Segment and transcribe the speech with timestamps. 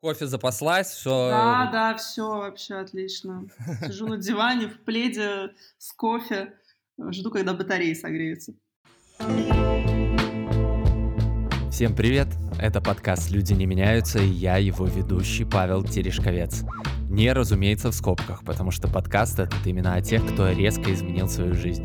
[0.00, 1.28] Кофе запаслась, все.
[1.28, 3.46] Да, да, все вообще отлично.
[3.86, 6.52] Сижу на диване в пледе с кофе,
[7.10, 8.52] жду, когда батареи согреются.
[11.72, 12.28] Всем привет!
[12.60, 16.62] Это подкаст «Люди не меняются» и я, его ведущий Павел Терешковец.
[17.10, 21.54] Не, разумеется, в скобках, потому что подкаст— это именно о тех, кто резко изменил свою
[21.54, 21.84] жизнь.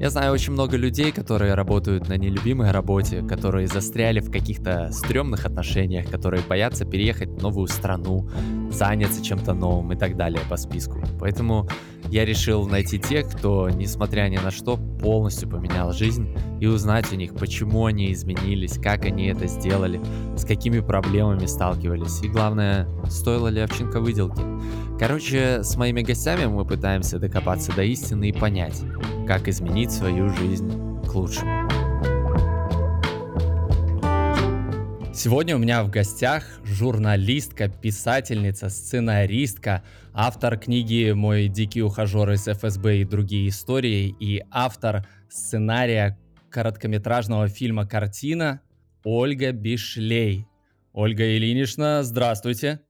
[0.00, 5.44] Я знаю очень много людей, которые работают на нелюбимой работе, которые застряли в каких-то стрёмных
[5.44, 8.26] отношениях, которые боятся переехать в новую страну,
[8.70, 11.02] заняться чем-то новым и так далее по списку.
[11.18, 11.68] Поэтому
[12.08, 17.16] я решил найти тех, кто, несмотря ни на что, полностью поменял жизнь и узнать у
[17.16, 20.00] них, почему они изменились, как они это сделали,
[20.34, 24.40] с какими проблемами сталкивались и, главное, стоило ли овчинка выделки.
[25.00, 28.82] Короче, с моими гостями мы пытаемся докопаться до истины и понять,
[29.26, 30.70] как изменить свою жизнь
[31.08, 31.66] к лучшему.
[35.14, 39.82] Сегодня у меня в гостях журналистка, писательница, сценаристка,
[40.12, 46.18] автор книги «Мой дикий ухажер из ФСБ и другие истории» и автор сценария
[46.50, 48.60] короткометражного фильма «Картина»
[49.02, 50.46] Ольга Бишлей.
[50.92, 52.80] Ольга Ильинична, здравствуйте.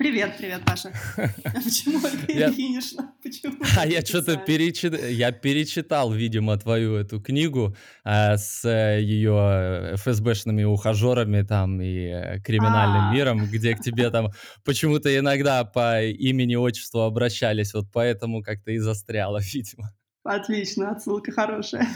[0.00, 0.94] Привет, привет, Паша.
[1.44, 1.98] А почему.
[2.26, 3.12] Ильинична?
[3.22, 3.56] Почему?
[3.78, 4.98] А я что-то перечит...
[5.10, 12.40] я перечитал, видимо, твою эту книгу а, с э, ее ФСБшными ухажерами там и э,
[12.40, 14.30] криминальным а миром, где к тебе там
[14.64, 19.94] почему-то иногда по имени-отчеству обращались, вот поэтому как-то и застряло, видимо.
[20.24, 21.86] Отлично, отсылка хорошая.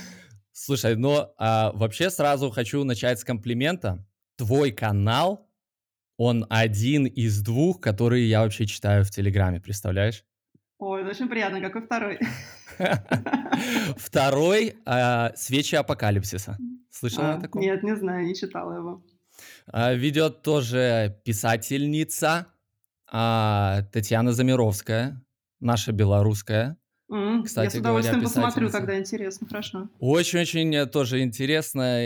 [0.53, 4.07] Слушай, ну а, вообще сразу хочу начать с комплимента.
[4.37, 5.49] Твой канал
[6.17, 10.25] он один из двух, которые я вообще читаю в Телеграме, представляешь?
[10.79, 11.61] Ой, это очень приятно.
[11.61, 12.19] Какой второй?
[13.97, 16.59] Второй а, «Свечи апокалипсиса».
[16.91, 17.63] Слышала о таком?
[17.63, 19.05] Нет, не знаю, не читала его.
[19.67, 22.49] А, ведет тоже писательница
[23.07, 25.23] а, Татьяна Замировская,
[25.61, 26.77] наша белорусская.
[27.15, 29.89] Mm, Кстати, я с удовольствием говоря, посмотрю, когда интересно, хорошо.
[30.01, 32.01] Очень-очень тоже интересно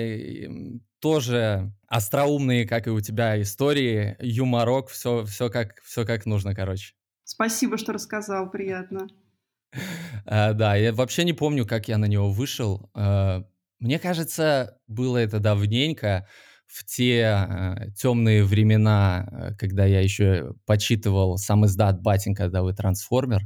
[1.00, 6.92] тоже остроумные, как и у тебя, истории, юморок, все, все, как, все как нужно, короче.
[7.24, 9.08] Спасибо, что рассказал, приятно.
[10.26, 12.90] А, да, я вообще не помню, как я на него вышел.
[12.94, 13.44] А,
[13.78, 16.28] мне кажется, было это давненько
[16.68, 22.74] в те э, темные времена, э, когда я еще почитывал сам издат «Батенька, да вы
[22.74, 23.40] трансформер»,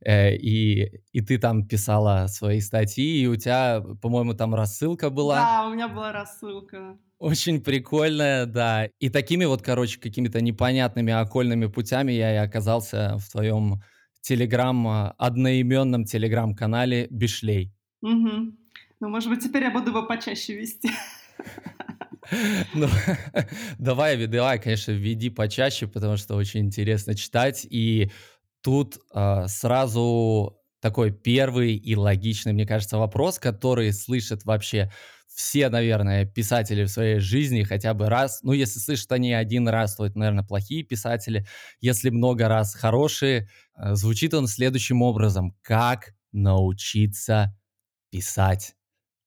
[0.00, 5.36] э, и, и ты там писала свои статьи, и у тебя, по-моему, там рассылка была.
[5.36, 6.98] Да, у меня была рассылка.
[7.18, 8.86] Очень прикольная, да.
[8.98, 13.82] И такими вот, короче, какими-то непонятными окольными путями я и оказался в твоем
[14.22, 17.70] телеграм, одноименном телеграм-канале «Бишлей».
[18.00, 18.56] Угу.
[19.00, 20.90] Ну, может быть, теперь я буду его почаще вести.
[22.74, 22.88] Ну,
[23.78, 27.66] давай, давай, конечно, введи почаще, потому что очень интересно читать.
[27.68, 28.10] И
[28.62, 34.90] тут э, сразу такой первый и логичный, мне кажется, вопрос, который слышат вообще
[35.34, 38.40] все, наверное, писатели в своей жизни хотя бы раз.
[38.42, 41.46] Ну, если слышат они один раз, то это, наверное, плохие писатели.
[41.80, 45.56] Если много раз хорошие, э, звучит он следующим образом.
[45.62, 47.56] Как научиться
[48.10, 48.74] писать?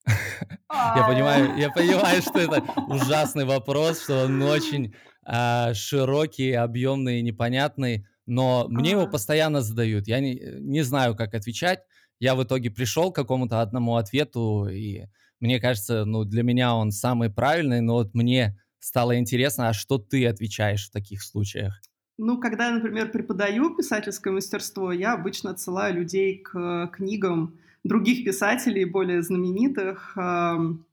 [0.07, 4.93] Я понимаю, я понимаю, что это ужасный вопрос, что он очень
[5.25, 10.07] а, широкий, объемный, непонятный, но мне его постоянно задают.
[10.07, 11.79] Я не, не знаю, как отвечать.
[12.19, 15.05] Я в итоге пришел к какому-то одному ответу, и
[15.39, 19.97] мне кажется, ну, для меня он самый правильный, но вот мне стало интересно, а что
[19.97, 21.81] ты отвечаешь в таких случаях?
[22.17, 28.84] Ну, когда я, например, преподаю писательское мастерство, я обычно отсылаю людей к книгам, других писателей,
[28.84, 30.18] более знаменитых,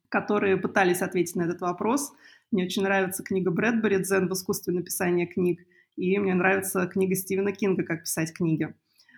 [0.08, 2.12] которые пытались ответить на этот вопрос.
[2.52, 5.60] Мне очень нравится книга Брэдбери «Дзен в искусстве написания книг»,
[5.96, 8.74] и мне нравится книга Стивена Кинга «Как писать книги».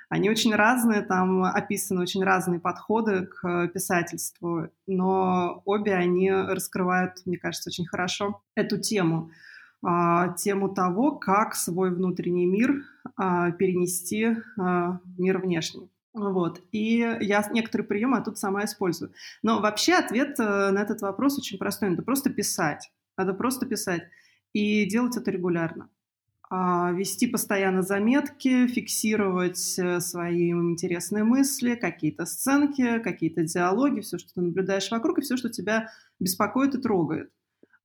[0.09, 7.39] Они очень разные, там описаны очень разные подходы к писательству, но обе они раскрывают, мне
[7.39, 9.31] кажется, очень хорошо эту тему.
[9.83, 12.83] А, тему того, как свой внутренний мир
[13.17, 15.91] а, перенести а, в мир внешний.
[16.15, 16.63] Вот.
[16.71, 19.13] И я некоторые приемы тут сама использую.
[19.43, 21.91] Но вообще ответ э, на этот вопрос очень простой.
[21.91, 22.93] Надо просто писать.
[23.17, 24.03] Надо просто писать.
[24.53, 25.91] И делать это регулярно.
[26.49, 34.35] А, вести постоянно заметки, фиксировать э, свои интересные мысли, какие-то сценки, какие-то диалоги, все, что
[34.35, 35.91] ты наблюдаешь вокруг, и все, что тебя
[36.21, 37.33] беспокоит и трогает.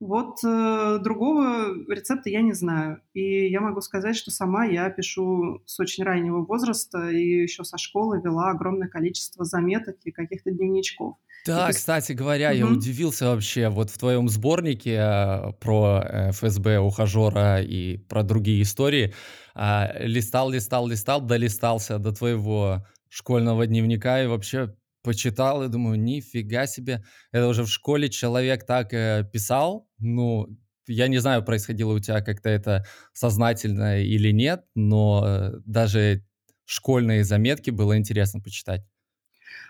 [0.00, 3.02] Вот э, другого рецепта я не знаю.
[3.12, 7.76] И я могу сказать, что сама я пишу с очень раннего возраста и еще со
[7.76, 11.16] школы вела огромное количество заметок и каких-то дневничков.
[11.46, 13.68] Да, И кстати говоря, я удивился вообще.
[13.68, 19.14] Вот в твоем сборнике э, про э, ФСБ, ухажера и про другие истории
[19.54, 26.66] а, листал, листал, листал, долистался до твоего школьного дневника и вообще почитал и думаю, нифига
[26.66, 30.48] себе, это уже в школе человек так э, писал, ну,
[30.86, 36.24] я не знаю, происходило у тебя как-то это сознательно или нет, но э, даже
[36.64, 38.82] школьные заметки было интересно почитать.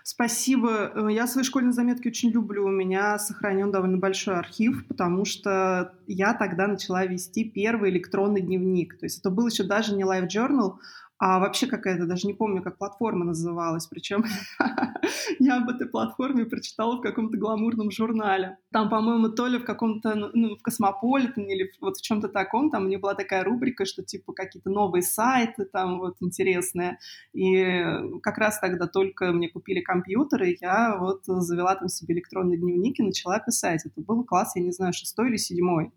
[0.03, 0.91] Спасибо.
[0.95, 2.65] Э, я свои школьные заметки очень люблю.
[2.65, 8.97] У меня сохранен довольно большой архив, потому что я тогда начала вести первый электронный дневник.
[8.99, 10.77] То есть это был еще даже не Live Journal,
[11.23, 14.25] а вообще какая-то, даже не помню, как платформа называлась, причем
[15.39, 18.57] я об этой платформе прочитала в каком-то гламурном журнале.
[18.71, 22.71] Там, по-моему, то ли в каком-то, ну, ну в Космополитене или вот в чем-то таком,
[22.71, 26.97] там у них была такая рубрика, что типа какие-то новые сайты там вот интересные.
[27.33, 27.85] И
[28.23, 32.99] как раз тогда только мне купили компьютер, и я вот завела там себе электронный дневник
[32.99, 33.85] и начала писать.
[33.85, 35.91] Это был класс, я не знаю, шестой или седьмой.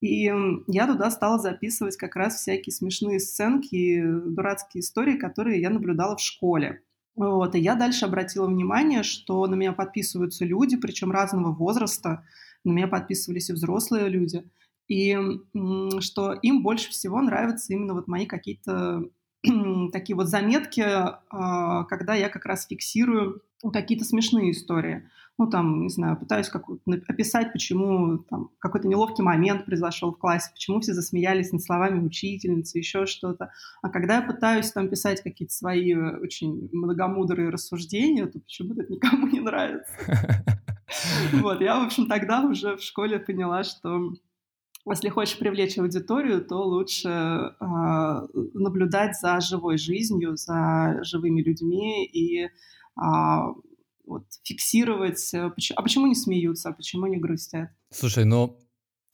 [0.00, 0.30] И
[0.66, 6.20] я туда стала записывать как раз всякие смешные сценки, дурацкие истории, которые я наблюдала в
[6.20, 6.82] школе.
[7.14, 7.54] Вот.
[7.54, 12.24] И я дальше обратила внимание, что на меня подписываются люди, причем разного возраста.
[12.62, 14.44] На меня подписывались и взрослые люди.
[14.86, 15.18] И
[16.00, 19.04] что им больше всего нравятся именно вот мои какие-то
[19.92, 25.08] такие вот заметки, а, когда я как раз фиксирую какие-то смешные истории
[25.38, 26.64] ну, там, не знаю, пытаюсь как
[27.08, 32.78] описать, почему там какой-то неловкий момент произошел в классе, почему все засмеялись над словами учительницы,
[32.78, 33.52] еще что-то.
[33.82, 39.26] А когда я пытаюсь там писать какие-то свои очень многомудрые рассуждения, то почему-то это никому
[39.26, 39.92] не нравится.
[41.32, 44.12] Вот, я, в общем, тогда уже в школе поняла, что
[44.92, 47.52] если хочешь привлечь аудиторию, то лучше э,
[48.54, 52.48] наблюдать за живой жизнью, за живыми людьми и
[52.96, 53.52] а,
[54.06, 57.70] вот, фиксировать, э, а почему не смеются, а почему не грустят.
[57.90, 58.58] Слушай, ну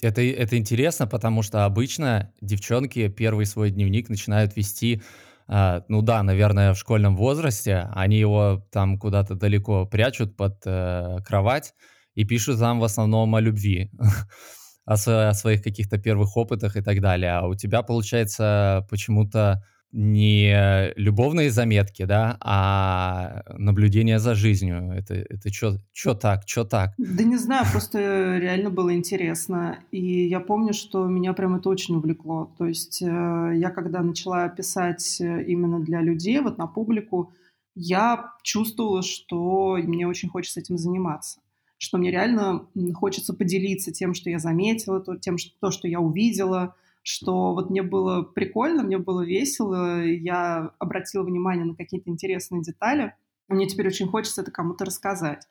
[0.00, 5.02] это, это интересно, потому что обычно девчонки первый свой дневник начинают вести,
[5.48, 11.18] э, ну да, наверное, в школьном возрасте, они его там куда-то далеко прячут под э,
[11.24, 11.74] кровать
[12.14, 13.90] и пишут там в основном о любви,
[14.84, 17.32] о, о своих каких-то первых опытах и так далее.
[17.32, 19.62] А у тебя, получается, почему-то
[19.92, 24.90] не любовные заметки, да, а наблюдение за жизнью.
[24.90, 26.94] Это, это что так, что так?
[26.96, 29.80] Да не знаю, просто реально было интересно.
[29.90, 32.54] И я помню, что меня прям это очень увлекло.
[32.56, 37.34] То есть э, я когда начала писать э, именно для людей, вот на публику,
[37.74, 41.41] я чувствовала, что мне очень хочется этим заниматься
[41.82, 45.98] что мне реально хочется поделиться тем, что я заметила, то, тем, что, то, что я
[45.98, 52.62] увидела, что вот мне было прикольно, мне было весело, я обратила внимание на какие-то интересные
[52.62, 53.16] детали.
[53.48, 55.48] Мне теперь очень хочется это кому-то рассказать.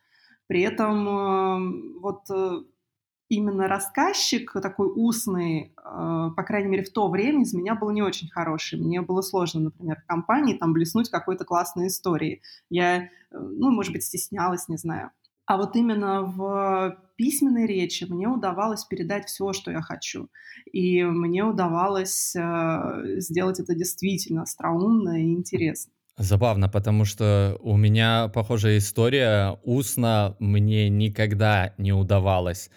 [0.48, 2.64] При этом э, вот э,
[3.28, 8.04] именно рассказчик такой устный, э, по крайней мере, в то время из меня был не
[8.04, 8.80] очень хороший.
[8.80, 12.42] Мне было сложно, например, в компании там блеснуть какой-то классной историей.
[12.70, 15.12] Я, ну, может быть, стеснялась, не знаю.
[15.52, 20.30] А вот именно в письменной речи мне удавалось передать все, что я хочу.
[20.72, 25.92] И мне удавалось э, сделать это действительно остроумно и интересно.
[26.18, 29.60] Забавно, потому что у меня похожая история.
[29.66, 32.70] Устно мне никогда не удавалось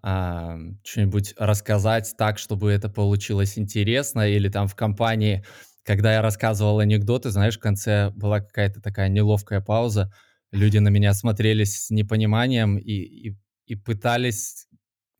[0.00, 5.44] а, что-нибудь рассказать так, чтобы это получилось интересно, или там в компании,
[5.82, 10.12] когда я рассказывал анекдоты, знаешь, в конце была какая-то такая неловкая пауза,
[10.52, 14.66] люди на меня смотрели с непониманием и, и, и пытались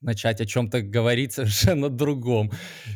[0.00, 2.50] начать о чем-то говорить совершенно другом.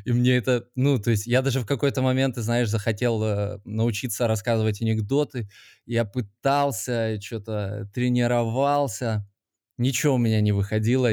[0.05, 3.59] И мне это, ну, то есть я даже в какой-то момент, ты знаешь, захотел э,
[3.65, 5.49] научиться рассказывать анекдоты.
[5.87, 9.29] Я пытался, что-то тренировался.
[9.77, 11.11] Ничего у меня не выходило,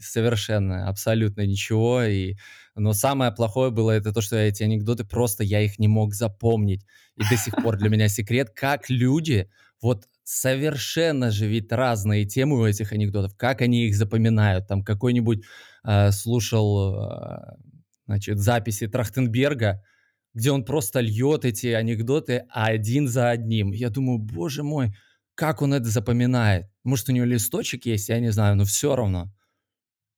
[0.00, 2.02] совершенно, абсолютно ничего.
[2.02, 2.34] И,
[2.74, 6.84] но самое плохое было это то, что эти анекдоты просто я их не мог запомнить.
[7.16, 9.48] И до сих пор для меня секрет, как люди
[9.80, 14.66] вот совершенно же ведь разные темы у этих анекдотов, как они их запоминают.
[14.66, 15.44] Там какой-нибудь
[15.84, 17.56] э, слушал, э,
[18.06, 19.82] значит, записи Трахтенберга,
[20.34, 23.72] где он просто льет эти анекдоты один за одним.
[23.72, 24.94] Я думаю, боже мой,
[25.34, 26.66] как он это запоминает?
[26.84, 29.32] Может, у него листочек есть, я не знаю, но все равно.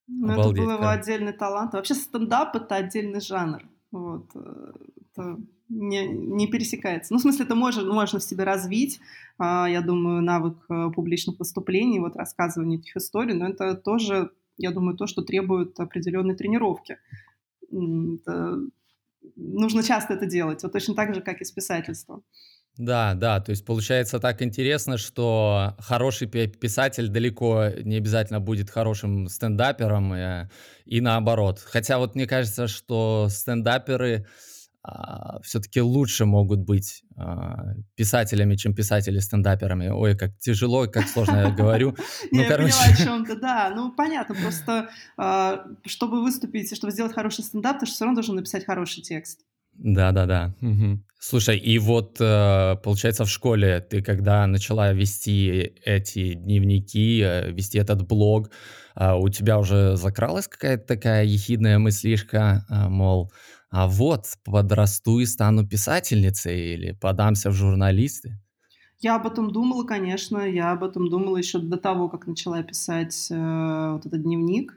[0.06, 1.74] Ну, это был его отдельный талант.
[1.74, 3.62] Вообще стендап— это отдельный жанр.
[3.92, 4.26] Вот.
[4.34, 7.12] Это не, не пересекается.
[7.12, 9.00] Ну, в смысле, это можно, можно в себе развить,
[9.38, 14.70] а, я думаю, навык э, публичных выступлений, вот рассказывания этих историй, но это тоже я
[14.70, 16.98] думаю, то, что требует определенной тренировки.
[17.62, 18.58] Это...
[19.36, 22.24] Нужно часто это делать, вот точно так же, как и с писательством.
[22.78, 29.28] Да, да, то есть получается так интересно, что хороший писатель далеко не обязательно будет хорошим
[29.28, 30.48] стендапером э,
[30.86, 31.60] и наоборот.
[31.60, 34.26] Хотя вот мне кажется, что стендаперы
[34.84, 39.88] а, все-таки лучше могут быть а, писателями, чем писатели-стендаперами.
[39.88, 41.96] Ой, как тяжело, как сложно я говорю.
[42.32, 43.72] Ну, я поняла о чем-то, да.
[43.74, 48.34] Ну, понятно, просто а, чтобы выступить, чтобы сделать хороший стендап, ты же все равно должен
[48.34, 49.44] написать хороший текст.
[49.74, 50.54] Да-да-да.
[50.60, 51.04] Мгм.
[51.24, 57.78] Слушай, и вот, э, получается, в школе ты когда начала вести эти дневники, э, вести
[57.78, 58.50] этот блог,
[58.96, 63.30] а, у тебя уже закралась какая-то такая ехидная мыслишка, а, мол,
[63.70, 68.40] а вот подрасту и стану писательницей или подамся в журналисты?
[68.98, 70.38] Я об этом думала, конечно.
[70.38, 74.74] Я об этом думала еще до того, как начала писать э, вот этот дневник.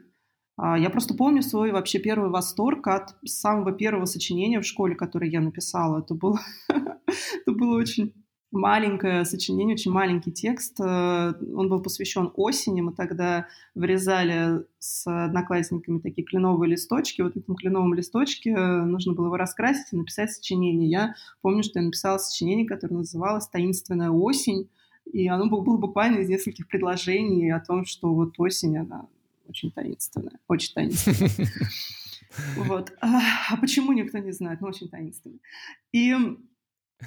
[0.56, 5.30] А, я просто помню свой вообще первый восторг от самого первого сочинения в школе, которое
[5.30, 6.00] я написала.
[6.00, 8.14] Это было, это было очень
[8.52, 10.80] маленькое сочинение, очень маленький текст.
[10.80, 12.80] Э, он был посвящен осени.
[12.80, 17.20] Мы тогда вырезали с одноклассниками такие кленовые листочки.
[17.20, 20.88] Вот этом кленовом листочке э, нужно было его раскрасить и написать сочинение.
[20.88, 24.70] Я помню, что я написала сочинение, которое называлось «Таинственная осень».
[25.04, 29.06] И оно было буквально из нескольких предложений о том, что вот осень, она
[29.48, 31.30] очень таинственная, очень таинственная.
[32.56, 32.92] Вот.
[33.00, 34.60] А, а почему никто не знает?
[34.60, 35.38] Ну, очень таинственно.
[35.92, 36.14] И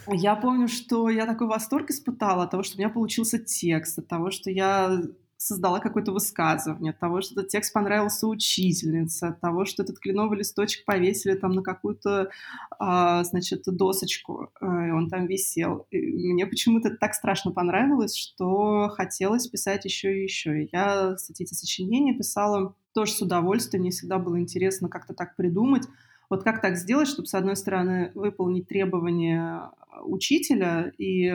[0.07, 4.07] я помню, что я такой восторг испытала от того, что у меня получился текст, от
[4.07, 5.01] того, что я
[5.41, 10.37] создала какое-то высказывание, от того, что этот текст понравился учительнице, от того, что этот кленовый
[10.37, 12.29] листочек повесили там на какую-то,
[12.77, 15.87] а, значит, досочку, а, и он там висел.
[15.91, 20.63] И мне почему-то так страшно понравилось, что хотелось писать еще и еще.
[20.63, 23.83] И я, кстати, эти сочинения писала тоже с удовольствием.
[23.83, 25.87] Мне всегда было интересно как-то так придумать.
[26.29, 29.71] Вот как так сделать, чтобы, с одной стороны, выполнить требования
[30.03, 31.33] учителя и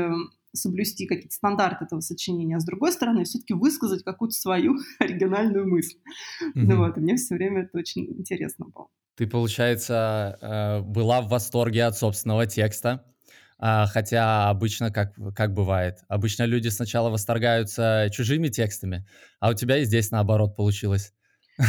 [0.55, 5.97] соблюсти какие-то стандарты этого сочинения, а с другой стороны все-таки высказать какую-то свою оригинальную мысль.
[6.43, 6.53] Mm-hmm.
[6.55, 8.89] Ну вот, и мне все время это очень интересно было.
[9.17, 13.05] Ты, получается, э, была в восторге от собственного текста,
[13.59, 16.01] а, хотя обычно как, как бывает?
[16.09, 19.07] Обычно люди сначала восторгаются чужими текстами,
[19.41, 21.13] а у тебя и здесь наоборот получилось.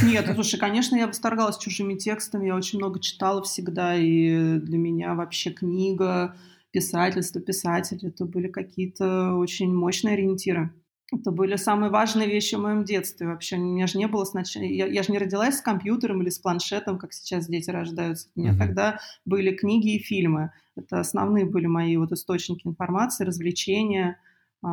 [0.03, 5.13] Нет, слушай, конечно, я восторгалась чужими текстами, я очень много читала всегда, и для меня
[5.13, 6.35] вообще книга
[6.75, 10.73] писательство, писатели, это были какие-то очень мощные ориентиры.
[11.13, 13.55] Это были самые важные вещи в моем детстве вообще.
[13.55, 14.63] У меня же не было сначала...
[14.63, 18.27] Я, я же не родилась с компьютером или с планшетом, как сейчас дети рождаются.
[18.35, 18.57] У меня mm-hmm.
[18.57, 20.51] тогда были книги и фильмы.
[20.75, 24.19] Это основные были мои вот источники информации, развлечения,
[24.63, 24.67] э,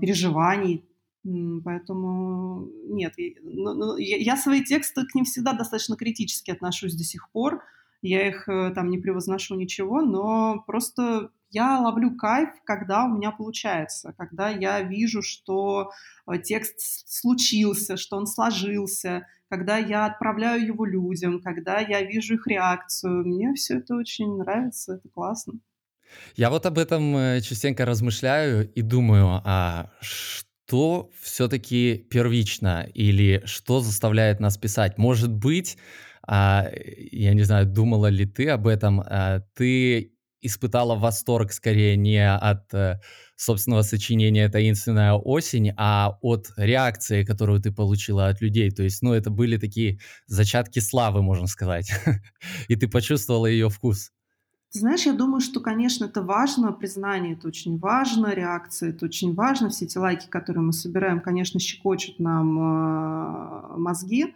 [0.00, 0.84] переживаний.
[1.64, 7.02] Поэтому нет, ну, ну, я, я свои тексты к ним всегда достаточно критически отношусь до
[7.02, 7.62] сих пор.
[8.02, 13.30] Я их э, там не превозношу ничего, но просто я ловлю кайф, когда у меня
[13.30, 15.90] получается, когда я вижу, что
[16.26, 22.46] э, текст случился, что он сложился, когда я отправляю его людям, когда я вижу их
[22.46, 23.26] реакцию.
[23.26, 25.54] Мне все это очень нравится, это классно.
[26.36, 33.80] Я вот об этом э, частенько размышляю и думаю, а что все-таки первично или что
[33.80, 34.98] заставляет нас писать?
[34.98, 35.78] Может быть,
[36.26, 36.68] а,
[37.10, 42.72] я не знаю, думала ли ты об этом, а, ты испытала восторг скорее не от
[42.74, 43.00] э,
[43.36, 48.70] собственного сочинения «Таинственная осень», а от реакции, которую ты получила от людей.
[48.70, 51.90] То есть, ну, это были такие зачатки славы, можно сказать.
[52.68, 54.10] И ты почувствовала ее вкус.
[54.70, 59.70] знаешь, я думаю, что, конечно, это важно, признание это очень важно, реакция это очень важно,
[59.70, 64.34] все эти лайки, которые мы собираем, конечно, щекочут нам э, мозги,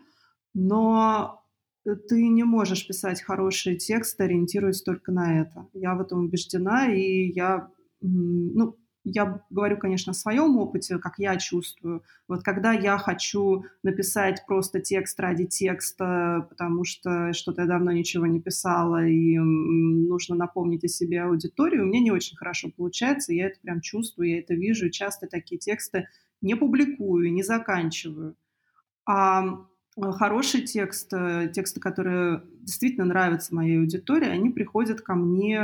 [0.54, 1.41] но
[1.84, 5.66] ты не можешь писать хорошие тексты, ориентируясь только на это.
[5.72, 7.68] Я в этом убеждена, и я,
[8.00, 12.04] ну, я говорю, конечно, о своем опыте, как я чувствую.
[12.28, 18.26] Вот когда я хочу написать просто текст ради текста, потому что что-то я давно ничего
[18.26, 23.58] не писала, и нужно напомнить о себе аудиторию, меня не очень хорошо получается, я это
[23.60, 26.06] прям чувствую, я это вижу, и часто такие тексты
[26.40, 28.36] не публикую, не заканчиваю.
[29.04, 35.60] А Э, хороший текст, э, тексты, которые действительно нравятся моей аудитории, они приходят ко мне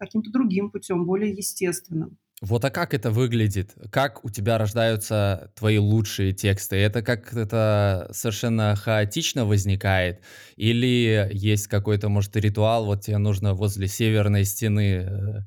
[0.00, 2.18] каким-то другим путем, более естественным.
[2.42, 3.74] Вот а как это выглядит?
[3.90, 6.76] Как у тебя рождаются твои лучшие тексты?
[6.76, 10.20] Это как это совершенно хаотично возникает?
[10.56, 15.44] Или есть какой-то, может, ритуал, вот тебе нужно возле северной стены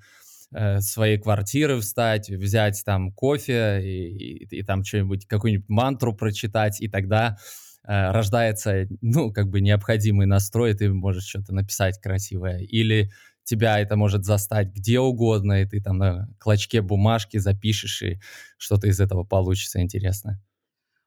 [0.52, 6.82] э, своей квартиры встать, взять там кофе и, и, и там что-нибудь, какую-нибудь мантру прочитать,
[6.82, 12.60] и тогда э, рождается, ну, как бы необходимый настрой, ты можешь что-то написать красивое.
[12.60, 13.10] Или
[13.44, 18.20] тебя это может застать где угодно, и ты там на клочке бумажки запишешь, и
[18.58, 20.40] что-то из этого получится интересное.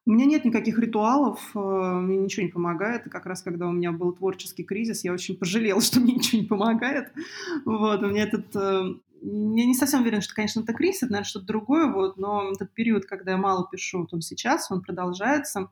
[0.05, 3.05] У меня нет никаких ритуалов, э, мне ничего не помогает.
[3.05, 6.49] Как раз когда у меня был творческий кризис, я очень пожалела, что мне ничего не
[6.49, 7.13] помогает.
[7.65, 8.57] Вот, у меня этот...
[8.57, 8.83] Э,
[9.25, 12.75] я не совсем уверена, что, конечно, это кризис, это, наверное, что-то другое, вот, но этот
[12.75, 15.69] период, когда я мало пишу, вот он сейчас, он продолжается.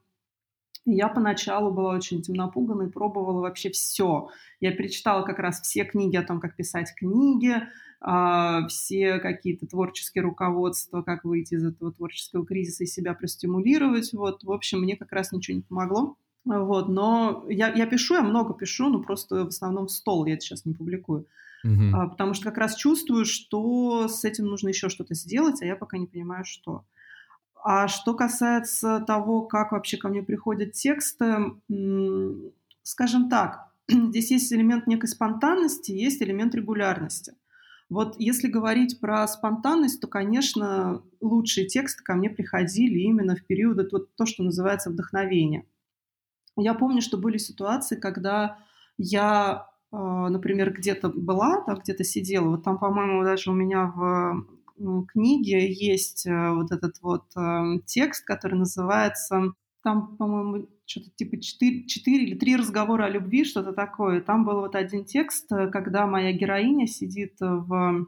[0.87, 4.29] Я поначалу была очень этим напугана и пробовала вообще все.
[4.61, 7.55] Я перечитала как раз все книги о том, как писать книги,
[8.01, 14.13] а, все какие-то творческие руководства, как выйти из этого творческого кризиса и себя простимулировать.
[14.15, 16.17] Вот, в общем, мне как раз ничего не помогло.
[16.47, 20.43] Вот, но я, я пишу, я много пишу, но просто в основном стол я это
[20.43, 21.27] сейчас не публикую.
[21.95, 25.77] А, потому что как раз чувствую, что с этим нужно еще что-то сделать, а я
[25.77, 26.85] пока не понимаю, что.
[27.63, 31.55] А что касается того, как вообще ко мне приходят тексты,
[32.83, 37.35] скажем так, здесь есть элемент некой спонтанности, есть элемент регулярности.
[37.91, 43.93] Вот если говорить про спонтанность, то, конечно, лучшие тексты ко мне приходили именно в период,
[43.93, 45.67] вот то, что называется вдохновение.
[46.57, 48.59] Я помню, что были ситуации, когда
[48.97, 54.47] я, а, например, где-то была, там где-то сидела, вот там, по-моему, даже у меня в
[55.07, 61.87] книге есть э, вот этот вот э, текст, который называется, там, по-моему, что-то типа 4,
[61.87, 64.21] 4 или 3 разговора о любви, что-то такое.
[64.21, 68.07] Там был вот один текст, э, когда моя героиня сидит в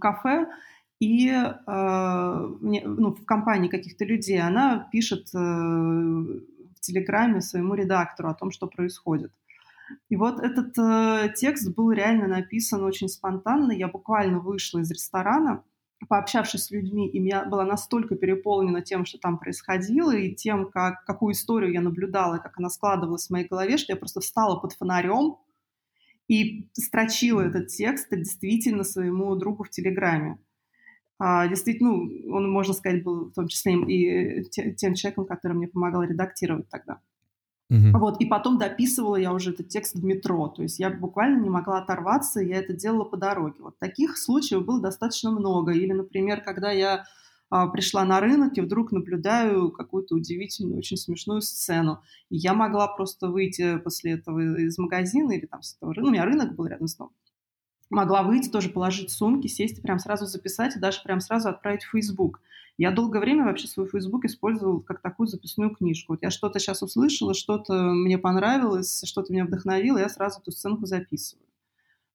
[0.00, 0.46] кафе,
[1.00, 8.34] и э, ну, в компании каких-то людей она пишет э, в Телеграме своему редактору о
[8.34, 9.32] том, что происходит.
[10.08, 13.72] И вот этот э, текст был реально написан очень спонтанно.
[13.72, 15.62] Я буквально вышла из ресторана,
[16.06, 21.04] пообщавшись с людьми, и я была настолько переполнена тем, что там происходило, и тем, как,
[21.04, 24.72] какую историю я наблюдала, как она складывалась в моей голове, что я просто встала под
[24.74, 25.36] фонарем
[26.28, 30.38] и строчила этот текст действительно своему другу в Телеграме.
[31.18, 35.66] А, действительно, ну, он, можно сказать, был в том числе и тем человеком, который мне
[35.66, 37.00] помогал редактировать тогда.
[37.70, 37.98] Угу.
[37.98, 40.48] Вот, и потом дописывала я уже этот текст в метро.
[40.48, 43.56] То есть я буквально не могла оторваться, я это делала по дороге.
[43.60, 45.72] Вот таких случаев было достаточно много.
[45.72, 47.04] Или, например, когда я
[47.50, 52.02] а, пришла на рынок и вдруг наблюдаю какую-то удивительную, очень смешную сцену.
[52.30, 56.02] И я могла просто выйти после этого из магазина или там с этого рынка.
[56.02, 57.12] Ну, у меня рынок был рядом с домом.
[57.90, 61.84] Могла выйти, тоже положить сумки, сесть и прям сразу записать и даже прям сразу отправить
[61.84, 62.40] в Facebook.
[62.78, 66.12] Я долгое время вообще свой Facebook использовал как такую записную книжку.
[66.12, 70.86] Вот я что-то сейчас услышала, что-то мне понравилось, что-то меня вдохновило, я сразу эту сценку
[70.86, 71.44] записываю.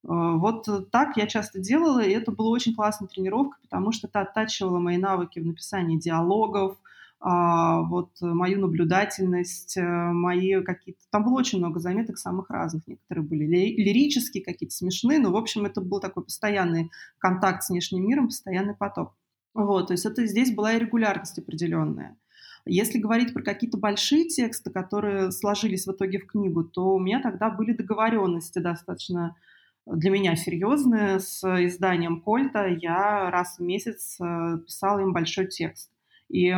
[0.08, 4.22] А, вот так я часто делала, и это была очень классная тренировка, потому что это
[4.22, 6.78] оттачивало мои навыки в написании диалогов,
[7.20, 11.00] а, вот мою наблюдательность, э, мои какие-то...
[11.10, 12.86] Там было очень много заметок самых разных.
[12.86, 18.06] Некоторые были лирические, какие-то смешные, но, в общем, это был такой постоянный контакт с внешним
[18.06, 19.14] миром, постоянный поток.
[19.54, 22.18] Вот, то есть это здесь была и регулярность определенная.
[22.66, 27.22] Если говорить про какие-то большие тексты, которые сложились в итоге в книгу, то у меня
[27.22, 29.36] тогда были договоренности достаточно
[29.86, 32.68] для меня серьезные с изданием Кольта.
[32.68, 35.92] Я раз в месяц э, писала им большой текст.
[36.30, 36.56] И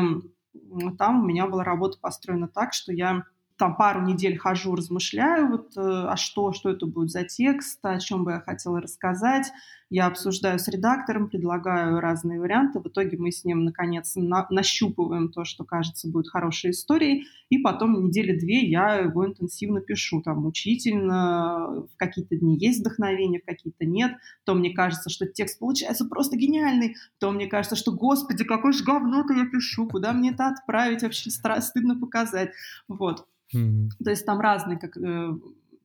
[0.98, 3.24] там у меня была работа построена так, что я
[3.58, 8.00] там пару недель хожу, размышляю, вот, э, а что, что это будет за текст, о
[8.00, 9.52] чем бы я хотела рассказать.
[9.90, 12.80] Я обсуждаю с редактором, предлагаю разные варианты.
[12.80, 17.28] В итоге мы с ним, наконец, на, нащупываем то, что кажется будет хорошей историей.
[17.50, 20.22] И потом недели две я его интенсивно пишу.
[20.24, 24.14] Там мучительно, в какие-то дни есть вдохновение, в какие-то нет.
[24.44, 26.96] То мне кажется, что текст получается просто гениальный.
[27.20, 31.30] То мне кажется, что, господи, какое же говно-то я пишу, куда мне это отправить, вообще
[31.30, 32.50] стыдно показать.
[32.88, 33.28] Вот.
[33.56, 33.90] Mm-hmm.
[34.04, 35.34] То есть там разные как, э,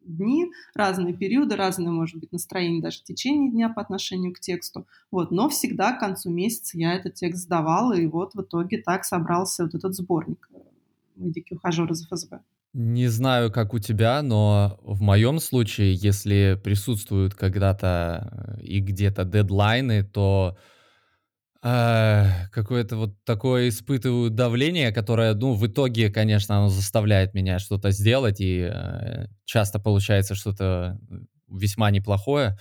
[0.04, 4.87] дни, разные периоды, разные, может быть, настроение даже в течение дня по отношению к тексту.
[5.11, 9.04] Вот, но всегда к концу месяца я этот текст сдавала, и вот в итоге так
[9.04, 10.48] собрался вот этот сборник
[11.16, 12.40] «Мой дикий ухажер из ФСБ».
[12.72, 19.24] Не знаю, как у тебя, но в моем случае, если присутствуют когда-то э, и где-то
[19.24, 20.56] дедлайны, то
[21.62, 27.90] а, какое-то вот такое испытываю давление, которое, ну, в итоге, конечно, оно заставляет меня что-то
[27.90, 30.99] сделать, и э, часто получается что-то
[31.49, 32.57] весьма неплохое.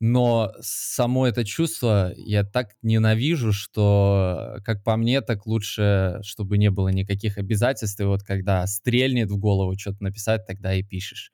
[0.00, 6.70] Но само это чувство я так ненавижу, что, как по мне, так лучше, чтобы не
[6.70, 8.00] было никаких обязательств.
[8.00, 11.30] И вот когда стрельнет в голову что-то написать, тогда и пишешь.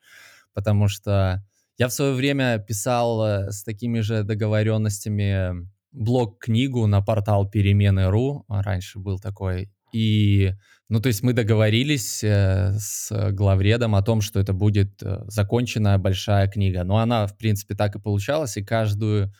[0.53, 1.43] Потому что
[1.79, 8.45] я в свое время писал э, с такими же договоренностями блог-книгу на портал перемены.ру.
[8.47, 9.71] Раньше был такой.
[9.91, 10.53] И,
[10.87, 15.97] ну, то есть мы договорились э, с главредом о том, что это будет э, законченная
[15.97, 16.83] большая книга.
[16.83, 19.33] Но она, в принципе, так и получалась, и каждую,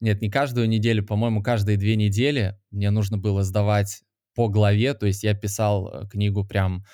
[0.00, 4.02] нет, не каждую неделю, по-моему, каждые две недели мне нужно было сдавать
[4.34, 6.84] по главе, то есть я писал э, книгу прям,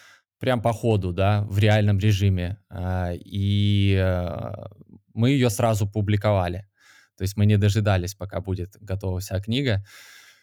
[0.41, 2.59] прям по ходу, да, в реальном режиме.
[2.69, 3.97] А, и
[5.15, 6.67] мы ее сразу публиковали.
[7.17, 9.85] То есть мы не дожидались, пока будет готова вся книга.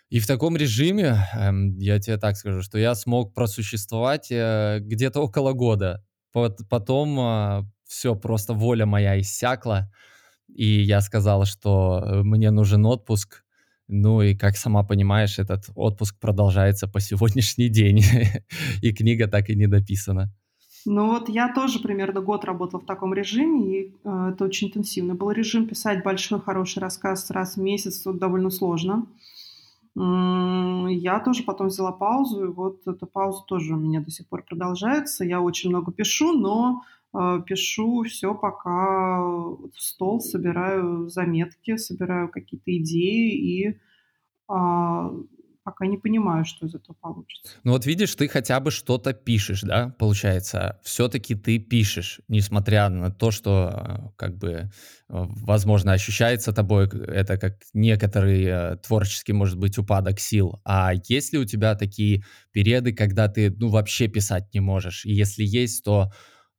[0.09, 5.21] И в таком режиме, эм, я тебе так скажу, что я смог просуществовать э, где-то
[5.21, 6.05] около года.
[6.31, 9.91] Потом э, все, просто воля моя иссякла,
[10.47, 13.43] и я сказал, что э, мне нужен отпуск.
[13.87, 18.03] Ну и, как сама понимаешь, этот отпуск продолжается по сегодняшний день,
[18.81, 20.33] и книга так и не дописана.
[20.85, 25.15] Ну вот я тоже примерно год работала в таком режиме, и э, это очень интенсивно.
[25.15, 29.05] Был режим писать большой хороший рассказ раз в месяц, тут довольно сложно.
[29.95, 34.43] Я тоже потом взяла паузу, и вот эта пауза тоже у меня до сих пор
[34.43, 35.23] продолжается.
[35.23, 36.81] Я очень много пишу, но
[37.13, 43.77] э, пишу все пока в стол, собираю заметки, собираю какие-то идеи и
[44.47, 45.11] а,
[45.63, 47.57] пока не понимаю, что из этого получится.
[47.63, 50.79] Ну вот видишь, ты хотя бы что-то пишешь, да, получается.
[50.83, 54.67] Все-таки ты пишешь, несмотря на то, что э, как бы, э,
[55.07, 60.59] возможно, ощущается тобой это как некоторый э, творческий, может быть, упадок сил.
[60.65, 65.05] А есть ли у тебя такие периоды, когда ты, ну, вообще писать не можешь?
[65.05, 66.11] И если есть, то,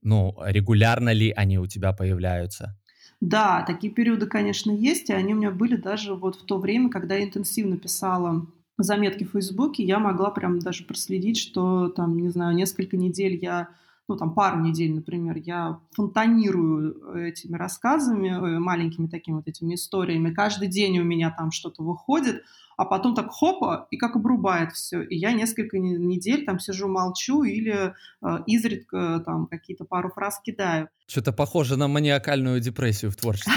[0.03, 2.77] ну, регулярно ли они у тебя появляются?
[3.21, 6.91] Да, такие периоды, конечно, есть, и они у меня были даже вот в то время,
[6.91, 8.47] когда я интенсивно писала
[8.79, 13.69] заметки в Фейсбуке, я могла прям даже проследить, что там, не знаю, несколько недель я,
[14.09, 20.35] ну там пару недель, например, я фонтанирую этими рассказами, э, маленькими такими вот этими историями.
[20.35, 22.43] Каждый день у меня там что-то выходит,
[22.77, 25.03] а потом так хопа, и как обрубает все.
[25.03, 30.89] И я несколько недель там сижу, молчу или э, изредка там какие-то пару фраз кидаю.
[31.07, 33.53] Что-то похоже на маниакальную депрессию в творчестве.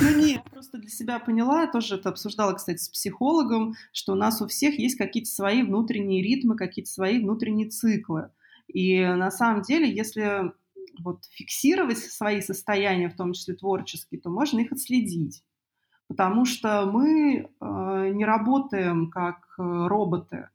[0.00, 4.16] Ну нет, просто для себя поняла, я тоже это обсуждала, кстати, с психологом, что у
[4.16, 8.30] нас у всех есть какие-то свои внутренние ритмы, какие-то свои внутренние циклы.
[8.68, 10.52] И на самом деле, если
[11.00, 15.42] вот фиксировать свои состояния, в том числе творческие, то можно их отследить.
[16.08, 20.48] Потому что мы э, не работаем как э, роботы.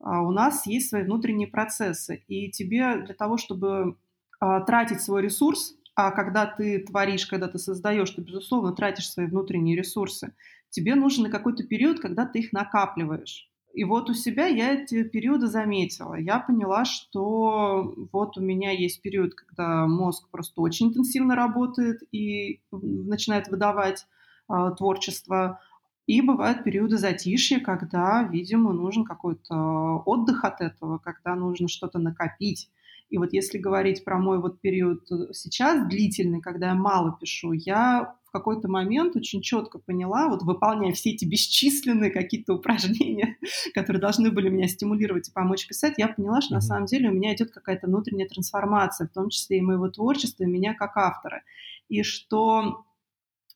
[0.00, 2.22] А у нас есть свои внутренние процессы.
[2.28, 3.96] И тебе для того, чтобы
[4.40, 9.26] э, тратить свой ресурс, а когда ты творишь, когда ты создаешь, ты, безусловно, тратишь свои
[9.26, 10.32] внутренние ресурсы.
[10.70, 13.50] Тебе нужен какой-то период, когда ты их накапливаешь.
[13.74, 16.14] И вот у себя я эти периоды заметила.
[16.14, 22.60] Я поняла, что вот у меня есть период, когда мозг просто очень интенсивно работает и
[22.70, 24.06] начинает выдавать
[24.48, 25.58] э, творчество.
[26.06, 32.70] И бывают периоды затишья, когда, видимо, нужен какой-то отдых от этого, когда нужно что-то накопить.
[33.10, 37.52] И вот если говорить про мой вот период э, сейчас длительный, когда я мало пишу,
[37.52, 43.38] я в какой-то момент очень четко поняла, вот выполняя все эти бесчисленные какие-то упражнения,
[43.74, 46.56] которые должны были меня стимулировать и помочь писать, я поняла, что mm-hmm.
[46.56, 50.44] на самом деле у меня идет какая-то внутренняя трансформация, в том числе и моего творчества,
[50.44, 51.42] и меня как автора.
[51.88, 52.84] И что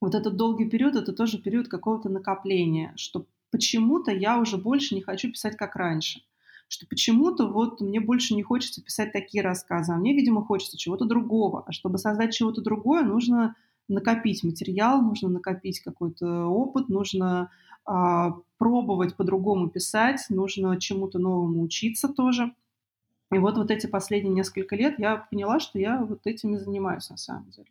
[0.01, 5.03] вот этот долгий период, это тоже период какого-то накопления, что почему-то я уже больше не
[5.03, 6.23] хочу писать как раньше
[6.73, 11.05] что почему-то вот мне больше не хочется писать такие рассказы, а мне, видимо, хочется чего-то
[11.05, 11.65] другого.
[11.67, 13.57] А чтобы создать чего-то другое, нужно
[13.89, 17.51] накопить материал, нужно накопить какой-то опыт, нужно
[17.85, 22.55] а, пробовать по-другому писать, нужно чему-то новому учиться тоже.
[23.31, 27.11] И вот вот эти последние несколько лет я поняла, что я вот этим и занимаюсь
[27.11, 27.69] на самом деле.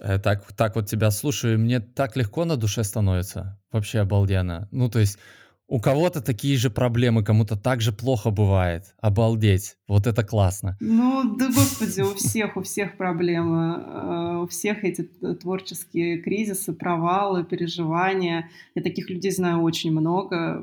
[0.00, 3.60] Э, так, так вот тебя слушаю, мне так легко на душе становится.
[3.70, 4.68] Вообще обалденно.
[4.72, 5.20] Ну, то есть
[5.72, 8.94] у кого-то такие же проблемы, кому-то так же плохо бывает.
[9.00, 9.78] Обалдеть.
[9.88, 10.76] Вот это классно.
[10.80, 13.82] Ну, да господи, у всех, у всех проблемы.
[13.82, 15.04] Э, у всех эти
[15.40, 18.50] творческие кризисы, провалы, переживания.
[18.74, 20.62] Я таких людей знаю очень много.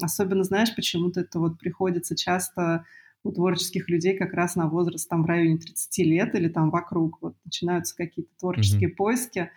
[0.00, 2.86] Особенно, знаешь, почему-то это вот приходится часто
[3.22, 7.18] у творческих людей как раз на возраст там в районе 30 лет или там вокруг.
[7.20, 8.94] Вот начинаются какие-то творческие mm-hmm.
[8.94, 9.50] поиски.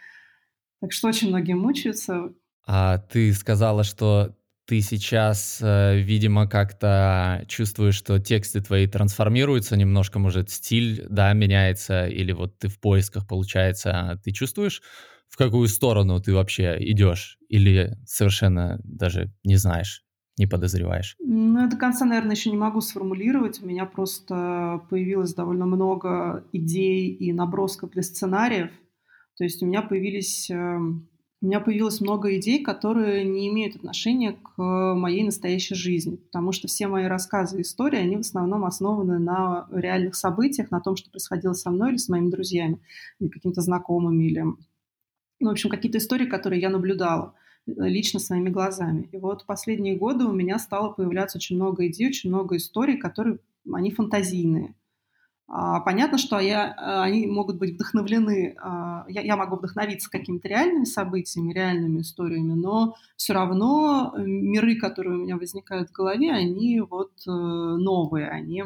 [0.81, 2.33] Так что очень многие мучаются.
[2.67, 4.35] А ты сказала, что
[4.65, 12.07] ты сейчас, э, видимо, как-то чувствуешь, что тексты твои трансформируются немножко, может, стиль, да, меняется,
[12.07, 14.81] или вот ты в поисках, получается, ты чувствуешь,
[15.27, 20.03] в какую сторону ты вообще идешь, или совершенно даже не знаешь,
[20.37, 21.15] не подозреваешь?
[21.19, 23.61] Ну, я до конца, наверное, еще не могу сформулировать.
[23.61, 28.71] У меня просто появилось довольно много идей и набросков для сценариев.
[29.37, 31.09] То есть у меня появились эм,
[31.43, 36.69] у меня появилось много идей, которые не имеют отношения к моей настоящей жизни, потому что
[36.69, 41.11] все мои рассказы и истории, они в основном основаны на реальных событиях, на том, что
[41.11, 42.79] происходило со мной или с моими друзьями,
[43.19, 47.33] или какими-то знакомыми, или, ну, в общем, какие-то истории, которые я наблюдала
[47.67, 49.09] э, лично своими глазами.
[49.11, 53.39] И вот последние годы у меня стало появляться очень много идей, очень много историй, которые,
[53.69, 54.75] они фантазийные.
[55.47, 60.47] А, понятно, что я, а, они могут быть вдохновлены, а, я, я могу вдохновиться какими-то
[60.47, 66.79] реальными событиями, реальными историями, но все равно миры, которые у меня возникают в голове, они
[66.81, 68.63] вот э, новые, они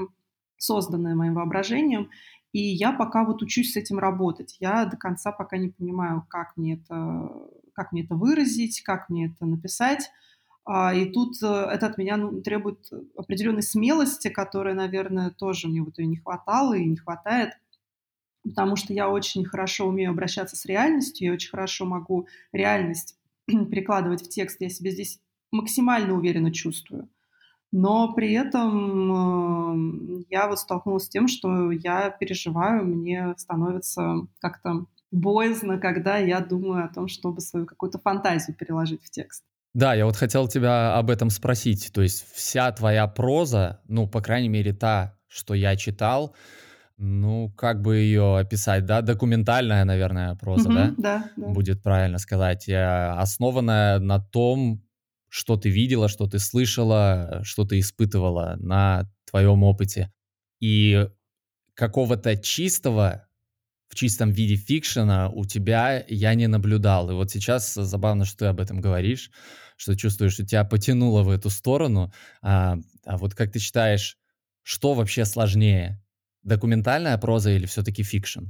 [0.57, 2.09] созданные моим воображением,
[2.53, 4.57] и я пока вот учусь с этим работать.
[4.59, 7.29] Я до конца пока не понимаю, как мне это,
[7.73, 10.09] как мне это выразить, как мне это написать.
[10.69, 15.81] А, и тут э, это от меня ну, требует определенной смелости, которая, наверное, тоже мне
[15.81, 17.51] вот ее не хватало и не хватает,
[18.43, 24.25] потому что я очень хорошо умею обращаться с реальностью, я очень хорошо могу реальность перекладывать
[24.25, 27.07] в текст, я себя здесь максимально уверенно чувствую.
[27.71, 34.85] Но при этом э, я вот столкнулась с тем, что я переживаю, мне становится как-то
[35.11, 39.46] боязно, когда я думаю о том, чтобы свою какую-то фантазию переложить в текст.
[39.77, 41.91] Да, я вот хотел тебя об этом спросить.
[41.93, 46.35] То есть вся твоя проза, ну, по крайней мере, та, что я читал,
[46.97, 50.95] ну, как бы ее описать, да, документальная, наверное, проза, да?
[50.97, 51.47] Да, да.
[51.49, 54.83] Будет правильно сказать, э, основанная на том,
[55.29, 60.11] что ты видела, что ты слышала, что ты испытывала на твоем опыте.
[60.59, 61.07] И
[61.75, 63.27] какого-то чистого
[63.89, 67.11] в чистом виде фикшена у тебя я не наблюдал.
[67.11, 69.29] И вот сейчас забавно, что ты об этом говоришь,
[69.77, 72.11] что чувствуешь, что тебя потянуло в эту сторону.
[72.41, 74.17] А, а вот как ты считаешь,
[74.63, 76.03] что вообще сложнее?
[76.43, 78.45] Документальная проза или все-таки fiction?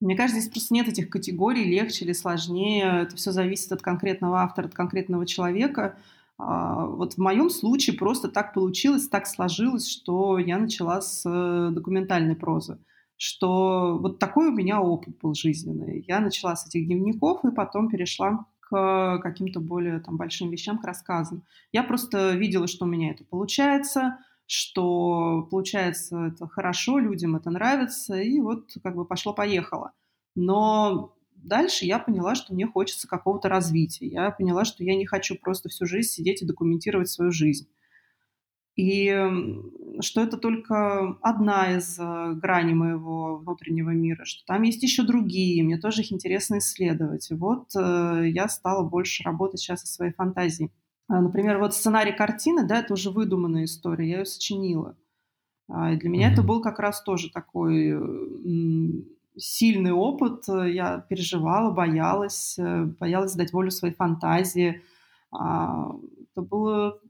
[0.00, 3.02] Мне кажется, здесь просто нет этих категорий, легче или сложнее.
[3.02, 5.98] Это все зависит от конкретного автора, от конкретного человека.
[6.38, 11.70] А, вот в моем случае просто так получилось, так сложилось, что я начала с э,
[11.72, 12.78] документальной прозы
[13.18, 16.04] что вот такой у меня опыт был жизненный.
[16.06, 20.84] Я начала с этих дневников и потом перешла к каким-то более там, большим вещам, к
[20.84, 21.44] рассказам.
[21.72, 28.16] Я просто видела, что у меня это получается, что получается это хорошо, людям это нравится,
[28.20, 29.92] и вот как бы пошло-поехало.
[30.34, 34.06] Но дальше я поняла, что мне хочется какого-то развития.
[34.06, 37.68] Я поняла, что я не хочу просто всю жизнь сидеть и документировать свою жизнь.
[38.76, 39.10] И
[40.00, 45.62] что это только одна из э, граней моего внутреннего мира, что там есть еще другие,
[45.62, 47.30] мне тоже их интересно исследовать.
[47.30, 50.70] И вот э, я стала больше работать сейчас со своей фантазией.
[51.08, 54.96] А, например, вот сценарий картины, да, это уже выдуманная история, я ее сочинила.
[55.68, 56.32] А, и для меня mm-hmm.
[56.32, 57.94] это был как раз тоже такой
[59.38, 60.44] сильный опыт.
[60.48, 64.82] Я переживала, боялась, э, боялась дать волю своей фантазии.
[65.30, 65.92] А,
[66.32, 67.00] это было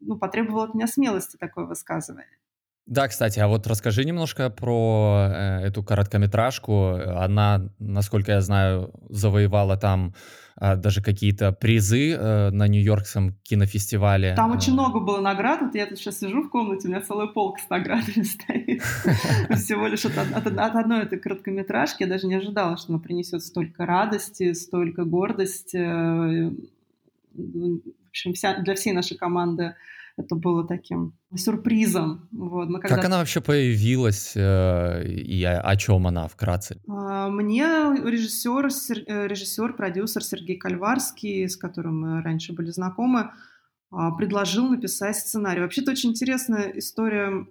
[0.00, 2.38] ну, потребовало от меня смелости такое высказывание.
[2.86, 6.94] Да, кстати, а вот расскажи немножко про э, эту короткометражку.
[7.16, 10.14] Она, насколько я знаю, завоевала там
[10.60, 14.34] э, даже какие-то призы э, на Нью-Йоркском кинофестивале.
[14.34, 15.60] Там очень много было наград.
[15.62, 18.82] Вот я тут сейчас сижу в комнате, у меня целая полка с наградами стоит.
[19.56, 22.02] Всего лишь от одной этой короткометражки.
[22.02, 26.50] Я даже не ожидала, что она принесет столько радости, столько гордости.
[28.12, 29.74] В общем, вся, для всей нашей команды
[30.18, 32.28] это было таким сюрпризом.
[32.30, 32.96] Вот, мы когда...
[32.96, 36.78] Как она вообще появилась э, и о, о чем она вкратце?
[36.86, 38.66] А, мне режиссер,
[39.06, 43.30] э, режиссер, продюсер Сергей Кальварский, с которым мы раньше были знакомы,
[43.90, 45.62] а, предложил написать сценарий.
[45.62, 47.46] Вообще-то очень интересная история.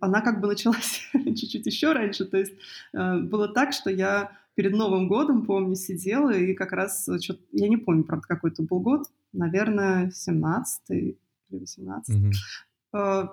[0.00, 2.24] Она как бы началась чуть-чуть еще раньше.
[2.24, 2.54] То есть
[2.94, 7.08] э, было так, что я перед Новым годом, помню, сидела и как раз,
[7.52, 11.18] я не помню, правда, какой это был год, наверное, 17 или
[11.50, 12.16] 18.
[12.16, 12.32] Mm-hmm.
[12.94, 13.28] Uh,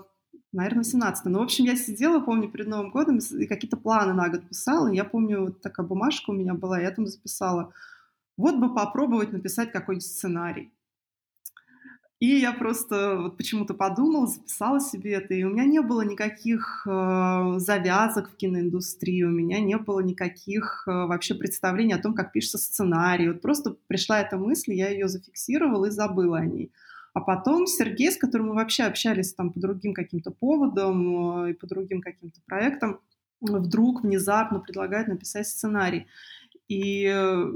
[0.51, 4.29] наверное, 18 Ну, в общем, я сидела, помню, перед Новым годом и какие-то планы на
[4.29, 4.87] год писала.
[4.87, 7.73] Я помню, вот такая бумажка у меня была, я там записала.
[8.37, 10.71] Вот бы попробовать написать какой-нибудь сценарий.
[12.21, 16.85] И я просто вот почему-то подумала, записала себе это, и у меня не было никаких
[16.85, 22.31] э, завязок в киноиндустрии, у меня не было никаких э, вообще представлений о том, как
[22.31, 23.29] пишется сценарий.
[23.29, 26.71] Вот просто пришла эта мысль, я ее зафиксировала и забыла о ней.
[27.15, 31.53] А потом Сергей, с которым мы вообще общались там по другим каким-то поводам э, и
[31.55, 32.99] по другим каким-то проектам,
[33.41, 36.05] вдруг внезапно предлагает написать сценарий.
[36.67, 37.51] И э,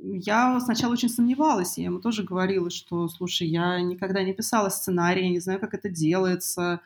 [0.00, 5.30] я сначала очень сомневалась, я ему тоже говорила, что, слушай, я никогда не писала сценарий,
[5.30, 6.80] не знаю, как это делается.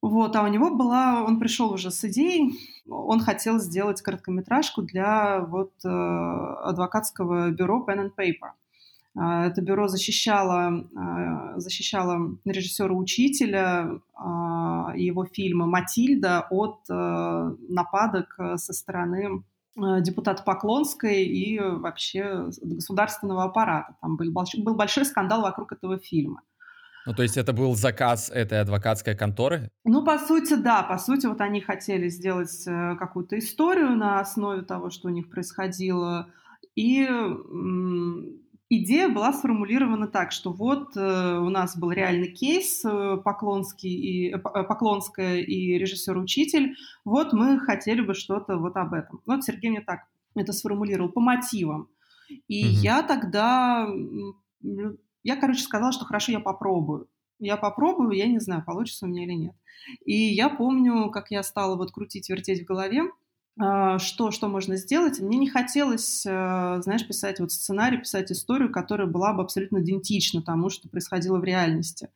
[0.00, 5.40] Вот, а у него была, он пришел уже с идеей, он хотел сделать короткометражку для
[5.40, 8.50] вот э, адвокатского бюро Pen and Paper.
[9.14, 18.38] А, это бюро защищало, а, защищало режиссера-учителя а, и его фильма «Матильда» от э, нападок
[18.56, 19.44] со стороны
[19.76, 23.96] э, депутата Поклонской и вообще государственного аппарата.
[24.00, 26.42] Там был, был большой скандал вокруг этого фильма.
[27.04, 29.70] Ну, то есть это был заказ этой адвокатской конторы?
[29.84, 30.82] Ну, по сути, да.
[30.84, 35.28] По сути, вот они хотели сделать э, какую-то историю на основе того, что у них
[35.28, 36.28] происходило.
[36.76, 37.08] И
[38.78, 44.36] идея была сформулирована так, что вот э, у нас был реальный кейс э, Поклонский и,
[44.36, 46.76] Поклонская и режиссер-учитель.
[47.04, 49.20] Вот мы хотели бы что-то вот об этом.
[49.26, 50.00] Вот Сергей мне так
[50.34, 51.88] это сформулировал по мотивам.
[52.48, 52.76] И угу.
[52.82, 53.88] я тогда
[55.24, 57.08] я, короче, сказала, что хорошо, я попробую.
[57.38, 59.54] Я попробую, я не знаю, получится у меня или нет.
[60.04, 63.02] И я помню, как я стала вот крутить, вертеть в голове,
[63.58, 65.20] что, что можно сделать.
[65.20, 70.42] Мне не хотелось, э, знаешь, писать вот сценарий, писать историю, которая была бы абсолютно идентична
[70.42, 72.08] тому, что происходило в реальности.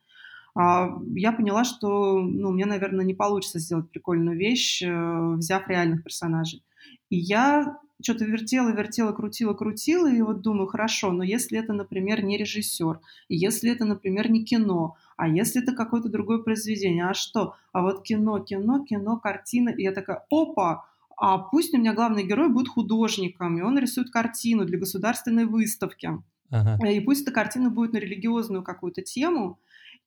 [0.55, 6.63] А, я поняла, что ну, мне, наверное, не получится сделать прикольную вещь, взяв реальных персонажей.
[7.09, 12.23] И я что-то вертела, вертела, крутила, крутила, и вот думаю, хорошо, но если это, например,
[12.23, 17.55] не режиссер, если это, например, не кино, а если это какое-то другое произведение, а что?
[17.71, 20.85] А вот кино, кино, кино, картина, и я такая, опа,
[21.17, 26.11] а пусть у меня главный герой будет художником, и он рисует картину для государственной выставки.
[26.51, 26.87] Ага.
[26.89, 29.59] И пусть эта картина будет на религиозную какую-то тему,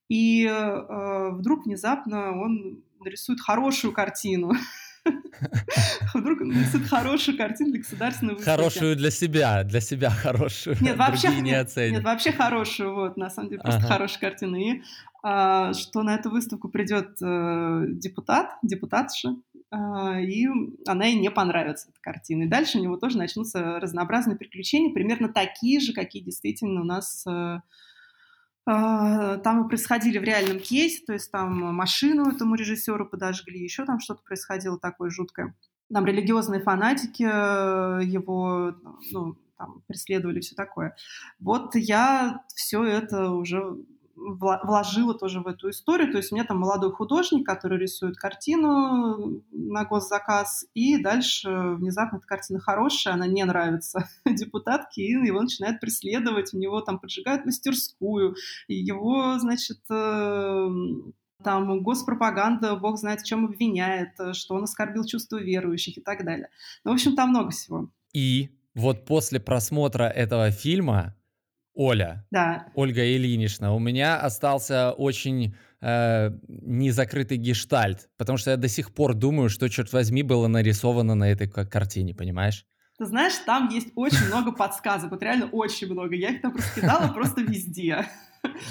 [0.09, 4.53] и э, вдруг внезапно он нарисует хорошую картину.
[6.15, 8.57] Вдруг он рисует хорошую картину для государственной выставки.
[8.59, 10.77] Хорошую для себя, для себя хорошую.
[10.81, 11.93] Нет, вообще, не оценят.
[11.93, 14.57] Нет, вообще хорошую, вот, на самом деле, просто хорошая картина.
[14.57, 14.83] И
[15.23, 19.37] а, что на эту выставку придет а, депутат, депутатша,
[19.73, 20.47] и
[20.87, 22.45] она ей не понравится, эта картина.
[22.45, 27.25] И дальше у него тоже начнутся разнообразные приключения, примерно такие же, какие действительно у нас...
[27.27, 27.63] А,
[28.67, 33.85] а, там и происходили в реальном кейсе, то есть там машину этому режиссеру подожгли, еще
[33.85, 35.55] там что-то происходило такое жуткое.
[35.93, 38.77] Там религиозные фанатики э, его
[39.11, 40.95] ну, там, преследовали, все такое.
[41.41, 43.77] Вот я все это уже
[44.21, 46.11] вложила тоже в эту историю.
[46.11, 52.19] То есть у меня там молодой художник, который рисует картину на госзаказ, и дальше внезапно
[52.19, 57.47] эта картина хорошая, она не нравится депутатке, и его начинают преследовать, у него там поджигают
[57.47, 58.35] мастерскую,
[58.69, 65.99] его, значит, эм, там госпропаганда, бог знает в чем обвиняет, что он оскорбил чувства верующих
[65.99, 66.49] и так далее.
[66.85, 67.91] Ну, в общем, там много всего.
[68.13, 71.17] И вот после просмотра этого фильма
[71.81, 72.27] Оля.
[72.31, 72.67] Да.
[72.75, 79.15] Ольга Ильинична, у меня остался очень э, незакрытый гештальт, потому что я до сих пор
[79.15, 82.67] думаю, что, черт возьми, было нарисовано на этой картине, понимаешь?
[82.99, 86.15] Ты знаешь, там есть очень много подсказок, вот реально очень много.
[86.15, 88.05] Я их там раскидала просто везде.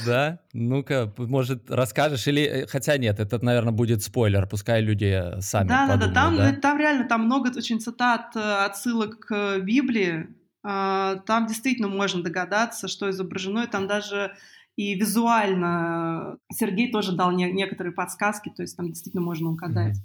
[0.06, 0.40] Да?
[0.54, 2.28] Ну-ка, может, расскажешь?
[2.28, 6.08] Или, э, хотя нет, это, наверное, будет спойлер, пускай люди э, сами Да, подумают, да,
[6.08, 6.54] да, там, да?
[6.62, 10.28] там реально там много очень цитат, э, отсылок к Библии,
[10.62, 14.36] там действительно можно догадаться, что изображено, и там даже
[14.76, 19.98] и визуально Сергей тоже дал не, некоторые подсказки, то есть там действительно можно угадать.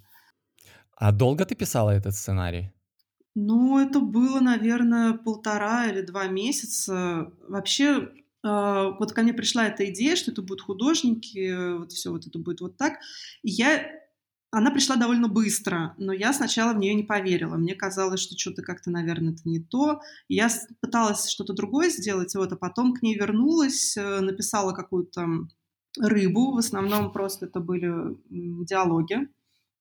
[0.96, 2.72] А долго ты писала этот сценарий?
[3.36, 7.32] Ну, это было, наверное, полтора или два месяца.
[7.48, 8.08] Вообще,
[8.44, 12.38] э, вот ко мне пришла эта идея, что это будут художники, вот все вот это
[12.38, 12.94] будет вот так.
[13.42, 13.90] И я
[14.54, 17.56] она пришла довольно быстро, но я сначала в нее не поверила.
[17.56, 20.00] Мне казалось, что что-то как-то, наверное, это не то.
[20.28, 20.48] Я
[20.80, 25.26] пыталась что-то другое сделать, вот, а потом к ней вернулась, э, написала какую-то
[25.98, 26.52] рыбу.
[26.52, 29.28] В основном просто это были диалоги.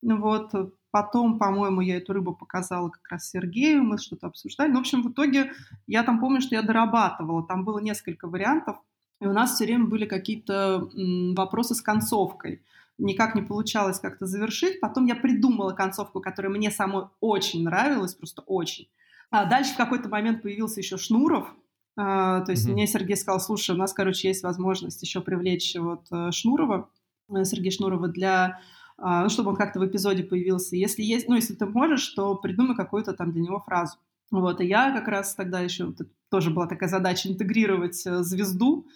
[0.02, 0.52] Вот.
[0.90, 4.72] Потом, по-моему, я эту рыбу показала как раз Сергею, мы что-то обсуждали.
[4.72, 5.52] Ну, в общем, в итоге
[5.86, 7.46] я там помню, что я дорабатывала.
[7.46, 8.78] Там было несколько вариантов,
[9.22, 10.90] и у нас все время были какие-то
[11.36, 12.64] вопросы с концовкой
[12.98, 14.80] никак не получалось как-то завершить.
[14.80, 18.90] Потом я придумала концовку, которая мне самой очень нравилась, просто очень.
[19.32, 21.48] А дальше в какой-то момент появился еще Шнуров,
[21.96, 22.74] а, то есть mm-hmm.
[22.74, 26.90] мне Сергей сказал, слушай, у нас, короче, есть возможность еще привлечь вот э, Шнурова,
[27.30, 28.60] э, Сергея Шнурова для
[28.98, 30.76] а, ну, чтобы он как-то в эпизоде появился.
[30.76, 33.98] Если есть, ну, если ты можешь, то придумай какую-то там для него фразу.
[34.32, 35.94] Вот, и я как раз тогда еще,
[36.30, 38.88] тоже была такая задача интегрировать э, звезду,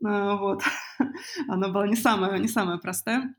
[0.00, 0.62] вот.
[1.48, 3.34] Она была не самая, не самая простая.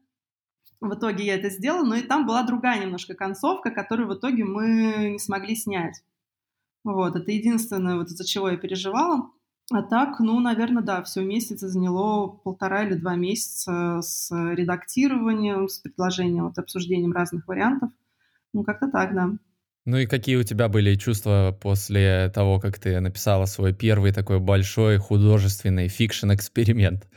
[0.80, 4.44] В итоге я это сделала, но и там была другая немножко концовка, которую в итоге
[4.44, 6.02] мы не смогли снять.
[6.84, 9.30] Вот, это единственное, вот из-за чего я переживала.
[9.72, 15.80] А так, ну, наверное, да, все месяца заняло полтора или два месяца с редактированием, с
[15.80, 17.92] предложением, вот, обсуждением разных вариантов.
[18.54, 19.32] Ну, как-то так, да.
[19.92, 24.40] Ну и какие у тебя были чувства после того, как ты написала свой первый такой
[24.40, 27.10] большой художественный fiction эксперимент?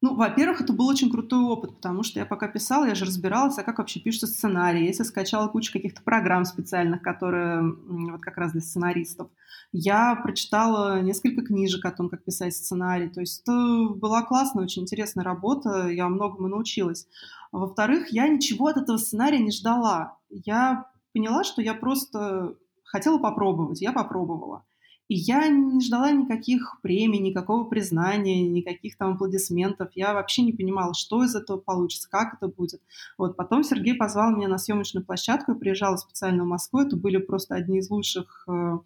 [0.00, 3.58] Ну, во-первых, это был очень крутой опыт, потому что я пока писала, я же разбиралась,
[3.58, 4.86] а как вообще пишется сценарий.
[4.86, 9.28] Я скачала кучу каких-то программ специальных, которые вот как раз для сценаристов.
[9.72, 13.08] Я прочитала несколько книжек о том, как писать сценарий.
[13.08, 17.08] То есть это была классная, очень интересная работа, я многому научилась.
[17.50, 20.18] Во-вторых, я ничего от этого сценария не ждала.
[20.30, 24.64] Я поняла, что я просто хотела попробовать, я попробовала.
[25.08, 29.88] И я не ждала никаких премий, никакого признания, никаких там аплодисментов.
[29.96, 32.80] Я вообще не понимала, что из этого получится, как это будет.
[33.18, 36.82] Вот потом Сергей позвал меня на съемочную площадку, я приезжала специально в Москву.
[36.82, 38.78] Это были просто одни из лучших э,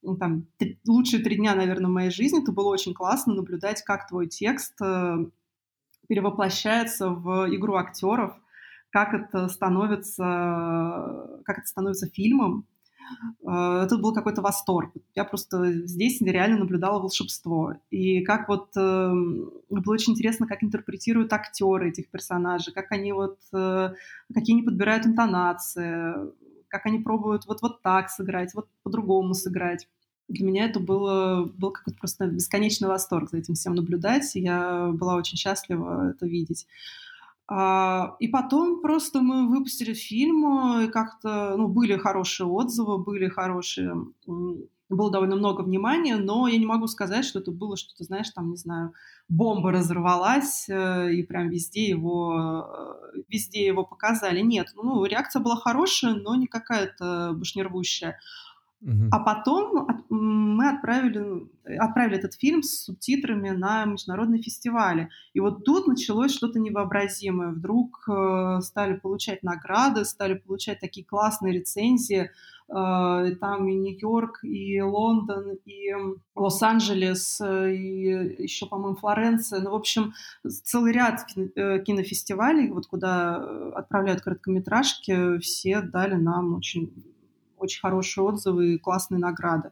[0.00, 0.46] ну, там,
[0.86, 2.42] лучшие три дня, наверное, в моей жизни.
[2.42, 5.26] Это было очень классно наблюдать, как твой текст э,
[6.08, 8.34] перевоплощается в игру актеров,
[8.96, 10.22] как это становится,
[11.44, 12.66] как это становится фильмом,
[13.44, 14.92] Э, это был какой-то восторг.
[15.14, 17.74] Я просто здесь реально наблюдала волшебство.
[17.90, 19.12] И как вот э,
[19.70, 23.92] было очень интересно, как интерпретируют актеры этих персонажей, как они вот, э,
[24.32, 26.14] какие они подбирают интонации,
[26.68, 29.88] как они пробуют вот, вот так сыграть, вот по-другому сыграть.
[30.28, 34.34] Для меня это было, был какой-то просто бесконечный восторг за этим всем наблюдать.
[34.34, 36.66] И я была очень счастлива это видеть.
[37.48, 43.94] А, и потом просто мы выпустили фильм, и как-то, ну, были хорошие отзывы, были хорошие,
[44.88, 48.50] было довольно много внимания, но я не могу сказать, что это было что-то, знаешь, там,
[48.50, 48.92] не знаю,
[49.28, 52.68] бомба разорвалась, э, и прям везде его,
[53.14, 54.40] э, везде его показали.
[54.40, 58.18] Нет, ну, реакция была хорошая, но не какая-то башнервущая.
[59.10, 65.08] А потом мы отправили, отправили этот фильм с субтитрами на международные фестивали.
[65.32, 67.48] И вот тут началось что-то невообразимое.
[67.48, 72.30] Вдруг э, стали получать награды, стали получать такие классные рецензии.
[72.68, 75.92] Э, там и Нью-Йорк, и Лондон, и
[76.36, 79.62] Лос-Анджелес, э, и еще, по-моему, Флоренция.
[79.62, 80.12] Ну, в общем,
[80.46, 83.36] целый ряд кинофестивалей, вот куда
[83.74, 86.92] отправляют короткометражки, все дали нам очень
[87.66, 89.70] очень хорошие отзывы и классные награды.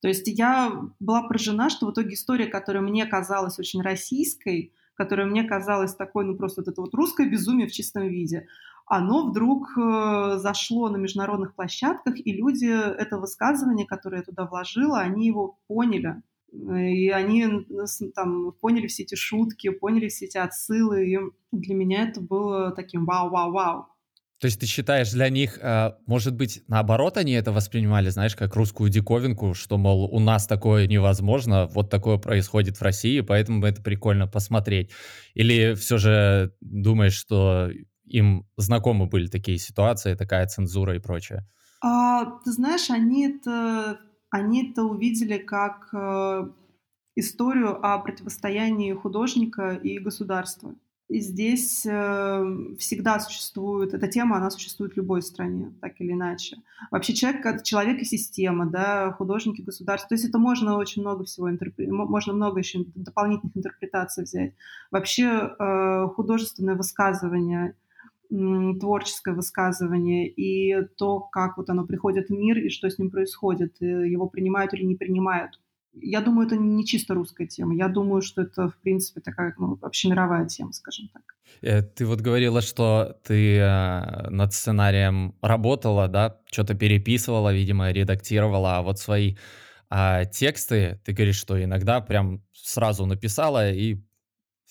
[0.00, 5.26] То есть я была поражена, что в итоге история, которая мне казалась очень российской, которая
[5.26, 8.46] мне казалась такой, ну просто вот это вот русское безумие в чистом виде,
[8.86, 14.98] оно вдруг э, зашло на международных площадках, и люди это высказывание, которое я туда вложила,
[14.98, 16.22] они его поняли.
[16.52, 17.46] И они
[18.16, 21.18] там поняли все эти шутки, поняли все эти отсылы, и
[21.52, 23.86] для меня это было таким вау-вау-вау.
[24.40, 28.56] То есть ты считаешь, для них, э, может быть, наоборот, они это воспринимали, знаешь, как
[28.56, 33.82] русскую диковинку, что, мол, у нас такое невозможно, вот такое происходит в России, поэтому это
[33.82, 34.92] прикольно посмотреть.
[35.34, 37.68] Или все же думаешь, что
[38.06, 41.46] им знакомы были такие ситуации, такая цензура и прочее?
[41.82, 46.48] А, ты знаешь, они это, они это увидели как э,
[47.14, 50.74] историю о противостоянии художника и государства.
[51.10, 56.58] И здесь э, всегда существует, эта тема, она существует в любой стране, так или иначе.
[56.92, 60.08] Вообще человек, человек и система, да, художники, государство.
[60.08, 64.54] То есть это можно очень много всего, интерпре- можно много еще дополнительных интерпретаций взять.
[64.92, 67.74] Вообще э, художественное высказывание,
[68.28, 73.80] творческое высказывание и то, как вот оно приходит в мир и что с ним происходит,
[73.80, 75.58] его принимают или не принимают
[75.92, 77.74] я думаю, это не чисто русская тема.
[77.74, 81.22] Я думаю, что это, в принципе, такая ну, общемировая тема, скажем так.
[81.62, 88.78] Э, ты вот говорила, что ты э, над сценарием работала, да, что-то переписывала, видимо, редактировала,
[88.78, 89.36] а вот свои
[89.92, 93.98] а, тексты, ты говоришь, что иногда прям сразу написала и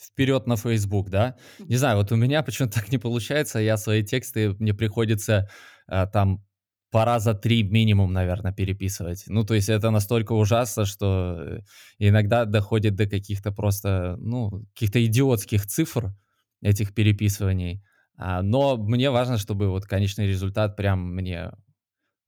[0.01, 1.35] вперед на Facebook, да?
[1.59, 5.49] Не знаю, вот у меня почему-то так не получается, я свои тексты, мне приходится
[5.87, 6.41] а, там
[6.91, 9.23] по раза три минимум, наверное, переписывать.
[9.27, 11.59] Ну, то есть это настолько ужасно, что э,
[11.99, 16.15] иногда доходит до каких-то просто, ну, каких-то идиотских цифр
[16.61, 17.83] этих переписываний.
[18.17, 21.51] А, но мне важно, чтобы вот конечный результат прям мне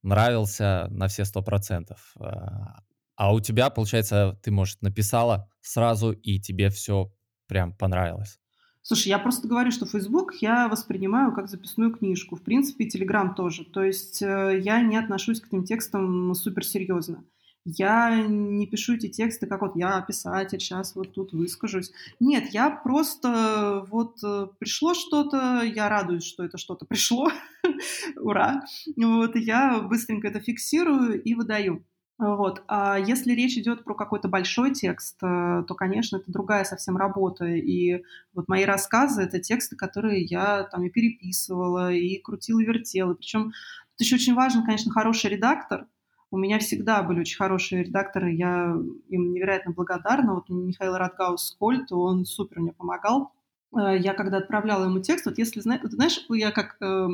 [0.03, 2.14] нравился на все сто процентов.
[2.20, 2.82] А,
[3.16, 7.12] а у тебя, получается, ты, может, написала сразу, и тебе все
[7.47, 8.40] прям понравилось.
[8.84, 12.36] Слушай, я просто говорю, что Facebook я воспринимаю как записную книжку.
[12.36, 13.63] В принципе, и Telegram тоже.
[13.63, 17.23] То есть э, я не отношусь к этим текстам суперсерьезно.
[17.63, 21.91] Я не пишу эти тексты, как вот я писатель, сейчас вот тут выскажусь.
[22.19, 27.29] Нет, я просто вот э, пришло что-то, я радуюсь, что это что-то пришло.
[28.15, 28.63] Ура!
[28.97, 31.86] Вот, я быстренько это фиксирую и выдаю.
[32.22, 32.61] Вот.
[32.67, 37.45] А если речь идет про какой-то большой текст, э, то, конечно, это другая совсем работа.
[37.45, 38.03] И
[38.36, 43.15] вот мои рассказы— это тексты, которые я там и переписывала, и крутила, и вертела.
[43.15, 43.53] Причем
[43.91, 45.86] Тут еще очень важен, конечно, хороший редактор.
[46.32, 48.76] У меня всегда были очень хорошие редакторы, я
[49.09, 50.34] им невероятно благодарна.
[50.36, 53.34] Вот Михаил Радгаус Скольд, он супер мне помогал.
[53.76, 57.07] Э, я когда отправляла ему текст, вот если знаешь, я как э,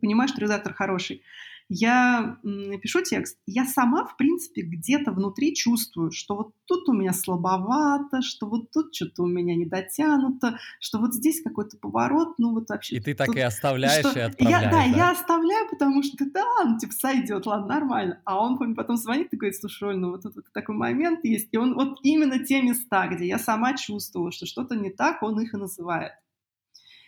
[0.00, 1.22] понимаю, что редактор хороший,
[1.68, 2.38] я
[2.82, 8.22] пишу текст, я сама, в принципе, где-то внутри чувствую, что вот тут у меня слабовато,
[8.22, 12.68] что вот тут что-то у меня не дотянуто, что вот здесь какой-то поворот, ну вот
[12.70, 12.96] вообще...
[12.96, 14.18] И ты так тут, и оставляешь что...
[14.18, 18.20] и отправляешь, я, да, да, я оставляю, потому что да, ладно, типа сойдет, ладно, нормально.
[18.24, 21.48] А он потом звонит и говорит, слушай, Оль, ну вот тут вот такой момент есть,
[21.52, 25.40] и он вот именно те места, где я сама чувствовала, что что-то не так, он
[25.40, 26.12] их и называет.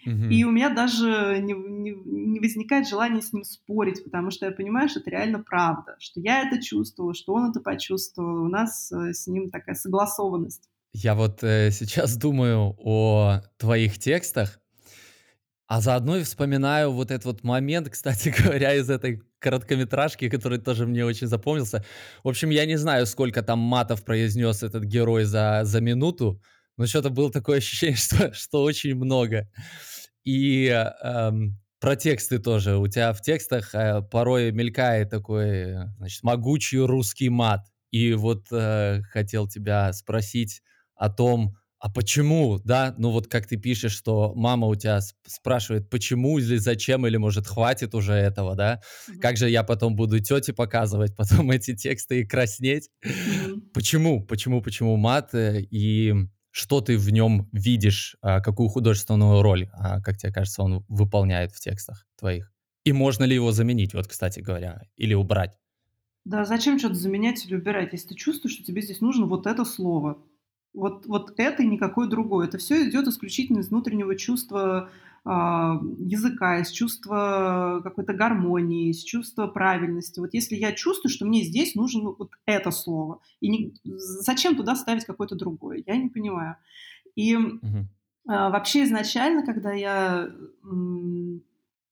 [0.04, 4.52] И у меня даже не, не, не возникает желания с ним спорить, потому что я
[4.52, 8.90] понимаю, что это реально правда, что я это чувствовала, что он это почувствовал, у нас
[8.92, 10.68] э, с ним такая согласованность.
[10.92, 14.58] Я вот э, сейчас думаю о твоих текстах,
[15.66, 20.86] а заодно и вспоминаю вот этот вот момент, кстати говоря, из этой короткометражки, который тоже
[20.86, 21.84] мне очень запомнился.
[22.24, 26.42] В общем, я не знаю, сколько там матов произнес этот герой за, за минуту,
[26.80, 29.50] но что-то было такое ощущение, что, что очень много.
[30.24, 32.78] И эм, про тексты тоже.
[32.78, 37.66] У тебя в текстах э, порой мелькает такой, значит, могучий русский мат.
[37.90, 40.62] И вот э, хотел тебя спросить
[40.94, 42.94] о том, а почему, да?
[42.96, 47.46] Ну вот как ты пишешь, что мама у тебя спрашивает, почему или зачем, или может
[47.46, 48.80] хватит уже этого, да?
[49.08, 49.18] Mm-hmm.
[49.18, 52.88] Как же я потом буду тете показывать потом эти тексты и краснеть?
[53.04, 53.60] Mm-hmm.
[53.74, 55.34] Почему, почему, почему мат?
[55.34, 56.14] Э, и
[56.50, 61.52] что ты в нем видишь, а, какую художественную роль, а, как тебе кажется, он выполняет
[61.52, 62.52] в текстах твоих?
[62.84, 65.56] И можно ли его заменить, вот, кстати говоря, или убрать?
[66.24, 69.64] Да, зачем что-то заменять или убирать, если ты чувствуешь, что тебе здесь нужно вот это
[69.64, 70.22] слово,
[70.74, 72.46] вот, вот это и никакое другое.
[72.46, 74.90] Это все идет исключительно из внутреннего чувства
[75.24, 80.18] языка, из чувства какой-то гармонии, из чувства правильности.
[80.18, 84.74] Вот если я чувствую, что мне здесь нужно вот это слово, и не, зачем туда
[84.76, 86.56] ставить какое-то другое, я не понимаю.
[87.16, 87.86] И угу.
[88.28, 90.30] а, вообще изначально, когда я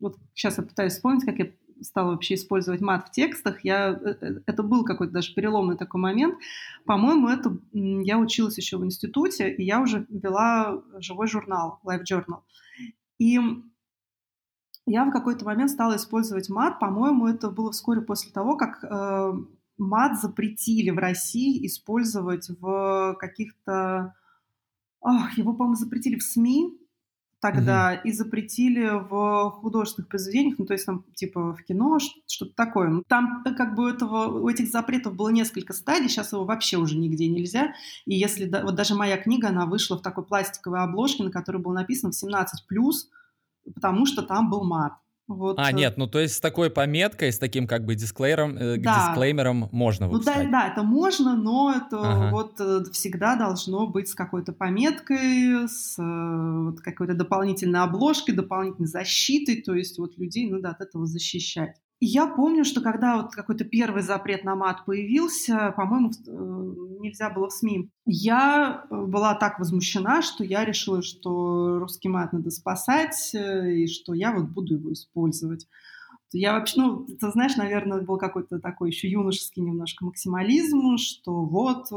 [0.01, 1.51] вот сейчас я пытаюсь вспомнить, как я
[1.81, 6.01] стала вообще использовать мат в текстах, я, э, э, это был какой-то даже переломный такой
[6.01, 6.37] момент.
[6.85, 12.41] По-моему, это я училась еще в институте, и я уже вела живой журнал, Life Journal.
[13.19, 13.39] И
[14.87, 16.81] я в какой-то момент стала использовать мат.
[16.81, 19.33] По-моему, это было вскоре после того, как э,
[19.77, 24.15] мат запретили в России использовать в каких-то...
[25.01, 26.79] Ох, его, по-моему, запретили в СМИ
[27.41, 28.09] тогда угу.
[28.09, 32.89] и запретили в художественных произведениях, ну, то есть там типа в кино, что-то такое.
[32.89, 36.79] Ну, там э, как бы этого, у этих запретов было несколько стадий, сейчас его вообще
[36.79, 37.75] уже нигде нельзя.
[38.07, 41.75] И если, вот даже моя книга, она вышла в такой пластиковой обложке, на которой было
[41.75, 42.45] написано в 17+,
[43.75, 44.95] потому что там был мат.
[45.29, 45.59] Вот.
[45.59, 48.77] А, э, нет, ну то есть с такой пометкой, с таким как бы дисклеймером, э,
[48.79, 49.09] да.
[49.09, 50.45] дисклеймером можно выпускать.
[50.47, 52.31] Ну да, да, это можно, но это ага.
[52.31, 59.61] вот э, всегда должно быть с какой-то пометкой, с вот, какой-то дополнительной обложкой, дополнительной защитой,
[59.61, 61.77] то есть вот людей надо от этого защищать.
[62.01, 67.49] Я помню, что когда вот какой-то первый запрет на мат появился, по-моему, э, нельзя было
[67.49, 73.35] в СМИ, я э, была так возмущена, что я решила, что русский мат надо спасать,
[73.35, 75.67] э, и что я вот буду его использовать.
[76.31, 81.89] Я вообще, ну, ты знаешь, наверное, был какой-то такой еще юношеский немножко максимализм, что вот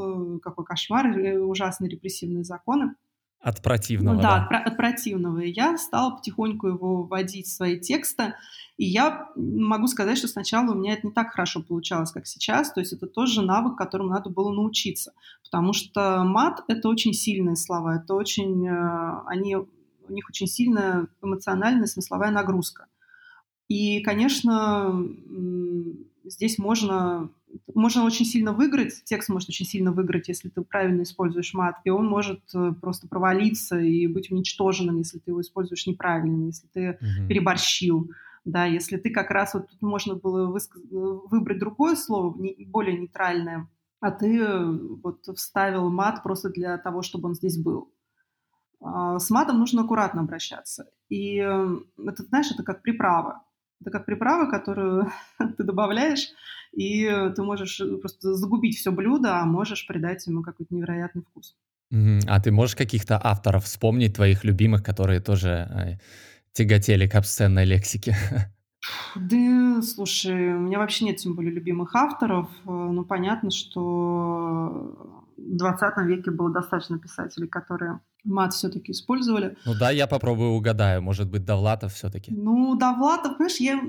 [0.42, 1.08] какой кошмар,
[1.42, 2.96] ужасные репрессивные законы.
[3.42, 4.48] От противного, ну, да?
[4.50, 5.40] Да, от, от противного.
[5.40, 8.36] И я стала потихоньку его вводить в свои тексты.
[8.78, 12.72] И я могу сказать, что сначала у меня это не так хорошо получалось, как сейчас.
[12.72, 15.14] То есть это тоже навык, которому надо было научиться.
[15.44, 17.96] Потому что мат— это очень сильные слова.
[17.96, 18.68] Это очень...
[18.68, 19.68] Э, они, у
[20.14, 22.86] них очень сильная эмоциональная смысловая нагрузка.
[23.68, 25.04] И, конечно,
[26.26, 27.30] здесь можно
[27.74, 31.90] можно очень сильно выиграть, текст может очень сильно выиграть, если ты правильно используешь мат, и
[31.90, 36.80] он может э, просто провалиться и быть уничтоженным, если ты его используешь неправильно, если ты
[36.80, 37.28] mm-hmm.
[37.28, 38.12] переборщил.
[38.44, 40.82] Да, если ты как раз вот тут можно было высказ...
[40.90, 42.36] выбрать другое слово,
[42.68, 44.72] более нейтральное, а ты э,
[45.04, 47.92] вот вставил мат просто для того, чтобы он здесь был.
[48.82, 50.90] А, с матом нужно аккуратно обращаться.
[51.10, 53.44] И э, это, знаешь, это как приправа.
[53.80, 55.12] Это как приправа, которую
[55.58, 56.30] ты добавляешь,
[56.74, 61.56] и ты можешь просто загубить все блюдо, а можешь придать ему какой-то невероятный вкус.
[62.28, 65.98] А ты можешь каких-то авторов вспомнить, твоих любимых, которые тоже э,
[66.54, 68.16] тяготели к обсценной лексике?
[69.16, 72.50] Да, слушай, у меня вообще нет тем более любимых авторов.
[72.66, 79.56] Э, ну, понятно, что в 20 веке было достаточно писателей, которые мат все-таки использовали.
[79.66, 81.04] Ну да, я попробую угадаю.
[81.04, 82.32] Может быть, Довлатов все-таки?
[82.34, 83.80] Ну, Довлатов, понимаешь, я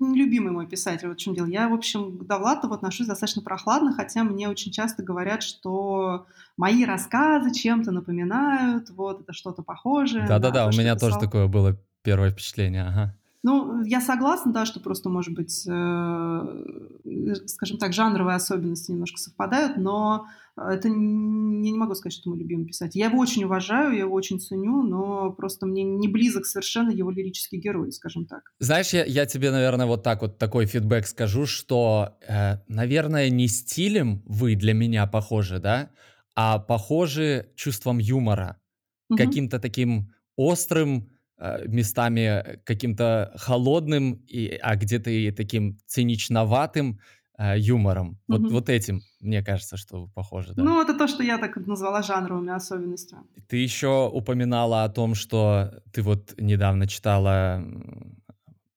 [0.00, 1.46] нелюбимый мой писатель, вот в чем дело.
[1.46, 6.84] Я, в общем, к Довлатову отношусь достаточно прохладно, хотя мне очень часто говорят, что мои
[6.84, 10.26] рассказы чем-то напоминают, вот это что-то похожее.
[10.26, 13.14] Да-да-да, у меня тоже такое было первое впечатление, ага.
[13.44, 19.76] Ну, я согласна, да, что просто, может быть, э, скажем так, жанровые особенности немножко совпадают,
[19.76, 20.26] но
[20.58, 22.98] это не, не могу сказать, что мой любимый писатель.
[22.98, 27.10] Я его очень уважаю, я его очень ценю, но просто мне не близок совершенно его
[27.10, 28.42] лирический герой, скажем так.
[28.58, 33.48] Знаешь, я, я тебе, наверное, вот так вот такой фидбэк скажу, что, э, наверное, не
[33.48, 35.90] стилем вы для меня похожи, да,
[36.34, 38.60] а похожи чувством юмора,
[39.08, 39.16] угу.
[39.18, 41.08] каким-то таким острым,
[41.40, 46.98] Э, местами каким-то холодным, и, а где-то и таким циничноватым
[47.38, 48.18] э, юмором.
[48.26, 48.48] Вот, mm-hmm.
[48.48, 50.62] вот этим, мне кажется, что вы похожи, да?
[50.62, 53.22] Ну, это то, что я так назвала жанровыми особенностями.
[53.48, 57.64] Ты еще упоминала о том, что ты вот недавно читала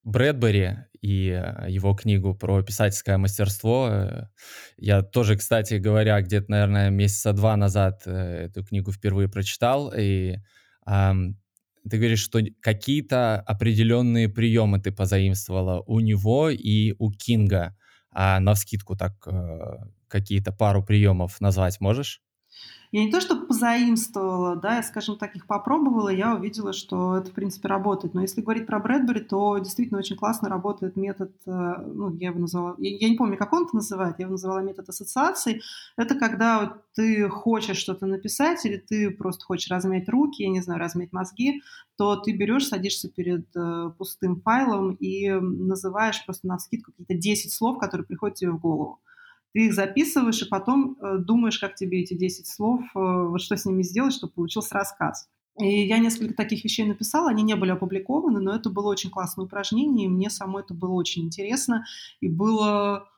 [0.04, 4.30] Брэдбери и э, его книгу про писательское мастерство.
[4.78, 10.38] Я тоже, кстати говоря, где-то, наверное, месяца два назад эту книгу впервые прочитал, и
[11.90, 17.76] ты говоришь, что какие-то определенные приемы ты позаимствовала у него и у Кинга.
[18.12, 19.78] А на вскидку так э,
[20.12, 22.22] какие-то пару приемов назвать можешь?
[22.94, 27.32] Я не то, что позаимствовала, да, я, скажем так, их попробовала, я увидела, что это,
[27.32, 28.14] в принципе, работает.
[28.14, 32.40] Но если говорить про Брэдбери, то действительно очень классно работает метод, э, ну, я его
[32.40, 35.62] назвала, я, я не помню, как он это называет, я его назвала метод ассоциаций.
[35.96, 40.60] Это когда вот ты хочешь что-то написать или ты просто хочешь размять руки, я не
[40.60, 41.62] знаю, размять мозги,
[41.98, 47.54] то ты берешь, садишься перед э, пустым файлом и называешь просто на скидку какие-то 10
[47.54, 49.00] слов, которые приходят тебе в голову
[49.54, 53.56] ты их записываешь и потом э, думаешь, как тебе эти 10 слов, э, вот что
[53.58, 55.28] с ними сделать, чтобы получился рассказ.
[55.60, 59.46] И я несколько таких вещей написала, они не были опубликованы, но это было очень классное
[59.46, 61.86] упражнение, и мне самой это было очень интересно,
[62.22, 63.11] и было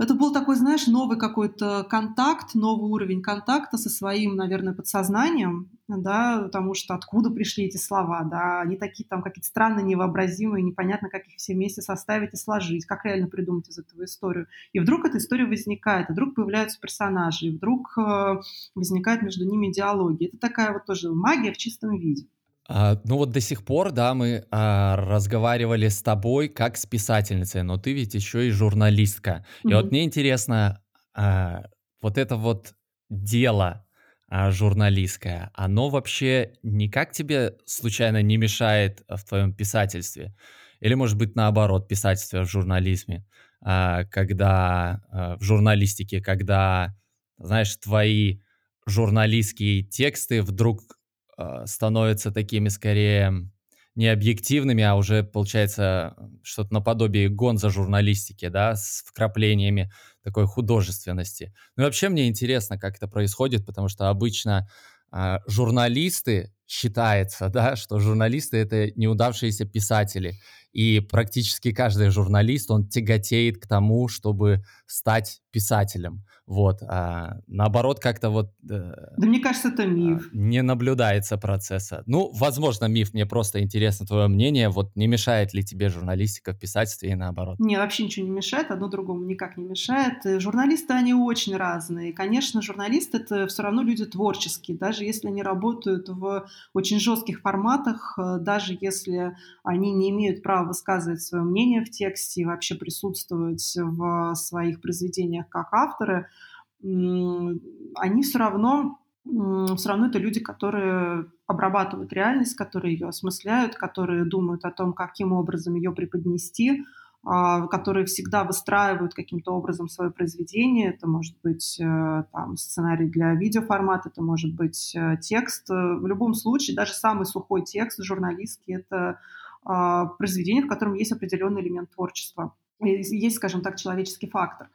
[0.00, 6.40] это был такой, знаешь, новый какой-то контакт, новый уровень контакта со своим, наверное, подсознанием, да,
[6.44, 11.26] потому что откуда пришли эти слова, да, они такие там какие-то странные, невообразимые, непонятно, как
[11.26, 14.46] их все вместе составить и сложить, как реально придумать из этого историю.
[14.72, 18.40] И вдруг эта история возникает, и вдруг появляются персонажи, и вдруг э,
[18.74, 20.28] возникает между ними диалоги.
[20.28, 22.26] Это такая вот тоже магия в чистом виде.
[22.72, 27.64] А, ну вот до сих пор, да, мы а, разговаривали с тобой как с писательницей,
[27.64, 29.44] но ты ведь еще и журналистка.
[29.66, 30.80] И вот мне интересно,
[31.12, 31.64] а,
[32.00, 32.74] вот это вот
[33.08, 33.84] дело
[34.28, 40.32] а, журналистское, оно вообще никак тебе случайно не мешает в твоем писательстве?
[40.78, 43.26] Или, может быть, наоборот, писательство в журнализме,
[43.60, 46.94] а, когда а, в журналистике, когда,
[47.36, 48.38] знаешь, твои
[48.86, 50.99] журналистские тексты вдруг
[51.40, 53.50] а, становятся такими скорее
[53.94, 59.90] не объективными, а уже получается что-то наподобие гонза журналистики, да, с вкраплениями
[60.22, 61.54] такой художественности.
[61.76, 64.68] Ну и вообще мне интересно, как это происходит, потому что обычно
[65.12, 70.34] э, журналисты считается, да, что журналисты это неудавшиеся писатели,
[70.72, 76.24] и практически каждый журналист он тяготеет к тому, чтобы стать писателем.
[76.46, 76.82] Вот.
[76.82, 78.52] А наоборот, как-то вот...
[78.68, 80.28] Э, да мне кажется, это миф.
[80.32, 82.02] А, не наблюдается процесса.
[82.06, 83.14] Ну, возможно, миф.
[83.14, 84.68] Мне просто интересно твое мнение.
[84.68, 87.60] Вот не мешает ли тебе журналистика в писательстве и наоборот?
[87.60, 88.72] Не, вообще ничего не мешает.
[88.72, 90.26] Одно другому никак не мешает.
[90.26, 92.12] Э, журналисты, они очень разные.
[92.12, 94.76] Конечно, журналисты— это все равно люди творческие.
[94.76, 100.68] Даже если они работают в очень жестких форматах, э, даже если они не имеют права
[100.68, 106.26] высказывать свое мнение в тексте и вообще присутствовать в своих произведениях как авторы—
[106.82, 114.64] они все равно, все равно это люди, которые обрабатывают реальность, которые ее осмысляют, которые думают
[114.64, 116.84] о том, каким образом ее преподнести,
[117.22, 120.94] которые всегда выстраивают каким-то образом свое произведение.
[120.94, 125.68] Это может быть э, там, сценарий для видеоформата, это может быть э, текст.
[125.68, 129.18] В любом случае, даже самый сухой текст журналистский— это
[129.64, 132.54] а, произведение, в котором есть определенный элемент творчества.
[132.80, 134.70] Есть, скажем так, человеческий фактор.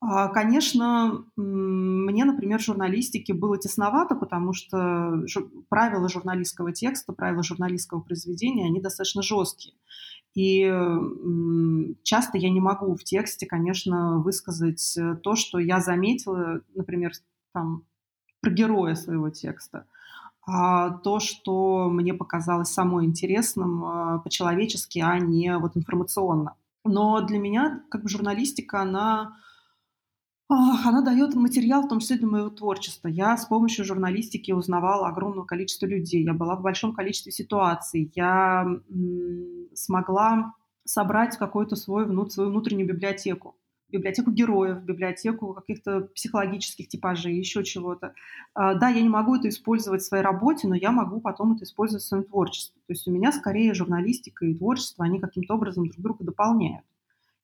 [0.00, 5.22] А, конечно, мне, например, в журналистике было тесновато, потому что
[5.68, 9.74] правила журналистского текста, правила журналистского произведения, они достаточно жесткие.
[10.34, 10.62] И
[12.02, 17.12] часто я не могу в тексте, конечно, высказать э, то, что я заметила, например,
[17.52, 17.84] там,
[18.40, 19.86] про героя своего текста.
[20.46, 26.54] А то, что мне показалось самой интересным а, по-человечески, а не вот информационно.
[26.84, 29.36] Но для меня как бы журналистика, она
[30.56, 33.08] она дает материал, в том числе для моего творчества.
[33.08, 36.24] Я с помощью журналистики узнавала огромное количество людей.
[36.24, 38.10] Я была в большом количестве ситуаций.
[38.14, 38.66] Я
[39.74, 43.56] смогла собрать какую-то свою, свою внутреннюю библиотеку
[43.90, 48.14] библиотеку героев, библиотеку каких-то психологических типажей, еще чего-то.
[48.54, 51.64] А, да, я не могу это использовать в своей работе, но я могу потом это
[51.64, 52.80] использовать в своем творчестве.
[52.86, 56.84] То есть у меня скорее журналистика и творчество, они каким-то образом друг друга дополняют.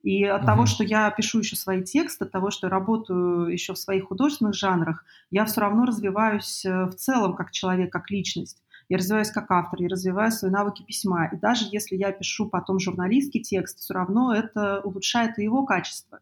[0.06, 0.46] И от uh-huh.
[0.46, 4.04] того, что я пишу еще свои тексты, от того, что я работаю еще в своих
[4.04, 8.62] художественных жанрах, я все равно развиваюсь э, в целом как человек, как личность.
[8.88, 11.26] Я развиваюсь как автор, я развиваю свои навыки письма.
[11.32, 16.20] И даже если я пишу потом журналистский текст, все равно это улучшает и его качество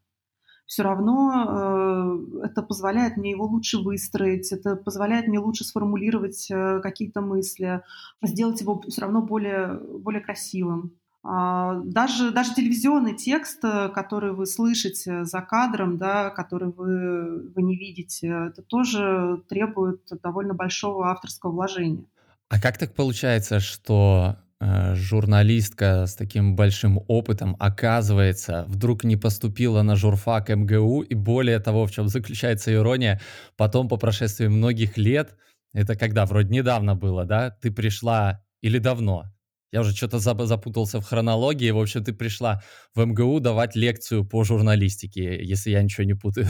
[0.66, 6.80] все равно э, это позволяет мне его лучше выстроить, это позволяет мне лучше сформулировать э,
[6.80, 7.82] какие-то мысли,
[8.22, 10.92] сделать его все равно более, более красивым.
[11.24, 17.62] А, даже, даже телевизионный текст, э, который вы слышите за кадром, да, который вы, вы
[17.62, 22.04] не видите, это тоже требует довольно большого авторского вложения.
[22.50, 29.82] А как так получается, что Э, журналистка с таким большим опытом, оказывается, вдруг не поступила
[29.82, 33.20] на журфак МГУ, и более того, в чем заключается ирония,
[33.56, 35.36] потом по прошествии многих лет,
[35.74, 39.24] это когда, вроде недавно было, да, ты пришла, или давно,
[39.74, 42.62] я уже что-то запутался в хронологии, в общем, ты пришла
[42.94, 46.46] в МГУ давать лекцию по журналистике, если я ничего не путаю.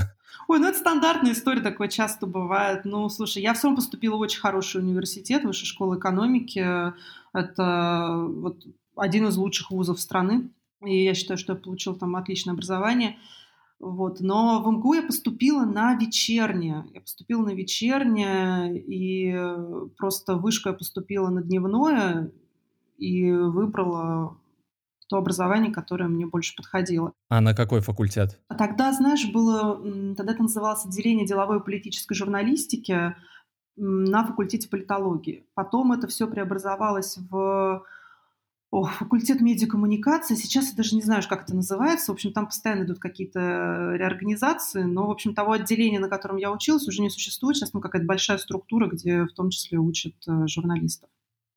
[0.46, 2.84] Ой, ну это стандартная история, такое часто бывает.
[2.84, 6.92] Ну, слушай, я все равно поступила в очень хороший университет, высшая школа экономики,
[7.32, 8.62] это вот
[8.94, 10.50] один из лучших вузов страны.
[10.84, 13.16] И я считаю, что я получила там отличное образование.
[13.80, 14.20] Вот.
[14.20, 16.84] Но в МГУ я поступила на вечернее.
[16.92, 19.34] Я поступила на вечернее, и
[19.96, 22.30] просто вышку я поступила на дневное,
[22.96, 24.36] и выбрала
[25.08, 27.12] то образование, которое мне больше подходило.
[27.28, 28.40] А на какой факультет?
[28.48, 29.76] А тогда, знаешь, было...
[30.14, 33.14] Тогда это называлось отделение деловой и политической журналистики
[33.76, 35.44] на факультете политологии.
[35.54, 37.84] Потом это все преобразовалось в
[38.74, 40.34] о, факультет медиакоммуникации.
[40.34, 42.10] Сейчас я даже не знаю, как это называется.
[42.10, 46.50] В общем, там постоянно идут какие-то реорганизации, но, в общем, того отделения, на котором я
[46.50, 47.56] училась, уже не существует.
[47.56, 51.08] Сейчас ну, какая-то большая структура, где в том числе учат э, журналистов.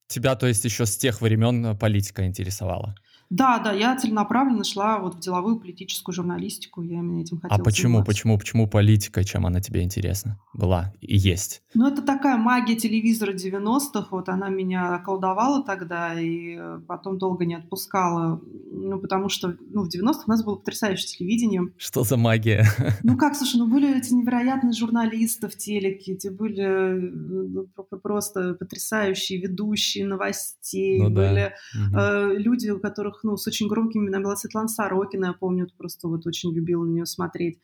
[0.09, 2.95] Тебя, то есть, еще с тех времен политика интересовала?
[3.29, 7.63] Да, да, я целенаправленно шла вот в деловую политическую журналистику, я именно этим хотела А
[7.63, 8.11] почему, заниматься.
[8.11, 11.61] почему, почему политика, чем она тебе интересна была и есть?
[11.73, 17.45] Ну, это такая магия телевизора 90-х, вот она меня колдовала тогда и э, потом долго
[17.45, 21.63] не отпускала, ну, потому что, ну, в 90-х у нас было потрясающее телевидение.
[21.77, 22.65] Что за магия?
[23.03, 27.67] Ну, как, слушай, ну, были эти невероятные журналисты в телеке, эти были ну,
[28.01, 31.53] просто потрясающие ведущие новостей, ну, были
[31.91, 32.21] да.
[32.21, 35.67] э, люди, у которых которых, ну, с очень громкими именами была Светлана Сорокина, я помню,
[35.77, 37.59] просто вот очень любила на нее смотреть.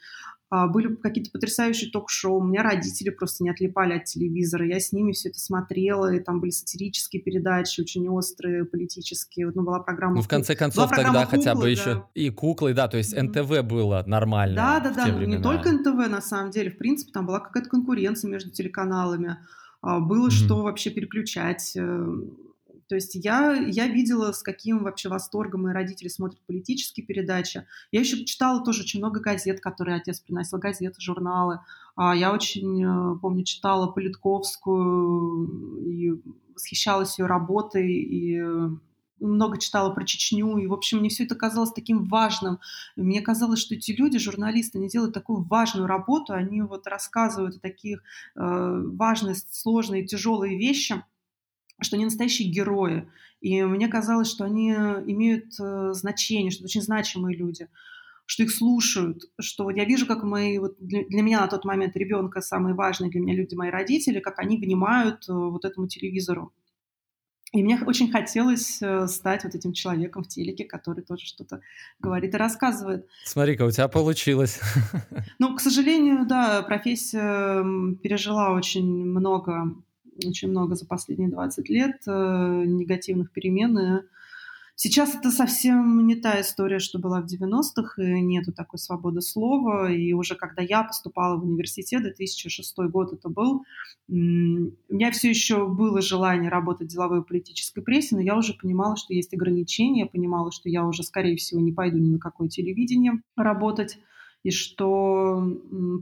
[0.49, 4.91] А, были какие-то потрясающие ток-шоу, у меня родители просто не отлипали от телевизора, я с
[4.91, 9.79] ними все это смотрела, и там были сатирические передачи, очень острые, политические, вот, ну, была
[9.79, 10.15] программа...
[10.15, 11.69] Ну, в конце концов, тогда куклы, хотя бы да.
[11.69, 15.71] еще и куклы, да, то есть НТВ было нормально Да, да, да, ну, не только
[15.71, 19.37] НТВ, на самом деле, в принципе, там была какая-то конкуренция между телеканалами,
[19.81, 20.31] а, было mm-hmm.
[20.31, 22.05] что вообще переключать, э,
[22.93, 27.65] то есть я, я видела, с каким вообще восторгом мои родители смотрят политические передачи.
[27.91, 31.61] Я еще читала тоже очень много газет, которые отец приносил, газеты, журналы.
[31.95, 36.21] А я очень, э, помню, читала Политковскую и
[36.53, 38.39] восхищалась ее работой, и
[39.19, 42.59] много читала про Чечню, и, в общем, мне все это казалось таким важным.
[42.95, 47.59] Мне казалось, что эти люди, журналисты, они делают такую важную работу, они вот рассказывают о
[47.59, 48.03] таких
[48.35, 51.03] э, важные, сложные, тяжелые вещи,
[51.83, 53.07] что они настоящие герои.
[53.41, 57.67] И мне казалось, что они имеют э, значение, что это очень значимые люди,
[58.25, 61.65] что их слушают, что вот я вижу, как мои, вот для, для меня на тот
[61.65, 65.87] момент ребенка самые важные для меня люди, мои родители, как они внимают э, вот этому
[65.87, 66.53] телевизору.
[67.53, 71.61] И мне очень хотелось э, стать вот этим человеком в телеке, который тоже что-то
[71.99, 73.05] говорит и рассказывает.
[73.25, 74.59] Смотри-ка, у тебя получилось.
[75.37, 77.63] Ну, к сожалению, да, профессия
[78.01, 79.75] пережила очень много
[80.25, 83.77] очень много за последние 20 лет э, негативных перемен.
[83.77, 84.01] И
[84.75, 89.91] сейчас это совсем не та история, что была в 90-х, и нету такой свободы слова.
[89.91, 93.63] И уже когда я поступала в университет, 2006 год это был,
[94.09, 98.53] у меня все еще было желание работать в деловой и политической прессе, но я уже
[98.53, 102.49] понимала, что есть ограничения, понимала, что я уже, скорее всего, не пойду ни на какое
[102.49, 103.97] телевидение работать,
[104.43, 105.41] и что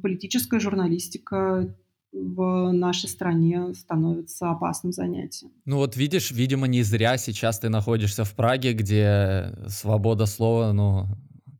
[0.02, 1.76] политическая журналистика
[2.12, 5.52] в нашей стране становится опасным занятием.
[5.66, 11.06] Ну вот видишь, видимо, не зря сейчас ты находишься в Праге, где свобода слова, ну,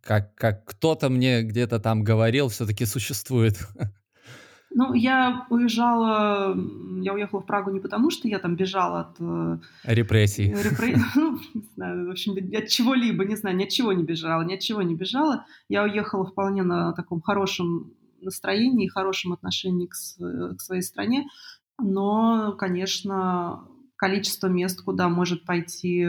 [0.02, 3.58] как, как кто-то мне где-то там говорил, все-таки существует.
[4.74, 6.56] Ну, я уезжала,
[7.02, 9.18] я уехала в Прагу не потому, что я там бежала от...
[9.20, 10.54] Э, Репрессий.
[10.54, 10.96] Репре...
[11.16, 14.54] Ну, не знаю, в общем, от чего-либо, не знаю, ни от чего не бежала, ни
[14.54, 15.46] от чего не бежала.
[15.68, 17.92] Я уехала вполне на таком хорошем
[18.22, 21.28] настроении, хорошем отношении к, к своей стране.
[21.80, 26.06] Но, конечно, количество мест, куда может пойти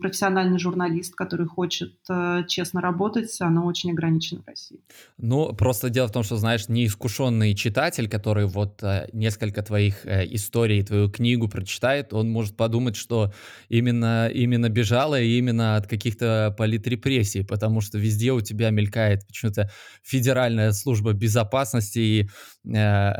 [0.00, 4.80] профессиональный журналист, который хочет э, честно работать, оно очень ограничено в России.
[5.18, 10.26] Ну, просто дело в том, что, знаешь, неискушенный читатель, который вот э, несколько твоих э,
[10.34, 13.32] историй, твою книгу прочитает, он может подумать, что
[13.68, 19.70] именно, именно бежала и именно от каких-то политрепрессий, потому что везде у тебя мелькает почему-то
[20.02, 22.28] Федеральная служба безопасности, и
[22.68, 23.12] э,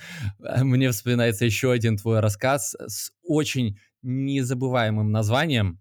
[0.62, 5.80] мне вспоминается еще один твой рассказ с очень незабываимым названием.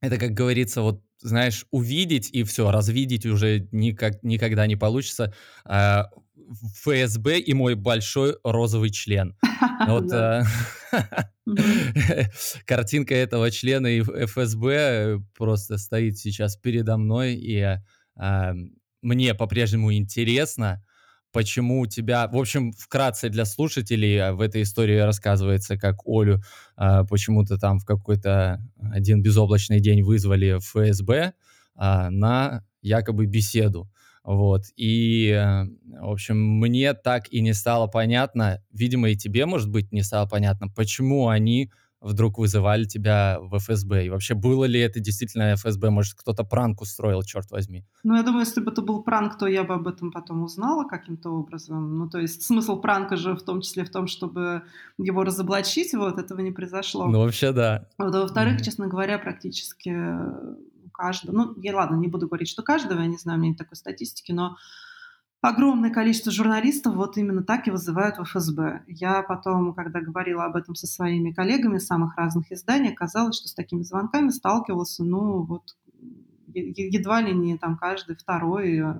[0.00, 5.34] Это, как говорится, вот, знаешь, увидеть и все, развидеть уже никак, никогда не получится.
[5.64, 6.08] А,
[6.82, 9.36] ФСБ и мой большой розовый член.
[9.86, 10.42] Вот э,
[12.66, 17.78] картинка этого члена и ФСБ просто стоит сейчас передо мной, и
[18.16, 18.54] а,
[19.02, 20.84] мне по-прежнему интересно,
[21.32, 22.28] почему у тебя...
[22.28, 26.40] В общем, вкратце для слушателей в этой истории рассказывается, как Олю
[26.76, 28.62] а, почему-то там в какой-то
[28.92, 31.32] один безоблачный день вызвали в ФСБ
[31.74, 33.90] а, на якобы беседу.
[34.24, 34.64] Вот.
[34.76, 35.64] И, э,
[36.00, 40.26] в общем, мне так и не стало понятно, видимо, и тебе, может быть, не стало
[40.26, 41.70] понятно, почему они
[42.00, 44.06] вдруг вызывали тебя в ФСБ?
[44.06, 45.90] И вообще, было ли это действительно ФСБ?
[45.90, 47.84] Может, кто-то пранк устроил, черт возьми?
[48.04, 50.84] Ну, я думаю, если бы это был пранк, то я бы об этом потом узнала
[50.84, 51.98] каким-то образом.
[51.98, 54.62] Ну, то есть смысл пранка же в том числе в том, чтобы
[54.98, 57.06] его разоблачить, вот, этого не произошло.
[57.06, 57.88] Ну, вообще, да.
[57.98, 58.64] Вот, а во-вторых, mm-hmm.
[58.64, 59.94] честно говоря, практически
[60.92, 63.58] каждого, ну, я, ладно, не буду говорить, что каждого, я не знаю, у меня нет
[63.58, 64.56] такой статистики, но
[65.40, 68.82] огромное количество журналистов вот именно так и вызывают в ФСБ.
[68.86, 73.54] Я потом, когда говорила об этом со своими коллегами самых разных изданий, оказалось, что с
[73.54, 75.76] такими звонками сталкивался, ну, вот
[76.54, 78.94] едва ли не там каждый второй э,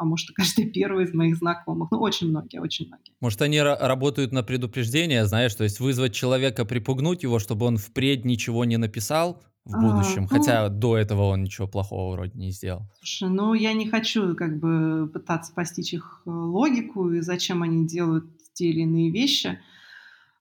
[0.00, 1.90] а может, и каждый первый из моих знакомых.
[1.90, 3.12] Ну, очень многие, очень многие.
[3.20, 8.24] Может, они работают на предупреждение, знаешь, то есть вызвать человека, припугнуть его, чтобы он впредь
[8.24, 12.50] ничего не написал, в будущем, а, хотя ну, до этого он ничего плохого вроде не
[12.50, 12.82] сделал.
[12.98, 17.86] Слушай, ну я не хочу как бы пытаться постичь их э, логику и зачем они
[17.86, 19.58] делают те или иные вещи.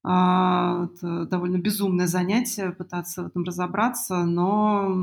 [0.04, 4.96] А, это довольно безумное занятие пытаться в этом разобраться, но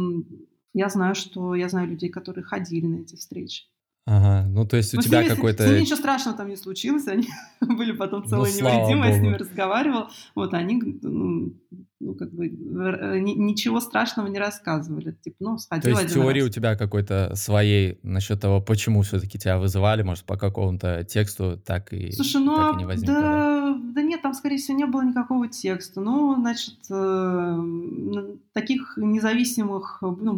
[0.73, 3.65] я знаю, что я знаю людей, которые ходили на эти встречи.
[4.09, 5.65] Ага, ну то есть у ну, тебя какой-то...
[5.65, 7.27] С ними ничего страшного там не случилось, они
[7.61, 11.53] были потом ну, целые ну, невредимые, я с ними разговаривал, вот они, ну,
[11.99, 16.51] ну как бы, э, ничего страшного не рассказывали, типа, ну, сходил То есть теории раз.
[16.51, 21.93] у тебя какой-то своей насчет того, почему все-таки тебя вызывали, может, по какому-то тексту так
[21.93, 23.66] и, Слушай, ну, так и не возникло, да, да?
[23.93, 30.37] Да нет, там, скорее всего, не было никакого текста, ну, значит, э, таких независимых, ну,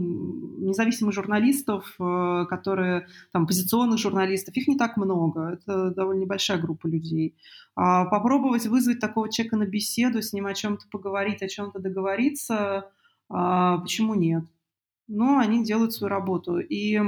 [0.59, 6.87] независимых журналистов, э, которые там оппозиционных журналистов, их не так много, это довольно небольшая группа
[6.87, 7.37] людей.
[7.75, 12.91] А попробовать вызвать такого человека на беседу, с ним о чем-то поговорить, о чем-то договориться,
[13.29, 14.45] а, почему нет?
[15.07, 16.59] Но они делают свою работу.
[16.59, 17.01] И,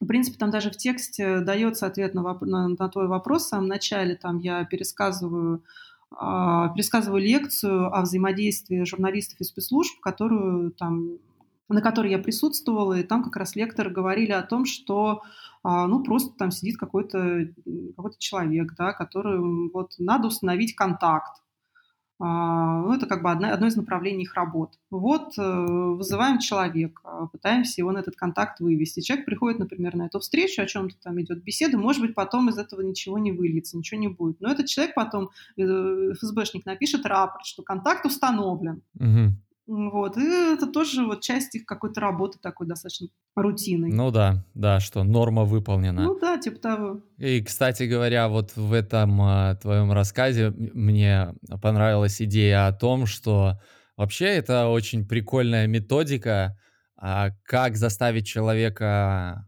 [0.00, 3.48] в принципе, там даже в тексте дается ответ на, воп- на, на твой вопрос в
[3.48, 4.14] самом начале.
[4.14, 5.62] Там я пересказываю
[6.10, 11.18] а, пересказываю лекцию о взаимодействии журналистов и спецслужб, которую там
[11.68, 15.20] на которой я присутствовала, и там как раз лекторы говорили о том, что
[15.62, 17.48] а, ну, просто там сидит какой-то
[17.94, 19.38] какой человек, да, который
[19.70, 21.42] вот надо установить контакт.
[22.20, 24.74] А, ну, это как бы одно, одно из направлений их работ.
[24.90, 29.00] Вот э, вызываем человека, пытаемся его на этот контакт вывести.
[29.00, 32.58] Человек приходит, например, на эту встречу, о чем-то там идет беседа, может быть, потом из
[32.58, 34.40] этого ничего не выльется, ничего не будет.
[34.40, 38.82] Но этот человек потом, э, ФСБшник, напишет рапорт, что контакт установлен.
[38.98, 39.34] Угу.
[39.68, 40.22] Вот, и
[40.54, 43.92] это тоже вот часть их какой-то работы такой достаточно рутинной.
[43.92, 46.04] Ну да, да, что норма выполнена.
[46.04, 47.02] Ну да, типа того.
[47.18, 53.60] И, кстати говоря, вот в этом а, твоем рассказе мне понравилась идея о том, что
[53.98, 56.58] вообще это очень прикольная методика,
[56.96, 59.46] а, как заставить человека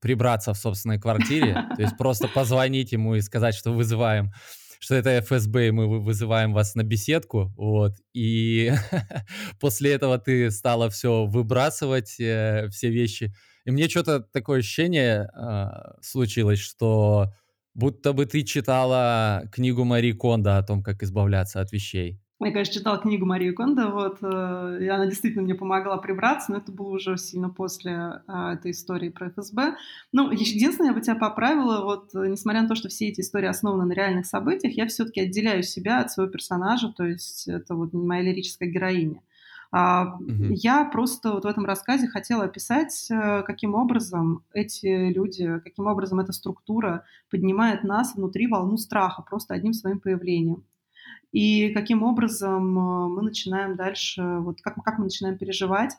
[0.00, 4.32] прибраться в собственной квартире, то есть просто позвонить ему и сказать, что вызываем
[4.80, 8.72] что это ФСБ, и мы вызываем вас на беседку, вот, и
[9.60, 13.32] после этого ты стала все выбрасывать, э, все вещи,
[13.66, 15.66] и мне что-то такое ощущение э,
[16.00, 17.32] случилось, что
[17.74, 22.18] будто бы ты читала книгу Мари Кондо о том, как избавляться от вещей.
[22.42, 26.58] Я, конечно, читала книгу Марии Кондо, вот, э, и она действительно мне помогла прибраться, но
[26.58, 29.74] это было уже сильно после э, этой истории про ФСБ.
[30.12, 33.46] Ну, единственное, я бы тебя поправила, вот, э, несмотря на то, что все эти истории
[33.46, 37.92] основаны на реальных событиях, я все-таки отделяю себя от своего персонажа, то есть это вот
[37.92, 39.20] моя лирическая героиня.
[39.70, 40.46] А, угу.
[40.48, 43.06] Я просто вот в этом рассказе хотела описать,
[43.46, 49.74] каким образом эти люди, каким образом эта структура поднимает нас внутри волну страха просто одним
[49.74, 50.64] своим появлением
[51.32, 55.96] и каким образом э, мы начинаем дальше, вот как, как мы начинаем переживать.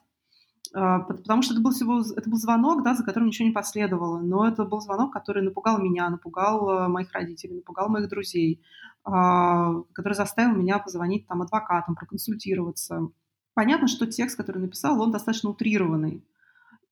[0.74, 4.20] А, потому что это был всего это был звонок, да, за которым ничего не последовало,
[4.20, 8.62] но это был звонок, который напугал меня, напугал э, моих родителей, напугал моих друзей,
[9.04, 13.10] а, который заставил меня позвонить там адвокатам, проконсультироваться.
[13.54, 16.24] Понятно, что текст, который написал, он достаточно утрированный.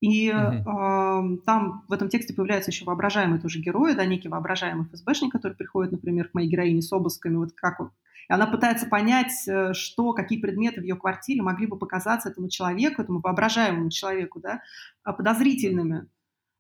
[0.02, 1.38] И mm-hmm.
[1.38, 5.54] э, там в этом тексте появляется еще воображаемый тоже герой, да, некий воображаемый ФСБшник, который
[5.54, 7.80] приходит, например, к моей героине с обысками, вот как
[8.30, 12.48] и она пытается понять, э, что, какие предметы в ее квартире могли бы показаться этому
[12.50, 14.62] человеку, этому воображаемому человеку, да,
[15.04, 16.08] а, подозрительными.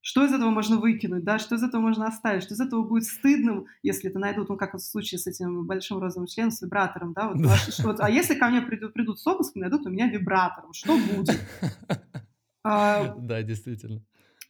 [0.01, 3.03] Что из этого можно выкинуть, да, что из этого можно оставить, что из этого будет
[3.03, 7.13] стыдным, если это найдут, ну, как в случае с этим большим розовым членом, с вибратором,
[7.13, 10.73] да, вот, что, а если ко мне придут, придут с обыском, найдут у меня вибратором,
[10.73, 11.39] что будет?
[12.61, 14.03] А, да, действительно.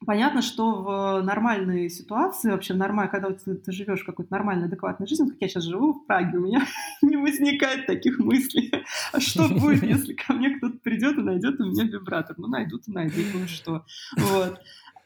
[0.05, 5.31] Понятно, что в нормальной ситуации, вообще нормально, когда ты, ты живешь какой-то нормальной, адекватной жизнью,
[5.31, 6.65] как я сейчас живу в Праге, у меня
[7.01, 8.71] не возникает таких мыслей.
[9.11, 12.35] А что будет, если ко мне кто-то придет и найдет у меня вибратор?
[12.37, 13.85] Ну, найдут и найдут, ну что.
[14.17, 14.61] Вот.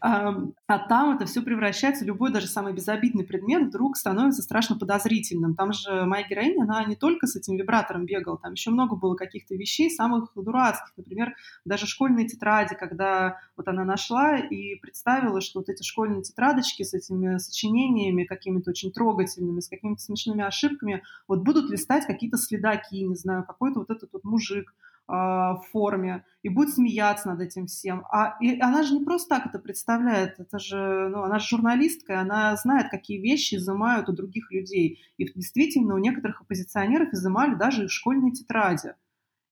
[0.05, 5.55] А там это все превращается, любой даже самый безобидный предмет вдруг становится страшно подозрительным.
[5.55, 9.15] Там же моя героиня, она не только с этим вибратором бегала, там еще много было
[9.15, 10.91] каких-то вещей самых дурацких.
[10.97, 11.33] Например,
[11.63, 16.93] даже школьные тетради, когда вот она нашла и представила, что вот эти школьные тетрадочки с
[16.93, 23.15] этими сочинениями какими-то очень трогательными, с какими-то смешными ошибками, вот будут листать какие-то следаки, не
[23.15, 24.73] знаю, какой-то вот этот вот мужик,
[25.07, 28.05] в форме и будет смеяться над этим всем.
[28.11, 32.21] А и она же не просто так это представляет, это же, ну, она же журналистка,
[32.21, 35.01] она знает, какие вещи изымают у других людей.
[35.17, 38.95] И действительно, у некоторых оппозиционеров изымали даже их школьные тетради.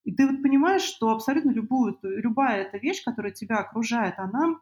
[0.03, 4.55] И ты вот понимаешь, что абсолютно любую, любая эта вещь, которая тебя окружает, она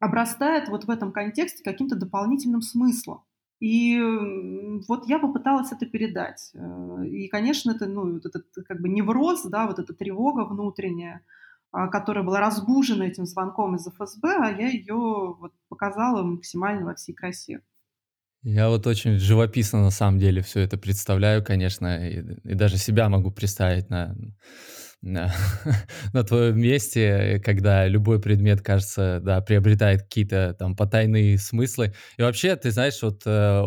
[0.00, 3.24] обрастает вот в этом контексте каким-то дополнительным смыслом.
[3.60, 3.98] И
[4.86, 6.52] вот я попыталась это передать.
[6.54, 11.22] Э, и, конечно, это, ну, вот этот как бы невроз, да, вот эта тревога внутренняя,
[11.72, 16.94] а, которая была разбужена этим звонком из ФСБ, а я ее вот показала максимально во
[16.94, 17.60] всей красе.
[18.42, 23.08] Я вот очень живописно на самом деле все это представляю, конечно, и, и даже себя
[23.08, 24.14] могу представить на
[25.00, 25.32] на,
[26.12, 31.94] на твоем месте, когда любой предмет, кажется, да, приобретает какие-то там потайные смыслы.
[32.16, 33.62] И вообще, ты знаешь, вот э,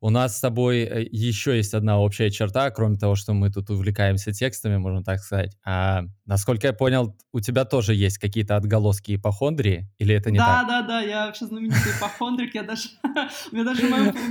[0.00, 3.70] у нас с тобой э, еще есть одна общая черта, кроме того, что мы тут
[3.70, 5.56] увлекаемся текстами, можно так сказать.
[5.64, 10.46] А, насколько я понял, у тебя тоже есть какие-то отголоски ипохондрии, или это не да,
[10.46, 10.68] так?
[10.68, 12.88] Да, да, да, я вообще знаменитый ипохондрик, я даже,
[13.52, 13.64] у меня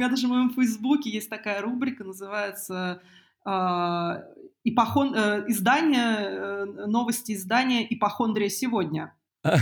[0.10, 3.02] даже в моем фейсбуке есть такая рубрика, называется
[3.48, 4.24] а,
[4.66, 5.14] ипохон...
[5.16, 9.14] Э, издание, э, новости издания «Ипохондрия сегодня».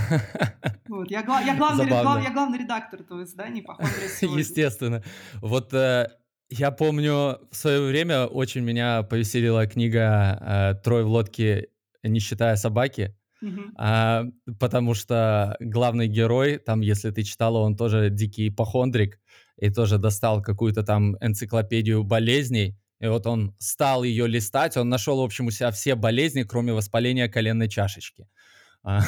[0.87, 4.39] Вот, я, я, главный, глав, я главный редактор этого издания «Ипохондрия сегодня».
[4.39, 5.03] Естественно.
[5.41, 6.07] Вот э,
[6.49, 11.67] я помню, в свое время очень меня повеселила книга э, «Трое в лодке,
[12.03, 13.15] не считая собаки».
[13.43, 13.71] Uh-huh.
[13.77, 14.23] А,
[14.57, 19.19] потому что главный герой, там, если ты читала, он тоже дикий ипохондрик,
[19.57, 25.19] и тоже достал какую-то там энциклопедию болезней, и вот он стал ее листать, он нашел,
[25.19, 28.29] в общем, у себя все болезни, кроме воспаления коленной чашечки.
[28.81, 29.01] А,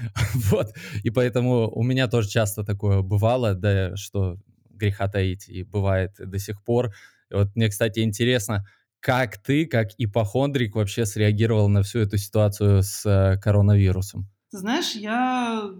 [0.50, 0.72] вот,
[1.02, 4.38] и поэтому у меня тоже часто такое бывало, да, что
[4.70, 6.94] греха таить, и бывает до сих пор.
[7.30, 8.64] И вот мне, кстати, интересно,
[9.00, 14.30] как ты, как ипохондрик, вообще среагировал на всю эту ситуацию с э, коронавирусом?
[14.50, 15.70] Знаешь, я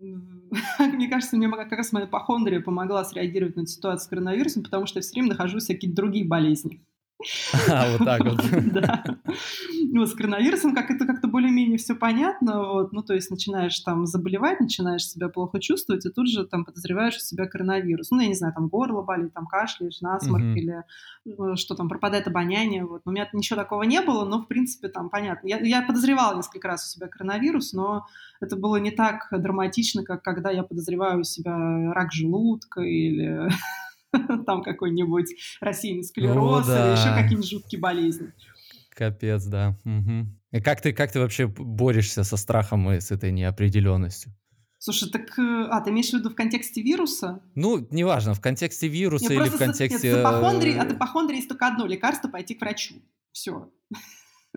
[0.78, 4.98] мне кажется, мне как раз моя ипохондрия помогла среагировать на ситуацию с коронавирусом, потому что
[4.98, 6.84] я все время нахожу всякие другие болезни.
[7.68, 8.40] А, вот так вот.
[8.72, 9.04] Да.
[9.94, 14.06] Ну, с коронавирусом как это как-то более-менее все понятно, вот, ну, то есть начинаешь там
[14.06, 18.10] заболевать, начинаешь себя плохо чувствовать, и тут же там подозреваешь у себя коронавирус.
[18.10, 20.84] Ну, я не знаю, там горло болит, там кашляешь, насморк, или
[21.24, 23.02] ну, что там, пропадает обоняние, вот.
[23.04, 25.46] У меня ничего такого не было, но, в принципе, там, понятно.
[25.46, 28.06] Я, я подозревала несколько раз у себя коронавирус, но
[28.40, 33.48] это было не так драматично, как когда я подозреваю у себя рак желудка или
[34.46, 36.86] там какой-нибудь рассеянный склероз О, да.
[36.86, 38.32] или еще какие-нибудь жуткие болезни.
[38.90, 39.76] Капец, да.
[39.84, 40.26] Угу.
[40.52, 44.32] И как ты, как ты вообще борешься со страхом и с этой неопределенностью?
[44.78, 47.40] Слушай, так, э, а, ты имеешь в виду в контексте вируса?
[47.54, 50.08] Ну, неважно, в контексте вируса нет, или в контексте...
[50.08, 52.96] Нет, от ипохондрии, от ипохондрии есть только одно лекарство— пойти к врачу.
[53.30, 53.70] Все.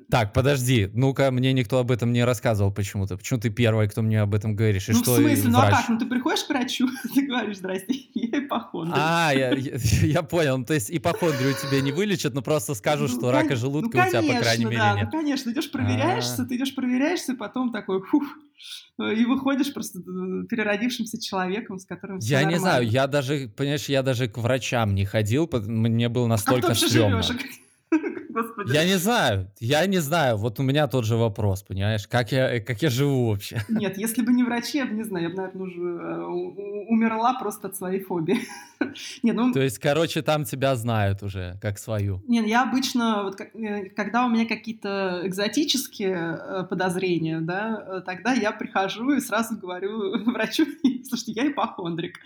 [0.10, 3.18] Так, подожди, ну-ка, мне никто об этом не рассказывал почему-то.
[3.18, 4.88] Почему ты первый, кто мне об этом говоришь?
[4.90, 5.50] И ну, что в смысле?
[5.50, 5.90] Ну, а как?
[5.90, 8.96] Ну, ты приходишь к врачу, ты говоришь, здрасте, я ипохондрик.
[8.98, 10.58] А, я, я, я понял.
[10.58, 13.98] Ну, то есть ипохондрию тебе не вылечат, но просто скажут, Ну, что рака кон- желудка
[13.98, 15.10] ну, у тебя, по крайней конечно, мере, да, нет.
[15.12, 18.24] ну, конечно, идешь проверяешься, А, ты идешь проверяешься, потом такой, фух,
[19.00, 20.02] и выходишь просто э,
[20.48, 22.92] переродившимся человеком, с которым все Я не знаю, нормально.
[22.92, 26.88] я даже, понимаешь, я даже к врачам не ходил, мне было А как настолько вообще
[26.88, 27.28] живешь?
[28.30, 28.74] Господи.
[28.74, 30.38] Я не знаю, я не знаю.
[30.38, 32.08] Вот у меня тот же вопрос, понимаешь?
[32.08, 33.62] Как я, как я живу вообще?
[33.70, 36.24] Нет, если бы не врачи, я бы не знаю, я бы, наверное, уже э,
[36.90, 38.40] умерла просто от своей фобии.
[39.24, 42.22] Нет, ну, То есть, короче, там тебя знают уже, как свою.
[42.28, 48.52] Нет, я обычно, вот, э, когда у меня какие-то экзотические э, подозрения, да, тогда я
[48.52, 50.66] прихожу и сразу говорю врачу,
[51.08, 52.20] слушайте, я ипохондрик.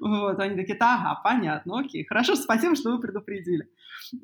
[0.00, 3.68] Вот, они такие, ага, понятно, окей, хорошо, спасибо, что вы предупредили.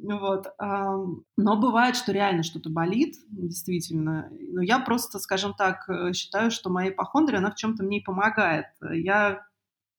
[0.03, 4.29] Вот, но бывает, что реально что-то болит, действительно.
[4.31, 8.05] Но я просто, скажем так, э, считаю, что моя ипохондрия, она в чем-то мне и
[8.05, 8.67] помогает.
[8.91, 9.49] Я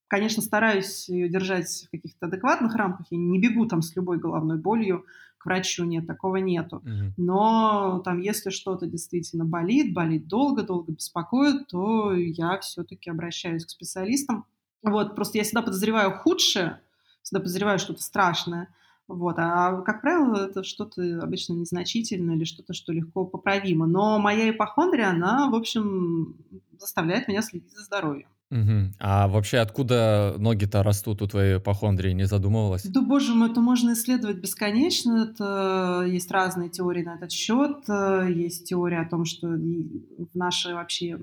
[0.09, 3.05] Конечно, стараюсь ее держать в каких-то адекватных рамках.
[3.11, 5.05] Я не бегу там с любой головной болью
[5.37, 6.81] к врачу, нет, такого нету.
[6.83, 7.13] Мгм.
[7.15, 13.69] Но там, если что-то действительно болит, болит долго, долго беспокоит, то я все-таки обращаюсь к
[13.69, 14.45] специалистам.
[14.81, 16.81] Вот, просто я всегда подозреваю худшее,
[17.21, 18.73] всегда подозреваю что-то страшное.
[19.09, 23.87] Вот, а как правило, это что-то обычно незначительное или что-то, что легко поправимо.
[23.87, 26.35] Но моя ипохондрия, она, в общем,
[26.77, 28.27] заставляет меня следить за здоровьем.
[28.51, 28.93] Мгм.
[28.99, 32.83] А вообще откуда ноги-то растут у твоей ипохондрии, не задумывалась?
[32.83, 35.29] Да, боже мой, это можно исследовать бесконечно.
[35.31, 37.77] Это есть разные теории на этот счет.
[37.87, 41.19] Э, Есть теория о том, что в нашей вообще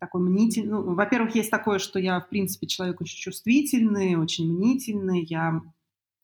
[0.00, 0.70] такой мнительный...
[0.70, 5.24] Ну, во-первых, есть такое, что я, в принципе, человек очень чувствительный, очень мнительный.
[5.24, 5.60] Я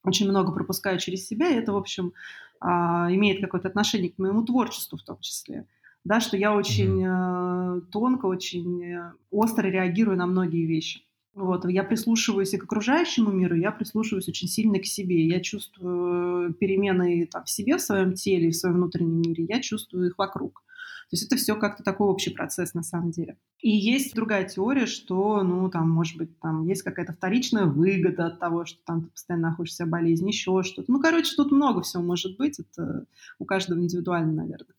[0.05, 2.13] очень много пропускаю через себя, и это, в общем,
[2.61, 5.67] а, имеет какое-то отношение к моему творчеству в том числе.
[6.05, 11.03] Да, что я очень э, тонко, очень э, остро реагирую на многие вещи.
[11.35, 15.27] Вот, я прислушиваюсь и к окружающему миру, я прислушиваюсь очень сильно к себе.
[15.27, 20.09] Я чувствую перемены там, в себе, в своем теле, в своем внутреннем мире, я чувствую
[20.09, 20.63] их вокруг.
[21.11, 23.37] То есть это все как-то такой общий процесс на самом деле.
[23.59, 28.39] И есть другая теория, что, ну, там, может быть, там есть какая-то вторичная выгода от
[28.39, 30.91] того, что там ты постоянно находишься в болезни, еще что-то.
[30.91, 32.61] Ну, короче, тут много всего может быть.
[32.61, 33.07] Это
[33.41, 34.77] у каждого индивидуально, наверное.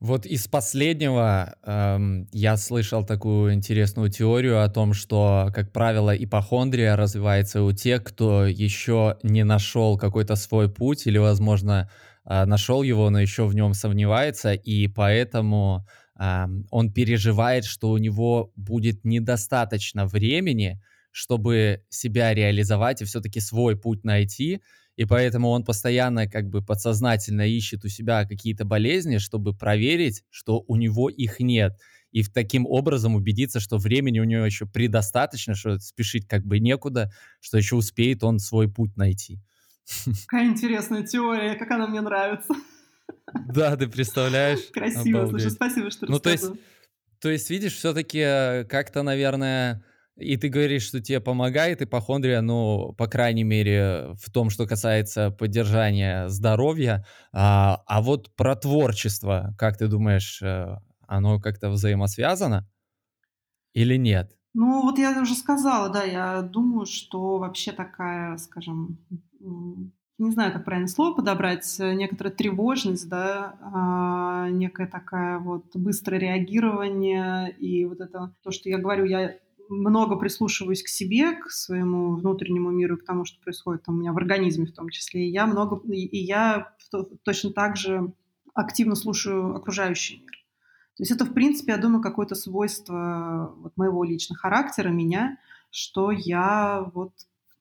[0.00, 6.96] Вот из последнего эм, я слышал такую интересную теорию о том, что, как правило, ипохондрия
[6.96, 11.90] развивается у тех, кто еще не нашел какой-то свой путь или, возможно,
[12.26, 15.86] нашел его, но еще в нем сомневается, и поэтому
[16.18, 24.04] он переживает, что у него будет недостаточно времени, чтобы себя реализовать и все-таки свой путь
[24.04, 24.60] найти,
[24.96, 30.64] и поэтому он постоянно как бы подсознательно ищет у себя какие-то болезни, чтобы проверить, что
[30.66, 31.78] у него их нет.
[32.12, 37.12] И таким образом убедиться, что времени у него еще предостаточно, что спешить как бы некуда,
[37.40, 39.40] что еще успеет он свой путь найти.
[40.26, 42.54] Какая интересная теория, как она мне нравится.
[43.48, 44.70] Да, ты представляешь?
[44.72, 45.52] Красиво, слушай, Обалдеть.
[45.52, 46.50] спасибо, что Ну, то есть,
[47.20, 49.84] то есть, видишь, все-таки как-то, наверное,
[50.16, 55.30] и ты говоришь, что тебе помогает ипохондрия, ну, по крайней мере, в том, что касается
[55.30, 57.06] поддержания здоровья.
[57.32, 62.68] А, а вот про творчество, как ты думаешь, э, оно как-то взаимосвязано
[63.74, 64.32] или нет?
[64.54, 68.98] Ну, вот я уже сказала, да, я думаю, что вообще такая, скажем,
[70.18, 76.18] не знаю, как правильно слово подобрать, э, некоторая тревожность, да, а, некое такая вот быстрое
[76.18, 79.36] реагирование и вот это то, что я говорю, я
[79.68, 84.12] много прислушиваюсь к себе, к своему внутреннему миру, к тому, что происходит там у меня
[84.12, 85.26] в организме в том числе.
[85.26, 86.74] И я много, и, я
[87.24, 88.12] точно так же
[88.54, 90.30] активно слушаю окружающий мир.
[90.96, 95.38] То есть это, в принципе, я думаю, какое-то свойство вот моего личного характера, меня,
[95.70, 97.12] что я вот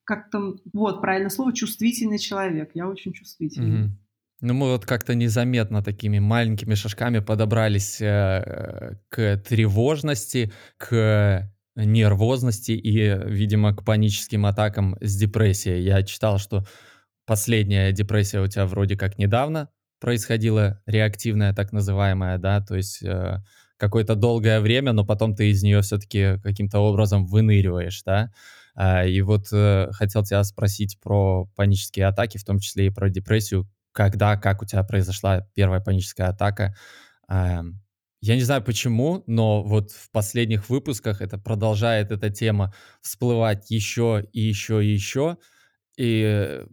[0.06, 2.72] как-то, вот, правильное слово, чувствительный человек.
[2.74, 3.80] Я очень чувствительный.
[3.80, 4.00] Мгм.
[4.42, 13.18] Ну, мы вот как-то незаметно такими маленькими шажками подобрались э, к тревожности, к нервозности и,
[13.26, 15.84] видимо, к паническим атакам с депрессией.
[15.84, 16.66] Я читал, что
[17.26, 19.70] последняя депрессия у тебя вроде как недавно
[20.00, 23.42] происходила, реактивная так называемая, да, то есть э,
[23.78, 28.32] какое-то долгое время, но потом ты из нее все-таки каким-то образом выныриваешь, да.
[28.76, 33.10] А, И вот э, хотел тебя спросить про панические атаки, в том числе и про
[33.10, 33.70] депрессию.
[33.94, 36.76] Когда, как у тебя произошла первая паническая атака?
[37.28, 37.82] Ам,
[38.22, 44.26] Я не знаю почему, но вот в последних выпусках это продолжает эта тема всплывать еще
[44.34, 45.38] и еще и еще.
[45.98, 46.64] И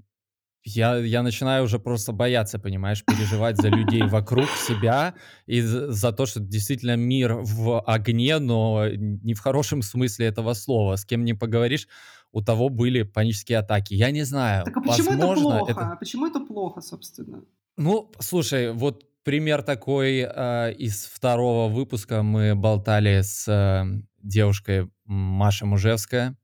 [0.64, 5.14] Я, я начинаю уже просто бояться, понимаешь, переживать за людей вокруг себя
[5.46, 10.96] и за то, что действительно мир в огне, но не в хорошем смысле этого слова.
[10.96, 11.88] С кем не поговоришь,
[12.30, 13.94] у того были панические атаки.
[13.94, 14.64] Я не знаю.
[14.64, 15.72] Так а почему это плохо?
[15.72, 15.80] Это...
[15.80, 17.44] А почему это плохо, собственно?
[17.76, 22.22] Ну, слушай, вот пример такой э, из второго выпуска.
[22.22, 23.84] Мы болтали с э,
[24.22, 26.36] девушкой Маша Мужевская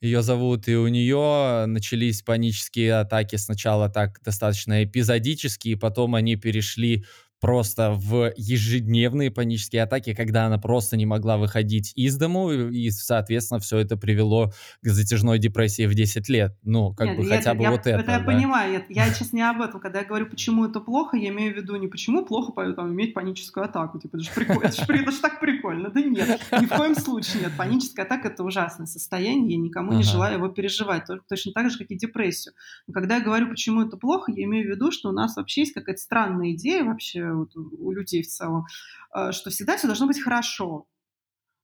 [0.00, 7.04] ее зовут, и у нее начались панические атаки сначала так достаточно эпизодические, потом они перешли
[7.40, 13.60] просто в ежедневные панические атаки, когда она просто не могла выходить из дому, и, соответственно,
[13.60, 14.52] все это привело
[14.82, 16.56] к затяжной депрессии в 10 лет.
[16.62, 18.00] Ну, как Нет, бы хотя бы я, вот это.
[18.00, 18.24] Это я да.
[18.24, 18.84] понимаю.
[18.88, 19.80] Я, я сейчас не об этом.
[19.80, 23.14] Когда я говорю, почему это плохо, я имею в виду не почему плохо там, иметь
[23.14, 23.98] паническую атаку.
[23.98, 24.66] Типа, это же прикольно.
[24.66, 25.90] Это же, это же так прикольно.
[25.90, 27.52] Да нет, ни в коем случае нет.
[27.56, 29.98] Паническая атака— это ужасное состояние, я никому ага.
[29.98, 31.04] не желаю его переживать.
[31.28, 32.54] Точно так же, как и депрессию.
[32.86, 35.62] Но когда я говорю, почему это плохо, я имею в виду, что у нас вообще
[35.62, 38.66] есть какая-то странная идея вообще вот, у людей в целом,
[39.14, 40.86] э, что всегда все должно быть хорошо,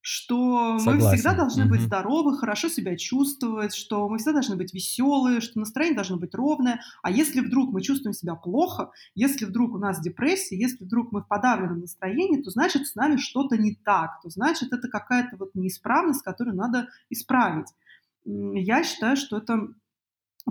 [0.03, 1.05] что Согласен.
[1.05, 1.71] мы всегда должны угу.
[1.71, 6.35] быть здоровы, хорошо себя чувствовать, что мы всегда должны быть веселые, что настроение должно быть
[6.35, 6.81] ровное.
[7.03, 11.23] А если вдруг мы чувствуем себя плохо, если вдруг у нас депрессия, если вдруг мы
[11.23, 15.55] в подавленном настроении, то значит с нами что-то не так, то значит это какая-то вот
[15.55, 17.69] неисправность, которую надо исправить.
[18.25, 19.69] Я считаю, что это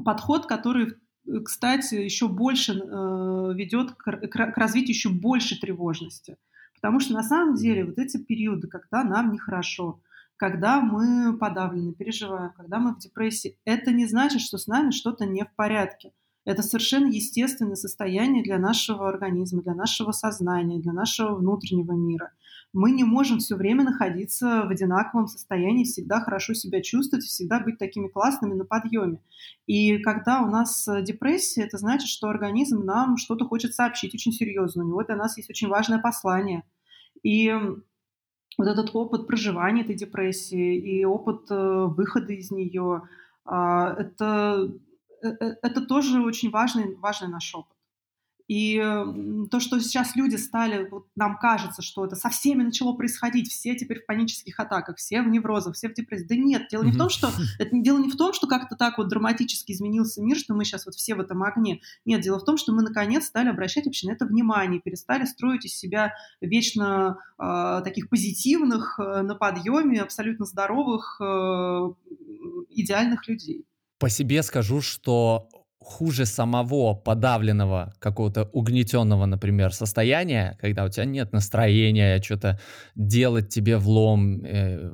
[0.05, 0.95] подход, который
[1.45, 6.37] кстати, еще больше э, ведет к, развитию еще больше тревожности.
[6.75, 10.01] Потому что на самом деле вот эти периоды, когда нам нехорошо,
[10.35, 15.25] когда мы подавлены, переживаем, когда мы в депрессии, это не значит, что с нами что-то
[15.25, 16.13] не в порядке.
[16.43, 22.31] Это совершенно естественное состояние для нашего организма, для нашего сознания, для нашего внутреннего мира.
[22.73, 27.77] Мы не можем все время находиться в одинаковом состоянии, всегда хорошо себя чувствовать, всегда быть
[27.77, 29.19] такими классными на подъеме.
[29.67, 34.83] И когда у нас депрессия, это значит, что организм нам что-то хочет сообщить очень серьезно.
[34.83, 36.63] У него для нас есть очень важное послание.
[37.23, 37.53] И
[38.57, 43.03] вот этот опыт проживания этой депрессии и опыт э, выхода из нее,
[43.45, 44.71] а, это
[45.21, 47.77] Э, э, это тоже очень важный, важный наш опыт.
[48.51, 48.75] И
[49.49, 53.75] то, что сейчас люди стали, вот нам кажется, что это со всеми начало происходить, все
[53.75, 56.25] теперь в панических атаках, все в неврозах, все в депрессии.
[56.27, 58.97] Да нет, дело не в том, что это дело не в том, что как-то так
[58.97, 61.79] вот драматически изменился мир, что мы сейчас вот все в этом огне.
[62.03, 65.63] Нет, дело в том, что мы наконец стали обращать вообще на это внимание, перестали строить
[65.63, 71.93] из себя вечно э, таких позитивных, э, на подъеме, абсолютно здоровых, э,
[72.71, 73.65] идеальных людей
[74.01, 75.47] по себе скажу, что
[75.81, 82.59] хуже самого подавленного, какого-то угнетенного, например, состояния, когда у тебя нет настроения, что-то
[82.95, 84.91] делать тебе влом, э,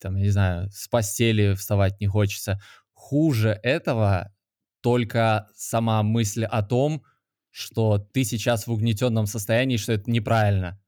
[0.00, 2.58] там, я не знаю, с постели вставать не хочется.
[2.92, 4.32] Хуже этого
[4.80, 7.02] только сама мысль о том,
[7.50, 10.80] что ты сейчас в угнетенном состоянии, что это неправильно.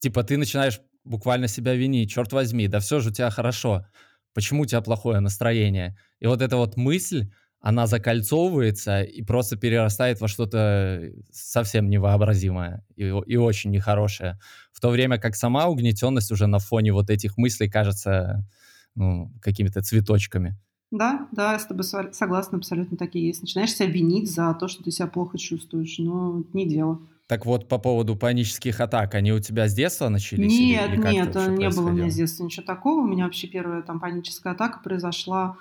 [0.00, 3.86] Типа ты начинаешь буквально себя винить, черт возьми, да все же у тебя хорошо
[4.34, 5.96] почему у тебя плохое настроение.
[6.20, 7.30] И вот эта вот мысль,
[7.60, 14.38] она закольцовывается и просто перерастает во что-то совсем невообразимое и, и очень нехорошее.
[14.72, 18.48] В то время как сама угнетенность уже на фоне вот этих мыслей кажется
[18.94, 20.56] ну, какими-то цветочками.
[20.90, 23.42] Да, да, я с тобой согласна, абсолютно так и есть.
[23.42, 27.00] Начинаешь себя винить за то, что ты себя плохо чувствуешь, но не дело.
[27.28, 30.50] Так вот, по поводу панических атак, они у тебя с детства начались?
[30.50, 33.02] Нет, или, или нет, не было у меня с детства ничего такого.
[33.02, 35.56] У меня вообще первая там паническая атака произошла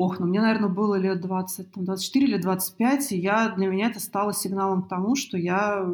[0.00, 3.88] Ох, ну мне, наверное, было лет 20, там, 24 или 25, и я, для меня
[3.90, 5.84] это стало сигналом к тому, что, я,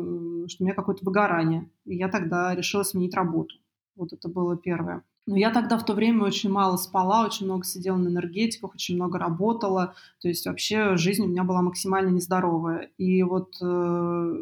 [0.46, 1.68] что у меня какое-то выгорание.
[1.86, 3.56] И я тогда решила сменить работу.
[3.96, 5.02] Вот это было первое.
[5.26, 8.94] Но я тогда в то время очень мало спала, очень много сидела на энергетиках, очень
[8.94, 9.96] много работала.
[10.20, 12.90] То есть вообще жизнь у меня была максимально нездоровая.
[12.98, 14.34] И вот э,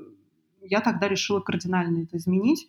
[0.60, 2.68] я тогда решила кардинально это изменить.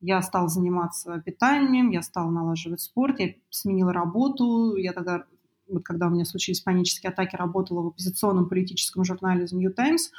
[0.00, 4.76] Я стала заниматься питанием, я стала налаживать спорт, я сменила работу.
[4.76, 5.24] Я тогда,
[5.68, 10.10] вот когда у меня случились панические атаки, работала в оппозиционном политическом журнале The New Times.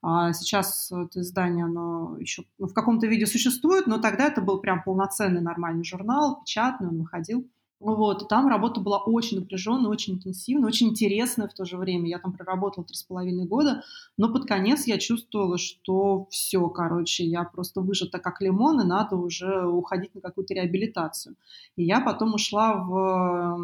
[0.00, 4.60] А сейчас это издание, оно еще ну, в каком-то виде существует, но тогда это был
[4.60, 7.48] прям полноценный нормальный журнал, печатный, он выходил.
[7.80, 12.08] Вот, там работа была очень напряженная, очень интенсивная, очень интересная в то же время.
[12.08, 13.82] Я там проработала три с половиной года,
[14.16, 19.14] но под конец я чувствовала, что все, короче, я просто выжата как лимон, и надо
[19.14, 21.36] уже уходить на какую-то реабилитацию.
[21.76, 23.60] И я потом ушла в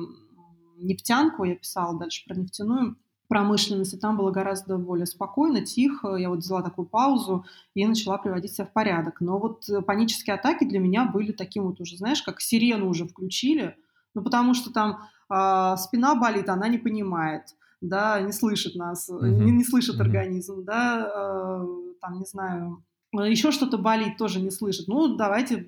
[0.84, 2.96] нефтянку, я писала дальше про нефтяную
[3.28, 6.16] промышленность, и там было гораздо более спокойно, тихо.
[6.16, 7.44] Я вот взяла такую паузу
[7.74, 9.20] и начала приводить себя в порядок.
[9.20, 13.76] Но вот панические атаки для меня были таким вот уже, знаешь, как сирену уже включили–
[14.14, 17.42] ну, потому что там э, спина болит, она не понимает.
[17.80, 19.28] да, не слышит нас, mm-hmm.
[19.28, 20.02] не, не слышит mm-hmm.
[20.02, 21.66] организм, да, э,
[22.00, 22.82] там, не знаю,
[23.12, 24.88] еще что-то болит, тоже не слышит.
[24.88, 25.66] Ну, давайте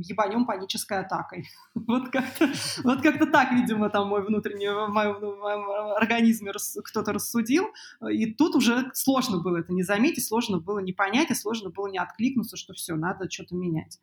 [0.00, 1.48] ебанем панической атакой.
[1.74, 2.48] вот как-то
[2.84, 6.52] вот как так, видимо, там мой внутренний, в моем, в моем организме
[6.84, 7.66] кто-то рассудил.
[8.10, 11.88] И тут уже сложно было это не заметить, сложно было не понять, и сложно было
[11.88, 14.00] не откликнуться, что все, надо что-то менять.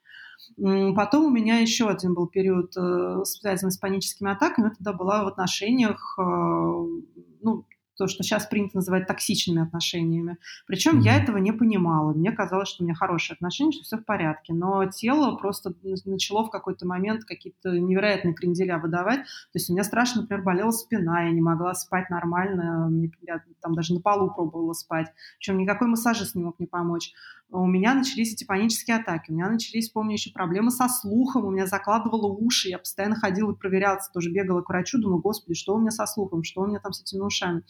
[0.95, 4.71] Потом у меня еще один был период, э, связанный с паническими атаками.
[4.79, 7.65] Это была в отношениях, э, ну,
[7.97, 10.37] то, что сейчас принято называть токсичными отношениями.
[10.67, 11.03] Причем mm-hmm.
[11.03, 12.13] я этого не понимала.
[12.13, 14.53] Мне казалось, что у меня хорошие отношения, что все в порядке.
[14.53, 15.73] Но тело просто
[16.05, 19.21] начало в какой-то момент какие-то невероятные кренделя выдавать.
[19.21, 22.89] То есть у меня страшно, например, болела спина, я не могла спать нормально,
[23.21, 25.11] я там даже на полу пробовала спать.
[25.37, 27.13] Причем никакой массажист не мог мне помочь
[27.49, 31.51] у меня начались эти панические атаки, у меня начались, помню, еще проблемы со слухом, у
[31.51, 35.75] меня закладывало уши, я постоянно ходила и проверялась, тоже бегала к врачу, думала, господи, что
[35.75, 37.63] у меня со слухом, что у меня там с этими ушами.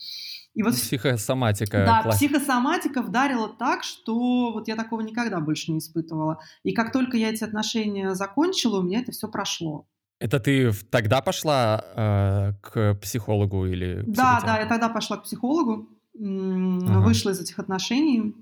[0.53, 1.83] И вот психосоматика.
[1.85, 2.15] Да, класс.
[2.15, 6.39] психосоматика вдарила так, что вот я такого никогда больше не испытывала.
[6.63, 9.85] И как только я эти отношения закончила, у меня это все прошло.
[10.19, 14.03] Это ты тогда пошла э, к психологу или?
[14.07, 15.89] Да, да, я тогда пошла к психологу
[16.19, 16.99] ага.
[17.01, 18.33] вышла из этих отношений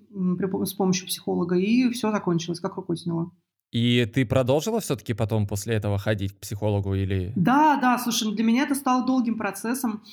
[0.66, 3.32] с помощью психолога, и все закончилось, как рукой сняло.
[3.72, 7.34] И ты продолжила все-таки потом после этого ходить к психологу или?
[7.36, 10.04] Да, да, слушай, для меня это стало долгим процессом.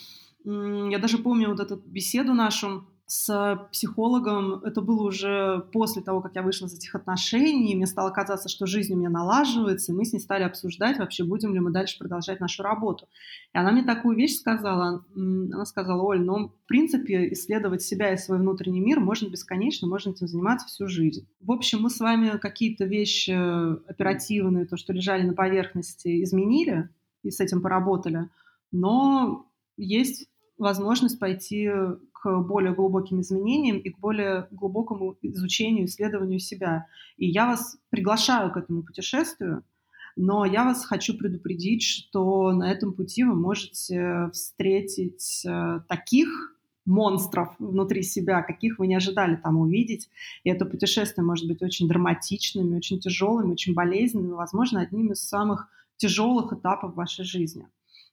[0.44, 4.62] Я даже помню вот эту беседу нашу с психологом.
[4.62, 7.74] Это было уже после того, как я вышла из этих отношений.
[7.74, 11.24] Мне стало казаться, что жизнь у меня налаживается, и мы с ней стали обсуждать, вообще
[11.24, 13.08] будем ли мы дальше продолжать нашу работу.
[13.52, 15.04] И она мне такую вещь сказала.
[15.16, 20.10] Она сказала, Оль, ну, в принципе, исследовать себя и свой внутренний мир можно бесконечно, можно
[20.10, 21.26] этим заниматься всю жизнь.
[21.40, 23.32] В общем, мы с вами какие-то вещи
[23.90, 26.88] оперативные, то, что лежали на поверхности, изменили
[27.24, 28.30] и с этим поработали.
[28.70, 29.46] Но
[29.76, 30.30] есть
[30.61, 31.70] возможность пойти
[32.12, 36.87] к более глубоким изменениям и к более глубокому изучению, исследованию себя.
[37.16, 39.65] И я вас приглашаю к этому путешествию,
[40.16, 46.28] но я вас хочу предупредить, что на этом пути вы можете встретить э, таких
[46.85, 50.11] монстров внутри себя, каких вы не ожидали там увидеть.
[50.45, 55.69] И это путешествие может быть очень драматичным, очень тяжелым, очень болезненным, возможно, одним из самых
[55.97, 57.66] тяжелых этапов вашей жизни.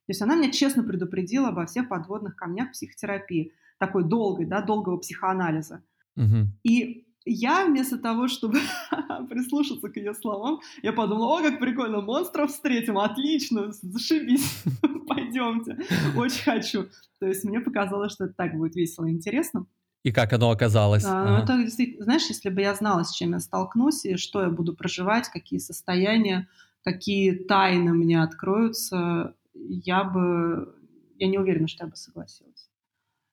[0.08, 4.98] То есть она меня честно предупредила обо всех подводных камнях психотерапии такой долгой, да, долгого
[4.98, 5.84] психоанализа.
[6.16, 6.48] Угу.
[6.64, 8.60] И я вместо того, чтобы
[9.30, 14.64] прислушаться к ее словам, я подумала, о, как прикольно, монстров встретим, отлично, зашибись,
[15.08, 15.78] пойдемте,
[16.16, 16.86] очень хочу.
[17.20, 19.66] То есть мне показалось, что это так будет весело и интересно.
[20.04, 21.04] И как оно оказалось?
[21.04, 21.44] А, ага.
[21.44, 24.74] это действительно, знаешь, если бы я знала, с чем я столкнусь, и что я буду
[24.74, 26.48] проживать, какие состояния,
[26.82, 29.36] какие тайны мне откроются,
[29.70, 30.76] я бы,
[31.18, 32.70] я не уверена, что я бы согласилась.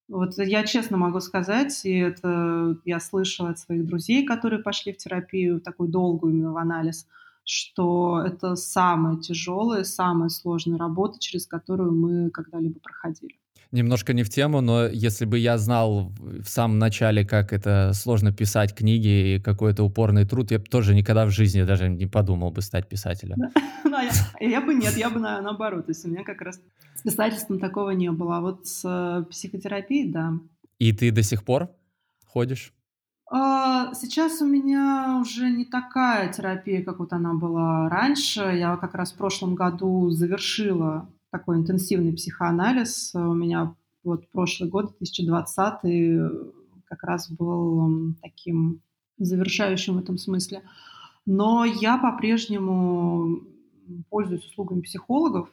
[0.09, 4.99] Вот я честно могу сказать, и это я слышала от своих друзей, которые пошли в
[4.99, 7.07] терапию, такую долгую именно в анализ,
[7.45, 13.39] что это самая тяжелая, самая сложная работа, через которую мы когда-либо проходили
[13.75, 18.33] немножко не в тему, но если бы я знал в самом начале, как это сложно
[18.33, 22.51] писать книги и какой-то упорный труд, я бы тоже никогда в жизни даже не подумал
[22.51, 23.37] бы стать писателем.
[23.87, 25.87] Ну, а я бы нет, я бы наоборот.
[25.87, 26.59] То есть у меня как раз
[26.97, 28.39] с писательством такого не было.
[28.39, 30.33] А вот с э, психотерапией, да.
[30.79, 31.71] И ты до сих пор
[32.27, 32.73] ходишь?
[33.31, 38.41] А, сейчас у меня уже не такая терапия, как вот она была раньше.
[38.41, 43.11] Я как раз в прошлом году завершила такой интенсивный психоанализ.
[43.13, 43.75] У меня
[44.05, 48.81] вот прошлый год, 2020, как раз был таким
[49.19, 50.63] завершающим в этом смысле.
[51.27, 53.41] Но я по-прежнему
[54.11, 55.49] пользуюсь услугами психологов,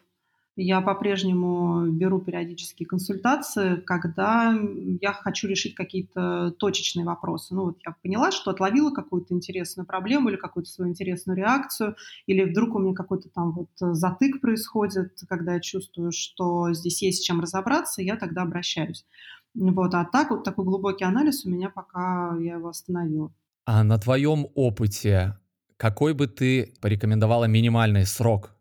[0.56, 4.54] я по-прежнему беру периодические консультации, когда
[5.00, 7.56] я хочу решить какие-то точечные вопросы.
[7.56, 11.96] Ну вот я поняла, что отловила какую-то интересную проблему или какую-то свою интересную реакцию,
[12.28, 17.26] или вдруг у меня какой-то там вот затык происходит, когда я чувствую, что здесь есть
[17.26, 19.06] чем разобраться, я тогда обращаюсь.
[19.54, 23.34] Вот, а так вот такой глубокий анализ у меня пока я его остановила.
[23.66, 25.38] А на твоем опыте
[25.78, 28.56] какой бы ты порекомендовала минимальный срок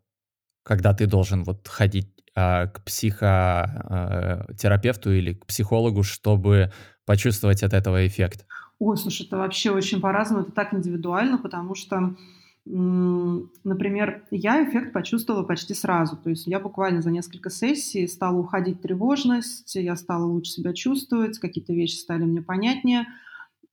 [0.63, 6.71] когда ты должен вот ходить а, к психотерапевту а, или к психологу, чтобы
[7.05, 8.45] почувствовать от этого эффект?
[8.79, 12.15] Ой, слушай, это вообще очень по-разному, это так индивидуально, потому что,
[12.65, 18.81] например, я эффект почувствовала почти сразу, то есть я буквально за несколько сессий стала уходить
[18.81, 23.07] тревожность, я стала лучше себя чувствовать, какие-то вещи стали мне понятнее,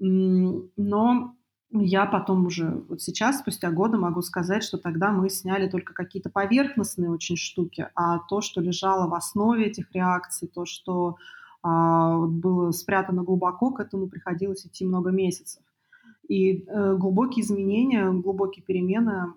[0.00, 1.36] но
[1.70, 6.30] я потом уже, вот сейчас, спустя годы, могу сказать, что тогда мы сняли только какие-то
[6.30, 11.16] поверхностные очень штуки, а то, что лежало в основе этих реакций, то, что
[11.62, 15.62] а было спрятано глубоко, к этому приходилось идти много месяцев.
[16.28, 19.32] И э, глубокие изменения, глубокие перемены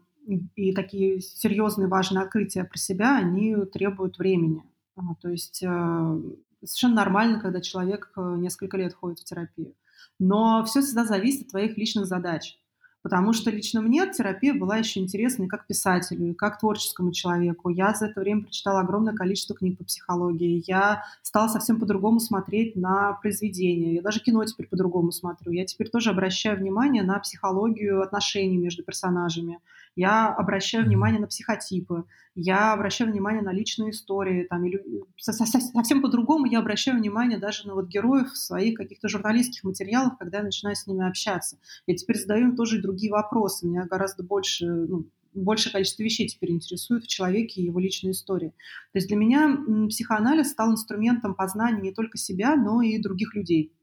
[0.56, 4.64] и такие серьезные важные открытия про себя, они требуют времени.
[4.95, 6.22] А, то есть э,
[6.64, 9.74] совершенно нормально, когда человек э, несколько лет ходит в терапию.
[10.19, 12.57] Но все всегда зависит от твоих личных задач.
[13.03, 17.69] Потому что лично мне терапия была еще интересна и как писателю, и как творческому человеку.
[17.69, 20.64] Я за это время прочитала огромное количество книг по психологии.
[20.68, 23.95] Я стала совсем по-другому смотреть на произведения.
[23.95, 25.52] Я даже кино теперь по-другому смотрю.
[25.52, 29.60] Я теперь тоже обращаю внимание на психологию отношений между персонажами.
[29.96, 32.06] Я обращаю внимание на психотипы.
[32.34, 34.46] Я обращаю внимание на личные истории.
[34.50, 34.82] Там, или,
[35.18, 40.44] совсем по-другому я обращаю внимание даже на вот героев своих каких-то журналистских материалов, когда я
[40.44, 41.58] начинаю с ними общаться.
[41.88, 43.68] Я теперь задаю им тоже и другие вопросы.
[43.68, 48.50] Меня гораздо больше, ну, большее количество вещей теперь интересует в человеке и его личной истории.
[48.94, 49.58] То есть для меня
[49.90, 53.74] психоанализ стал инструментом познания не только себя, но и других людей.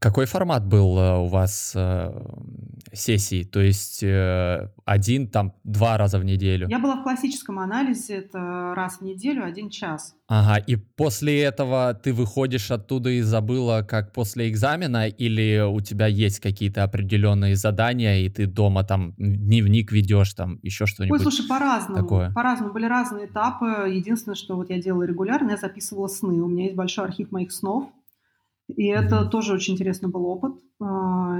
[0.00, 2.12] Какой формат был э, у вас э,
[2.92, 3.44] сессий?
[3.44, 6.68] То есть э, один, там, два раза в неделю?
[6.68, 10.14] Я была в классическом анализе, это раз в неделю, один час.
[10.28, 16.06] Ага, и после этого ты выходишь оттуда и забыла, как после экзамена, или у тебя
[16.06, 21.18] есть какие-то определенные задания, и ты дома там дневник ведешь, там еще что-нибудь?
[21.18, 22.02] Ой, слушай, по-разному.
[22.02, 22.30] Такое.
[22.32, 22.74] По-разному.
[22.74, 23.90] Были разные этапы.
[23.90, 26.42] Единственное, что вот я делала регулярно, я записывала сны.
[26.42, 27.88] У меня есть большой архив моих снов.
[28.76, 30.52] И это тоже очень интересный был опыт.
[30.80, 31.36] А,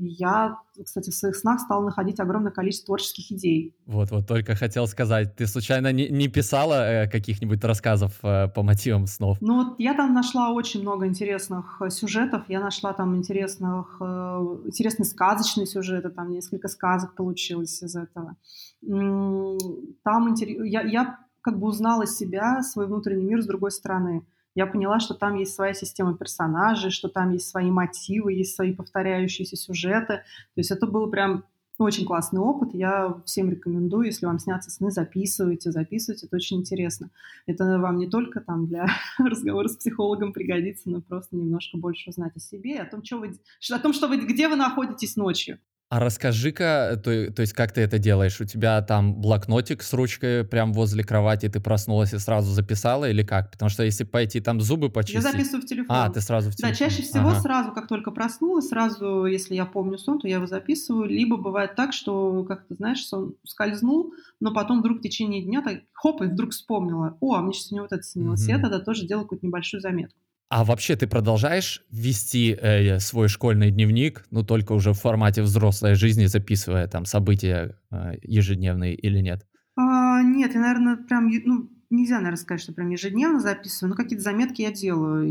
[0.00, 3.74] я, кстати, в своих снах стала находить огромное количество творческих идей.
[3.86, 8.62] Вот, вот только хотел сказать, ты случайно не, не писала э, каких-нибудь рассказов э, по
[8.62, 9.38] мотивам снов?
[9.40, 15.06] Ну вот я там нашла очень много интересных э, сюжетов, я нашла там интересных, интересные
[15.06, 18.36] сказочные сюжеты, там несколько сказок получилось из этого.
[18.82, 25.00] Там я, я как бы узнала себя, свой внутренний мир с другой стороны я поняла,
[25.00, 30.22] что там есть своя система персонажей, что там есть свои мотивы, есть свои повторяющиеся сюжеты.
[30.54, 31.44] То есть это был прям
[31.78, 32.72] очень классный опыт.
[32.72, 37.10] Я всем рекомендую, если вам снятся сны, записывайте, записывайте, это очень интересно.
[37.46, 38.86] Это вам не только там для
[39.18, 43.34] разговора с психологом пригодится, но просто немножко больше узнать о себе, о том, что вы,
[43.70, 45.58] о том, что вы, где вы находитесь ночью.
[45.90, 48.40] А расскажи-ка, то, то есть как ты это делаешь?
[48.40, 53.22] У тебя там блокнотик с ручкой прям возле кровати, ты проснулась и сразу записала или
[53.22, 53.52] как?
[53.52, 55.22] Потому что если пойти там зубы почистить...
[55.22, 55.96] Я записываю в телефон.
[55.96, 56.72] А, ты сразу в телефон.
[56.72, 57.40] Да, чаще всего ага.
[57.40, 61.08] сразу, как только проснулась, сразу, если я помню сон, то я его записываю.
[61.08, 65.62] Либо бывает так, что, как ты знаешь, сон скользнул, но потом вдруг в течение дня
[65.62, 67.16] так хоп, и вдруг вспомнила.
[67.20, 68.42] О, а мне сейчас сегодня вот это снилось.
[68.42, 68.50] Угу.
[68.50, 70.18] Я тогда тоже делаю какую-то небольшую заметку.
[70.56, 75.96] А вообще ты продолжаешь вести э, свой школьный дневник, ну только уже в формате взрослой
[75.96, 79.48] жизни, записывая там события э, ежедневные или нет?
[79.74, 84.22] А, нет, я, наверное, прям, ну, нельзя, наверное, сказать, что прям ежедневно записываю, но какие-то
[84.22, 85.26] заметки я делаю.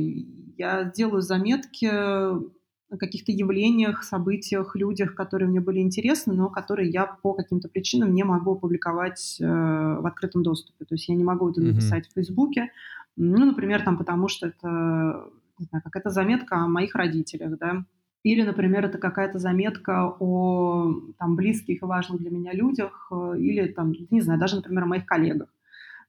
[0.57, 7.05] Я делаю заметки о каких-то явлениях, событиях, людях, которые мне были интересны, но которые я
[7.05, 10.83] по каким-то причинам не могу опубликовать э, в открытом доступе.
[10.83, 12.11] То есть я не могу это написать mm-hmm.
[12.11, 12.71] в Фейсбуке,
[13.15, 15.29] ну, например, там, потому что это,
[15.59, 17.85] не знаю, какая-то заметка о моих родителях, да,
[18.23, 23.67] или, например, это какая-то заметка о там, близких и важных для меня людях, э, или,
[23.67, 25.49] там, не знаю, даже, например, о моих коллегах.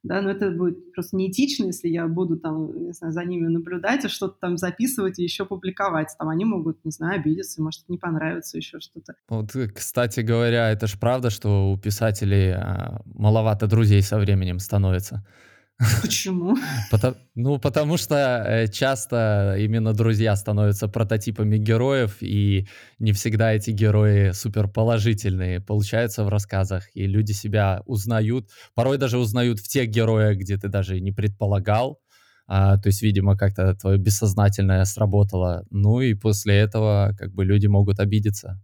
[0.05, 4.05] Да, но это будет просто неэтично, если я буду там, не знаю, за ними наблюдать
[4.05, 6.15] и что-то там записывать и еще публиковать.
[6.19, 9.15] Там они могут, не знаю, обидеться, может, не понравится еще что-то.
[9.31, 14.59] Вот, э, кстати говоря, это же правда, что у писателей а, маловато друзей со временем
[14.59, 15.25] становится.
[16.03, 16.57] Почему?
[16.91, 22.69] Потому, ну, потому что э, часто именно друзья становятся прототипами героев, и
[23.01, 29.59] не всегда эти герои суперположительные получаются в рассказах, и люди себя узнают, порой даже узнают
[29.59, 31.99] в тех героях, где ты даже не предполагал,
[32.47, 37.67] а, то есть, видимо, как-то твое бессознательное сработало, ну и после этого как бы люди
[37.67, 38.61] могут обидеться.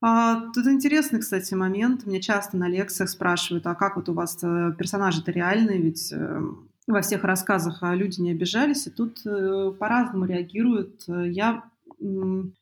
[0.00, 2.06] А, тут интересный, кстати, момент.
[2.06, 6.40] Меня часто на лекциях спрашивают, а как вот у вас э, персонажи-то реальные, ведь э,
[6.86, 11.04] во всех рассказах а люди не обижались, и тут э, по-разному реагируют.
[11.08, 11.64] Я,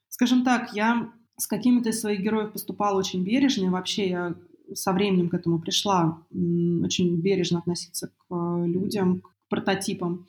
[0.08, 4.34] скажем так, я с какими-то из своих героев поступала очень бережно, и вообще я
[4.72, 10.26] со временем к этому пришла очень бережно относиться к людям, к прототипам.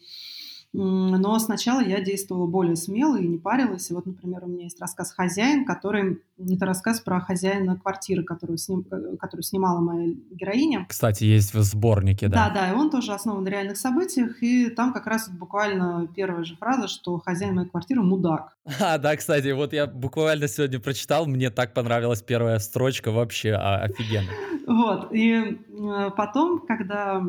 [0.79, 3.89] Но сначала я действовала более смело и не парилась.
[3.89, 6.21] И вот, например, у меня есть рассказ «Хозяин», который...
[6.37, 8.85] Это рассказ про хозяина квартиры, которую, сним...
[8.91, 10.85] Э, которую снимала моя героиня.
[10.87, 12.49] Кстати, есть в сборнике, да?
[12.49, 14.43] Да, да, и он тоже основан на реальных событиях.
[14.43, 18.55] И там как раз буквально первая же фраза, что хозяин моей квартиры– мудак.
[18.79, 23.83] А, да, кстати, вот я буквально сегодня прочитал, мне так понравилась первая строчка, вообще а,
[23.83, 24.29] офигенно.
[24.67, 27.23] Вот, и э, потом, когда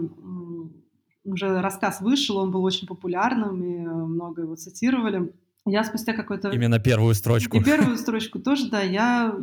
[1.32, 5.32] уже рассказ вышел, он был очень популярным, и много его цитировали.
[5.66, 6.50] Я спустя какое-то...
[6.50, 7.56] Именно первую строчку.
[7.56, 8.82] И первую строчку тоже, да.
[8.82, 9.34] Я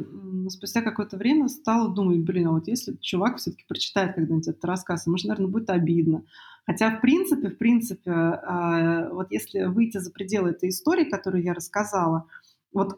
[0.49, 5.05] спустя какое-то время стала думать, блин, а вот если чувак все-таки прочитает когда-нибудь этот рассказ,
[5.05, 6.23] ему же, наверное, будет обидно.
[6.65, 11.53] Хотя, в принципе, в принципе, а, вот если выйти за пределы этой истории, которую я
[11.53, 12.27] рассказала,
[12.73, 12.95] вот э,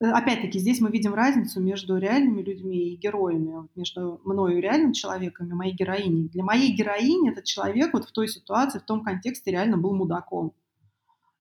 [0.00, 5.48] опять-таки здесь мы видим разницу между реальными людьми и героями, между мною и реальным человеком
[5.48, 6.28] и моей героиней.
[6.28, 10.52] Для моей героини этот человек вот в той ситуации, в том контексте реально был мудаком.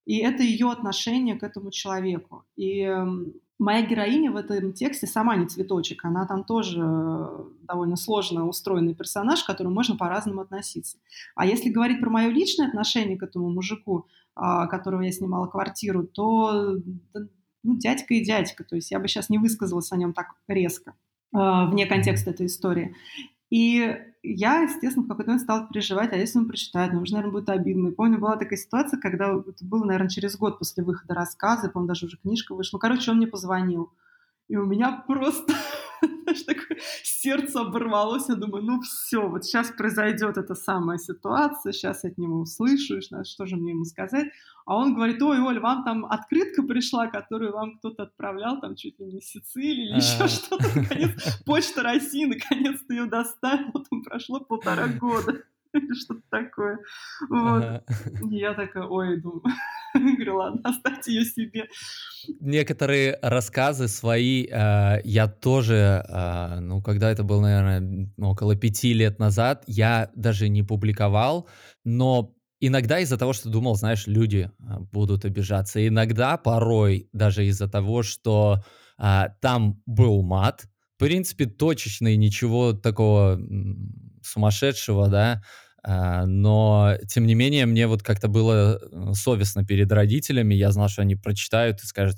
[0.05, 2.43] И это ее отношение к этому человеку.
[2.57, 7.95] И эм, моя героиня в этом тексте сама не цветочек, она там тоже э, довольно
[7.95, 10.97] сложно устроенный персонаж, к которому можно по-разному относиться.
[11.35, 16.05] А если говорить про мое личное отношение к этому мужику, а, которого я снимала квартиру,
[16.05, 16.75] то
[17.63, 18.63] ну, дядька и дядька.
[18.63, 20.93] То есть я бы сейчас не высказалась о нем так резко
[21.33, 22.95] а, вне контекста этой истории.
[23.49, 27.33] И я, естественно, в какой-то момент стала переживать, а если он прочитает, ну, уже, наверное,
[27.33, 27.89] будет обидно.
[27.89, 31.89] И помню, была такая ситуация, когда это было, наверное, через год после выхода рассказа, по-моему,
[31.89, 32.77] даже уже книжка вышла.
[32.77, 33.91] Ну, короче, он мне позвонил.
[34.47, 35.53] И у меня просто
[36.45, 38.29] такое сердце оборвалось.
[38.29, 42.99] Я думаю, ну все, вот сейчас произойдет эта самая ситуация, сейчас я от него услышу,
[43.01, 44.27] что же мне ему сказать.
[44.65, 48.97] А он говорит, ой, Оль, вам там открытка пришла, которую вам кто-то отправлял, там чуть
[48.99, 50.65] ли не с Сицилии или еще что-то.
[50.75, 51.11] Наконец,
[51.45, 55.43] Почта России наконец-то ее доставила, там прошло полтора года
[55.73, 56.77] или что-то такое.
[57.29, 57.63] Вот.
[57.63, 57.83] Ага.
[58.31, 59.43] Я такая, ой, думаю,
[59.93, 61.65] говорю, ладно, оставьте ее себе.
[62.39, 69.19] Некоторые рассказы свои э, я тоже, э, ну, когда это было, наверное, около пяти лет
[69.19, 71.49] назад, я даже не публиковал,
[71.83, 77.67] но иногда из-за того, что думал, знаешь, люди э, будут обижаться, иногда, порой, даже из-за
[77.67, 78.63] того, что
[78.97, 83.37] э, там был мат, в принципе, точечный, ничего такого
[84.23, 85.41] сумасшедшего, да, а,
[85.85, 90.53] но, тем не менее, мне вот как-то было э, совестно перед родителями.
[90.55, 92.17] Я знал, что они прочитают и скажут,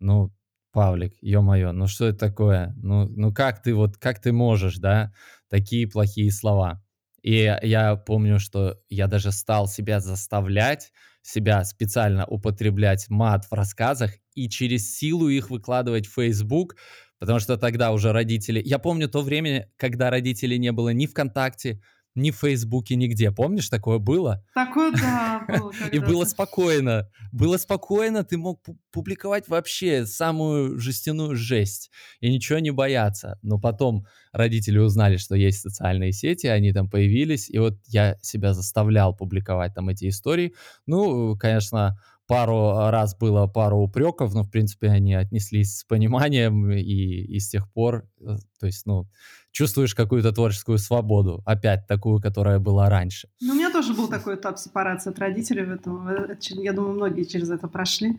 [0.00, 0.32] ну,
[0.72, 2.74] Павлик, ё-моё, ну что это такое?
[2.82, 5.12] Ну, ну как ты вот, как ты можешь, да,
[5.50, 6.82] такие плохие слова?
[7.22, 10.90] И я помню, что я даже стал себя заставлять,
[11.22, 16.76] себя специально употреблять мат в рассказах и через силу их выкладывать в Facebook,
[17.18, 18.60] потому что тогда уже родители...
[18.64, 21.80] Я помню то время, когда родителей не было ни ВКонтакте,
[22.14, 23.30] ни в Фейсбуке, нигде.
[23.30, 24.44] Помнишь, такое было?
[24.54, 25.72] Такое, да, было.
[25.90, 27.08] И было спокойно.
[27.32, 28.60] Было спокойно, ты мог
[28.90, 31.90] публиковать вообще самую жестяную жесть
[32.20, 33.38] и ничего не бояться.
[33.42, 38.52] Но потом родители узнали, что есть социальные сети, они там появились, и вот я себя
[38.52, 40.54] заставлял публиковать там эти истории.
[40.86, 46.82] Ну, конечно, пару раз было пару упреков, но, в принципе, они отнеслись с пониманием, и,
[46.82, 49.08] и с тех пор, э, то есть, ну,
[49.50, 53.28] чувствуешь какую-то творческую свободу, опять такую, которая была раньше.
[53.40, 56.08] Ну, у меня тоже был такой этап сепарации от родителей в этом.
[56.08, 58.18] Э, я думаю, многие через это прошли.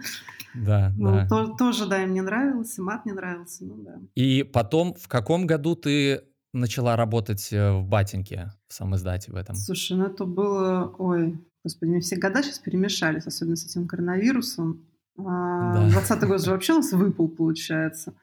[0.53, 1.27] Да, ну, да.
[1.27, 3.95] То, тоже, да, им не нравилось, и мат не нравился, ну да.
[4.15, 6.21] И потом, в каком году ты
[6.53, 9.55] начала работать э, в Батинке, в самом издате в этом?
[9.55, 14.85] Слушай, ну это было, ой, господи, мне все года сейчас перемешались, особенно с этим коронавирусом.
[15.18, 15.90] А, да.
[15.91, 18.14] 20 год же вообще у нас выпал, получается.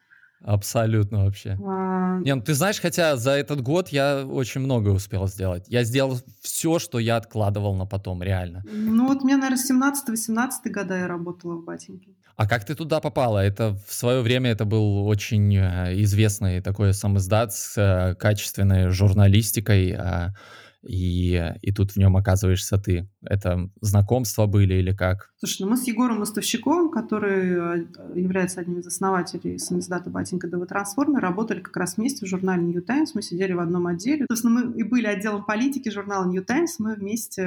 [0.43, 1.59] Абсолютно вообще.
[1.63, 2.19] А...
[2.21, 5.67] Не, ну ты знаешь, хотя за этот год я очень много успел сделать.
[5.69, 8.65] Я сделал все, что я откладывал на потом, реально.
[8.65, 12.15] Ну вот мне, наверное, 17-18 года я работала в Батеньке.
[12.37, 13.39] А как ты туда попала?
[13.39, 19.93] Это в свое время это был очень э, известный такой самоиздат с э, качественной журналистикой.
[19.93, 20.33] А
[20.83, 23.09] и, и тут в нем оказываешься ты.
[23.23, 25.31] Это знакомства были или как?
[25.37, 30.67] Слушай, ну мы с Егором Мостовщиковым, который э, является одним из основателей самиздата «Батенька ДВ
[30.67, 34.25] Трансформер», работали как раз вместе в журнале New Times, мы сидели в одном отделе.
[34.31, 37.45] Собственно, мы и были отделом политики журнала New Times, мы вместе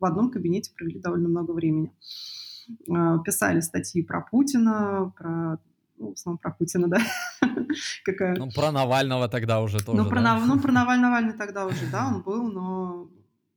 [0.00, 1.92] в одном кабинете провели довольно много времени.
[2.88, 5.58] Э, писали статьи про Путина, про
[6.00, 6.98] ну, в основном про Путина, да.
[8.04, 8.36] Какая...
[8.36, 10.38] Ну, про Навального тогда уже тоже, Ну, про, да?
[10.38, 13.08] ну, про Навального, Навальный тогда уже, да, он был, но...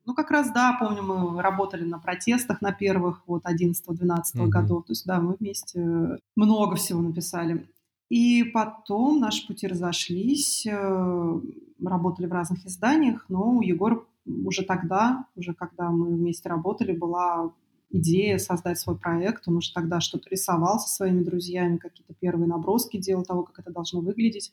[0.06, 4.48] Ну, как раз, да, помню, мы работали на протестах на первых, вот, 11-12 mm-hmm.
[4.48, 4.86] годов.
[4.86, 7.66] То есть, да, мы вместе много всего написали.
[8.10, 11.40] И потом наши пути разошлись, э,
[11.82, 17.54] работали в разных изданиях, но у Егора уже тогда, уже когда мы вместе работали, была
[17.94, 19.48] идея создать свой проект.
[19.48, 23.72] Он уже тогда что-то рисовал со своими друзьями, какие-то первые наброски делал того, как это
[23.72, 24.52] должно выглядеть.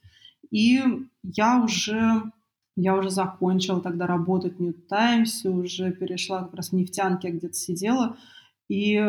[0.50, 0.80] И
[1.22, 2.30] я уже,
[2.76, 7.34] я уже закончила тогда работать в New Times, уже перешла как раз в нефтянке, я
[7.34, 8.16] где-то сидела.
[8.68, 9.00] И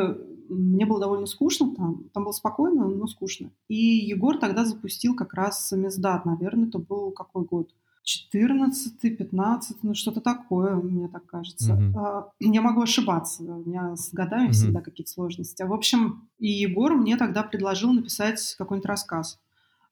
[0.49, 2.05] мне было довольно скучно там.
[2.13, 3.51] Там было спокойно, но скучно.
[3.67, 7.69] И Егор тогда запустил как раз Мездат, наверное, это был какой год?
[8.03, 11.73] 14 15 ну что-то такое, мне так кажется.
[11.73, 12.23] Mm-hmm.
[12.39, 14.53] Я могу ошибаться, у меня с годами mm-hmm.
[14.53, 15.63] всегда какие-то сложности.
[15.63, 19.39] В общем, и Егор мне тогда предложил написать какой-нибудь рассказ.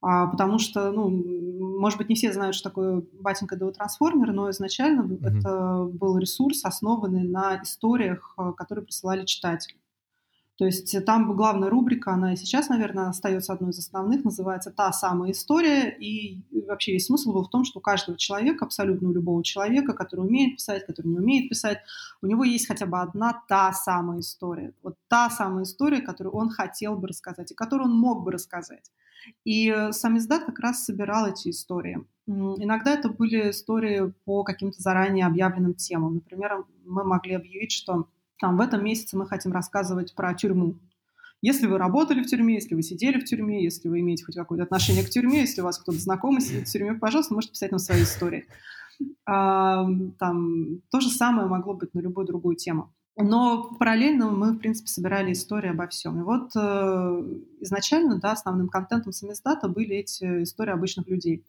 [0.02, 1.10] А, потому что, ну,
[1.80, 5.38] может быть, не все знают, что такое батенька до трансформер, но изначально mm-hmm.
[5.38, 9.79] это был ресурс, основанный на историях, э, которые присылали читатели.
[10.60, 14.92] То есть там главная рубрика, она и сейчас, наверное, остается одной из основных, называется «Та
[14.92, 15.90] самая история».
[15.90, 19.94] И вообще весь смысл был в том, что у каждого человека, абсолютно у любого человека,
[19.94, 21.80] который умеет писать, который не умеет писать,
[22.22, 24.74] у него есть хотя бы одна та самая история.
[24.84, 28.92] Вот та самая история, которую он хотел бы рассказать и которую он мог бы рассказать.
[29.46, 32.06] И сам издат как раз собирал эти истории.
[32.28, 36.16] Иногда это были истории по каким-то заранее объявленным темам.
[36.16, 38.10] Например, мы могли объявить, что
[38.40, 40.76] там в этом месяце мы хотим рассказывать про тюрьму.
[41.42, 44.64] Если вы работали в тюрьме, если вы сидели в тюрьме, если вы имеете хоть какое-то
[44.64, 47.80] отношение к тюрьме, если у вас кто-то знакомый сидит в тюрьме, пожалуйста, можете писать нам
[47.80, 48.46] свои истории.
[49.26, 49.86] А,
[50.18, 52.94] там то же самое могло быть на любую другую тему.
[53.18, 56.20] Но параллельно мы, в принципе, собирали истории обо всем.
[56.20, 56.60] И вот э,
[57.60, 61.44] изначально, да, основным контентом самиздата были эти истории обычных людей.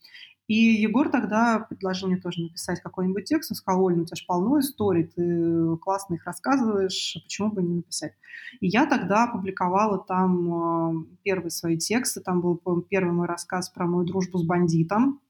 [0.51, 3.53] И Егор тогда предложил мне тоже написать какой-нибудь текст.
[3.53, 7.63] Он сказал, Оль, ну у тебя же полно историй, ты классно их рассказываешь, почему бы
[7.63, 8.15] не написать?
[8.59, 12.21] И я тогда опубликовала там э, первые свои тексты.
[12.21, 15.21] Там был первый мой рассказ про мою дружбу с бандитом.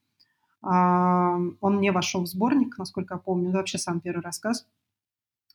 [0.63, 3.49] Э, он мне вошел в сборник, насколько я помню.
[3.49, 4.65] Это вообще сам первый рассказ.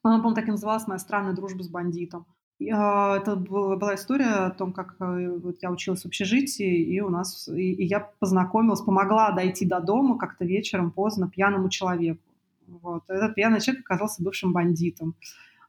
[0.06, 2.26] Он, по-моему, так и называлась «Моя странная дружба с бандитом».
[2.72, 7.10] А, это была история о том, как э, вот я училась в общежитии, и у
[7.10, 12.22] нас и, и я познакомилась, помогла дойти до дома как-то вечером поздно пьяному человеку.
[12.66, 13.02] Вот.
[13.08, 15.14] Этот пьяный человек оказался бывшим бандитом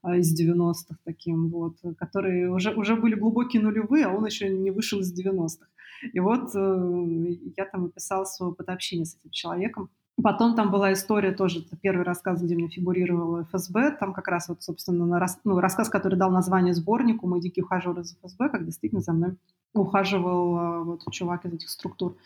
[0.03, 4.72] э, из 90-х таким, вот, которые уже, уже были глубокие нулевые, а он еще не
[4.72, 5.68] вышел из 90-х.
[6.14, 9.89] И вот э, я там описала свой опыт общения с этим человеком.
[10.22, 14.49] Потом там была история тоже, это первый рассказ, где мне фигурировала ФСБ, там как раз
[14.49, 18.49] вот, собственно, на рас, ну, рассказ, который дал название сборнику «Мой дикий ухажер из ФСБ»,
[18.49, 19.38] как действительно за мной
[19.73, 22.18] ухаживал а, вот чувак из этих структур.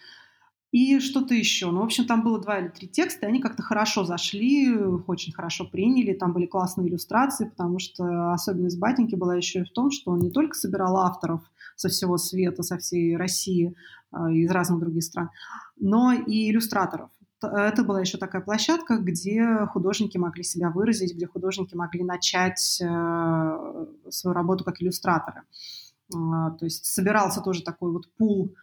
[0.72, 1.70] И что-то еще.
[1.70, 5.34] Ну, в общем, там было два или три текста, и они как-то хорошо зашли, очень
[5.34, 6.14] хорошо приняли.
[6.14, 10.20] Там были классные иллюстрации, потому что особенность Батеньки была еще и в том, что он
[10.20, 11.42] не только собирал авторов
[11.76, 13.76] со всего света, со всей России,
[14.12, 15.30] а, из разных других стран,
[15.78, 17.10] но и иллюстраторов
[17.48, 23.86] это была еще такая площадка, где художники могли себя выразить, где художники могли начать э,
[24.10, 25.44] свою работу как иллюстраторы.
[26.14, 28.54] А, то есть собирался тоже такой вот пул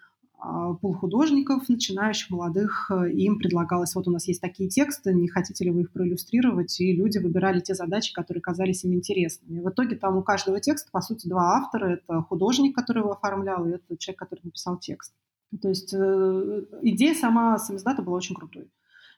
[0.41, 5.27] а, пул художников, начинающих, молодых, э, им предлагалось, вот у нас есть такие тексты, не
[5.27, 9.59] хотите ли вы их проиллюстрировать, и люди выбирали те задачи, которые казались им интересными.
[9.59, 13.11] И в итоге там у каждого текста, по сути, два автора, это художник, который его
[13.11, 15.13] оформлял, и это человек, который написал текст.
[15.63, 18.71] То есть э, идея сама самиздата была очень крутой.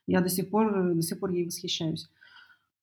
[0.07, 2.09] Я до сих пор, до сих пор ей восхищаюсь.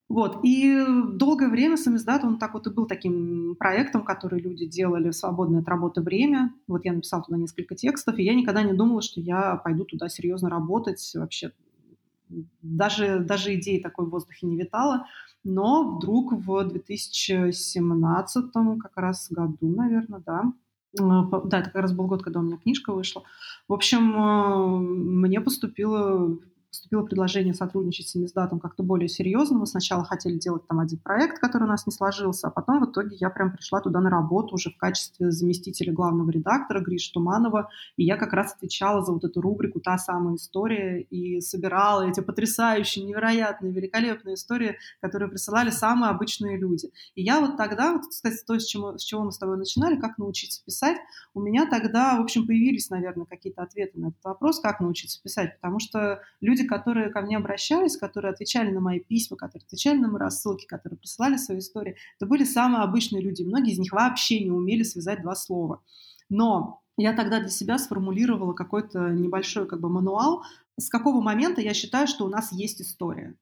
[0.10, 0.40] Вот.
[0.44, 5.15] И долгое время самиздат, он так вот и был таким проектом, который люди делали в
[5.15, 6.53] свободное от работы время.
[6.68, 10.07] Вот я написала туда несколько текстов, и я никогда не думала, что я пойду туда
[10.07, 11.11] серьезно работать.
[11.14, 11.52] Вообще
[12.61, 15.07] даже, даже идеи такой в воздухе не витала.
[15.44, 18.45] Но вдруг в 2017
[18.82, 22.57] как раз году, наверное, да, Э, да, это как раз был год, когда у меня
[22.57, 23.23] книжка вышла.
[23.68, 26.38] В общем, э, мне поступило
[26.78, 29.58] поступило предложение сотрудничать с Миздатом как-то более серьезно.
[29.58, 32.91] Мы сначала хотели делать там один проект, который у нас не сложился, а потом в
[32.91, 37.70] итоге я прям пришла туда на работу уже в качестве заместителя главного редактора Гриш Туманова,
[37.95, 42.20] и я как раз отвечала за вот эту рубрику «Та самая история» и собирала эти
[42.20, 46.91] потрясающие, невероятные, великолепные истории, которые присылали самые обычные люди.
[47.16, 49.99] И я вот тогда, вот, кстати, то, с чего, с чего мы с тобой начинали,
[49.99, 50.98] как научиться писать,
[51.34, 55.56] у меня тогда, в общем, появились, наверное, какие-то ответы на этот вопрос, как научиться писать,
[55.60, 60.10] потому что люди, которые ко мне обращались, которые отвечали на мои письма, которые отвечали на
[60.10, 63.44] мои рассылки, которые присылали свои истории, это были самые обычные люди.
[63.44, 65.81] Многие из них вообще не умели связать два слова.
[66.30, 70.44] Но я тогда для себя сформулировала какой-то небольшой как бы мануал,
[70.80, 73.35] с какого момента я считаю, что у нас есть история.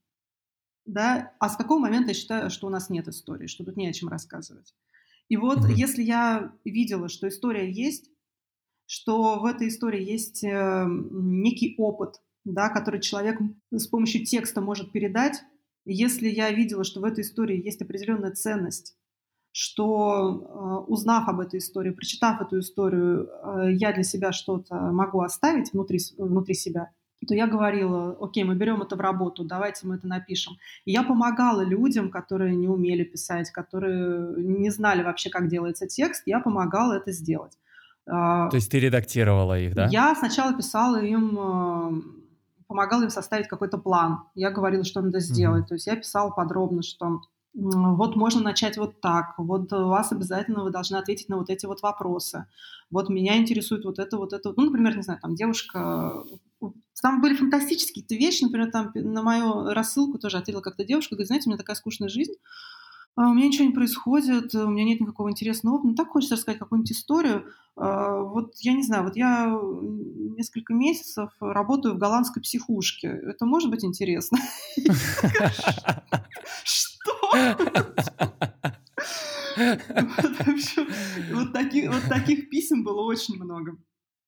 [0.85, 1.34] Да?
[1.39, 3.93] А с какого момента я считаю, что у нас нет истории, что тут не о
[3.93, 4.73] чем рассказывать.
[5.30, 5.73] И вот mm-hmm.
[5.73, 8.11] если я видела, что история есть,
[8.85, 13.39] что в этой истории есть э, некий опыт, да, который человек
[13.72, 15.41] с помощью текста может передать.
[15.85, 18.95] Если я видела, что в этой истории есть определенная ценность,
[19.51, 25.22] что э, узнав об этой истории, прочитав эту историю, э, я для себя что-то могу
[25.22, 26.91] оставить внутри, внутри себя,
[27.26, 30.57] то я говорила, окей, мы берем это в работу, давайте мы это напишем.
[30.84, 36.23] И я помогала людям, которые не умели писать, которые не знали вообще, как делается текст,
[36.26, 37.53] я помогала это сделать.
[38.07, 39.88] А, то есть ты редактировала их, да?
[39.88, 42.24] Я сначала писала им
[42.68, 44.24] помогала им составить какой-то план.
[44.36, 45.66] Я говорила, что надо сделать.
[45.66, 45.68] Mm-hmm.
[45.68, 47.22] То есть я писала подробно, что
[47.54, 51.66] вот можно начать вот так, вот у вас обязательно вы должны ответить на вот эти
[51.66, 52.48] вот вопросы.
[52.92, 54.54] Вот меня интересует вот это, вот это.
[54.58, 56.24] Ну, например, не знаю, там девушка...
[57.02, 61.48] Там были фантастические вещи, например, там на мою рассылку тоже ответила как-то девушка, говорит, знаете,
[61.48, 62.34] у меня такая скучная жизнь,
[63.18, 66.60] у меня ничего не происходит, у меня нет никакого интересного опыта, ну так хочется рассказать
[66.60, 67.46] какую-нибудь историю.
[67.78, 69.48] А, вот я не знаю, вот я
[70.38, 73.08] несколько месяцев работаю в голландской психушке.
[73.08, 74.38] Это может быть интересно?
[76.64, 77.12] Что?
[81.90, 83.78] Вот таких писем было очень много.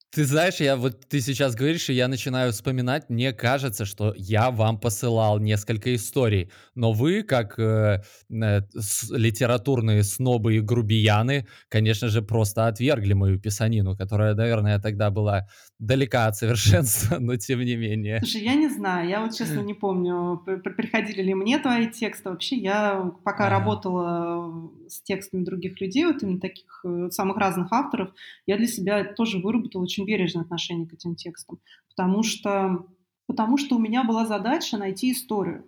[0.09, 4.51] Ты знаешь, я вот ты сейчас говоришь, и я начинаю вспоминать, мне кажется, что я
[4.51, 12.07] вам посылал несколько историй, но вы, как э, э, с, литературные снобы и грубияны, конечно
[12.07, 15.47] же, просто отвергли мою писанину, которая, наверное, тогда была
[15.77, 18.19] далека от совершенства, но тем не менее.
[18.19, 22.29] Слушай, я не знаю, я вот честно не помню, приходили ли мне твои тексты.
[22.29, 23.49] Вообще, я пока а.
[23.49, 28.09] работала с текстами других людей, вот именно таких э, самых разных авторов,
[28.45, 31.59] я для себя тоже выработала очень очень бережное отношение к этим текстам,
[31.89, 32.85] потому что,
[33.25, 35.67] потому что у меня была задача найти историю.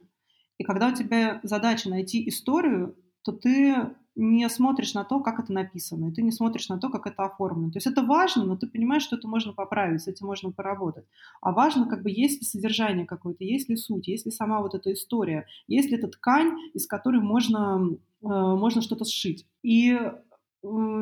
[0.58, 5.54] И когда у тебя задача найти историю, то ты не смотришь на то, как это
[5.54, 7.72] написано, и ты не смотришь на то, как это оформлено.
[7.72, 11.06] То есть это важно, но ты понимаешь, что это можно поправить, с этим можно поработать.
[11.42, 14.76] А важно, как бы, есть ли содержание какое-то, есть ли суть, есть ли сама вот
[14.76, 17.88] эта история, есть ли эта ткань, из которой можно,
[18.22, 19.46] э, можно что-то сшить.
[19.64, 20.12] И э,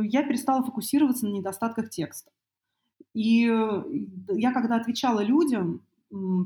[0.04, 2.30] я перестала фокусироваться на недостатках текста.
[3.18, 3.52] И
[4.30, 5.82] я когда отвечала людям,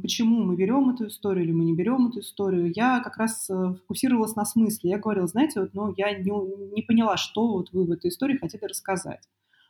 [0.02, 3.74] почему мы берем эту историю или мы не берем эту историю, я как раз э,
[3.82, 4.92] фокусировалась на смысле.
[4.92, 6.32] Я говорила, знаете, вот, ну, я не,
[6.74, 9.20] не поняла, что вот вы в этой истории хотели рассказать.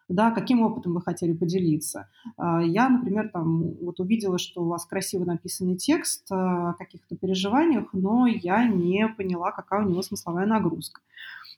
[0.10, 2.08] Да, каким опытом вы хотели поделиться.
[2.38, 7.90] А, я, например, там вот увидела, что у вас красиво написанный текст о каких-то переживаниях,
[7.94, 11.02] но я не поняла, какая у него смысловая нагрузка.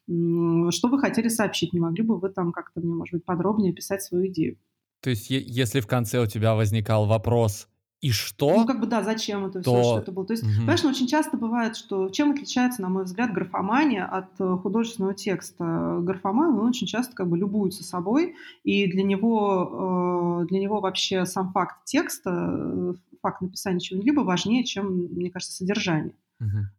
[0.07, 1.73] Что вы хотели сообщить?
[1.73, 4.57] Не могли бы вы там как-то мне, может быть, подробнее описать свою идею?
[5.03, 7.67] То есть, если в конце у тебя возникал вопрос
[7.99, 10.25] «и что?», Ну, как бы, да, зачем это все, что это было.
[10.25, 14.29] То есть, понимаешь, ну, очень часто бывает, что чем отличается, на мой взгляд, графомания от
[14.39, 15.99] э, художественного текста?
[15.99, 21.25] Графоман, он очень часто как бы любуется собой, и для него, э, для него вообще
[21.25, 26.13] сам факт текста, э, факт написания чего-либо важнее, чем, мне кажется, содержание.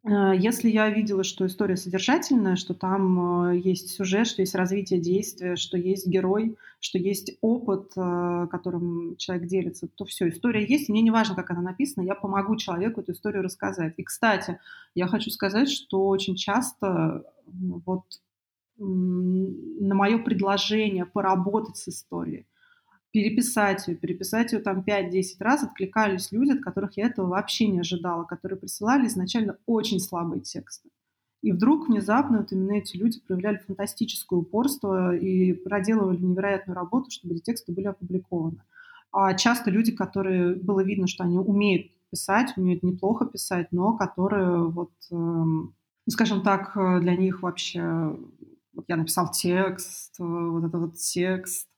[0.04, 5.00] Э, если я видела, что история содержательная, что там э, есть сюжет, что есть развитие
[5.00, 10.88] действия, что есть герой, что есть опыт, э, которым человек делится, то все, история есть,
[10.88, 13.94] мне не важно, как она написана, я помогу человеку эту историю рассказать.
[13.96, 14.58] И, кстати,
[14.94, 18.02] я хочу сказать, что очень часто вот
[18.76, 22.46] на мое предложение поработать с историей,
[23.14, 27.78] переписать ее, переписать ее там 5-10 раз, откликались люди, от которых я этого вообще не
[27.78, 30.88] ожидала, которые присылали изначально очень слабые тексты.
[31.40, 37.34] И вдруг внезапно вот именно эти люди проявляли фантастическое упорство и проделывали невероятную работу, чтобы
[37.36, 38.60] эти тексты были опубликованы.
[39.12, 44.64] А часто люди, которые было видно, что они умеют писать, умеют неплохо писать, но которые
[44.70, 48.16] вот, эм, ну, скажем так, для них вообще
[48.74, 51.68] вот я написал текст, э, вот это вот текст,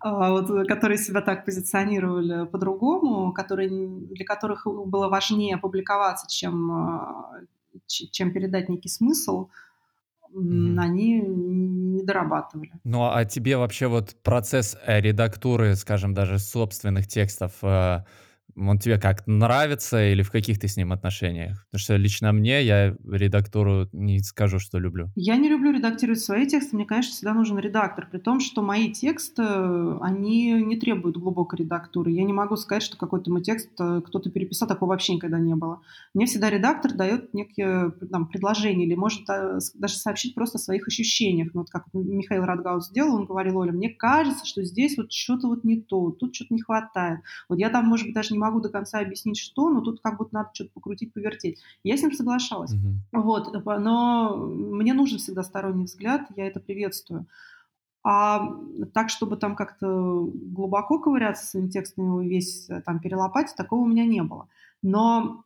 [0.00, 6.70] а, вот, э, которые себя так позиционировали по-другому, которые, для которых было важнее опубликоваться, чем,
[6.72, 7.40] а,
[7.86, 9.48] чем передать некий смысл,
[10.34, 10.78] mm-hmm.
[10.78, 12.72] они не дорабатывали.
[12.84, 17.52] Ну а тебе вообще вот процесс э, редактуры, скажем, даже собственных текстов
[18.56, 21.64] он тебе как нравится или в каких ты с ним отношениях?
[21.66, 25.10] Потому что лично мне, я редактуру не скажу, что люблю.
[25.14, 26.76] Я не люблю редактировать свои тексты.
[26.76, 28.08] Мне, конечно, всегда нужен редактор.
[28.10, 29.42] При том, что мои тексты,
[30.00, 32.10] они не требуют глубокой редактуры.
[32.10, 35.54] Я не могу сказать, что какой-то мой текст э, кто-то переписал, такого вообще никогда не
[35.54, 35.80] было.
[36.14, 40.86] Мне всегда редактор дает некие там, предложения или может э, даже сообщить просто о своих
[40.88, 41.50] ощущениях.
[41.54, 45.48] Ну, вот как Михаил Радгаус сделал, он говорил, Оля, мне кажется, что здесь вот что-то
[45.48, 47.20] вот не то, тут что-то не хватает.
[47.48, 50.18] Вот я там, может быть, даже не могу до конца объяснить, что, но тут как
[50.18, 51.60] будто надо что-то покрутить, повертеть.
[51.84, 52.74] Я с ним соглашалась.
[52.74, 53.20] Mm-hmm.
[53.20, 57.26] Вот, но мне нужен всегда сторонний взгляд, я это приветствую.
[58.04, 58.48] А
[58.94, 63.86] так, чтобы там как-то глубоко ковыряться своим текстом, его весь э, там перелопатить, такого у
[63.86, 64.48] меня не было.
[64.82, 65.44] Но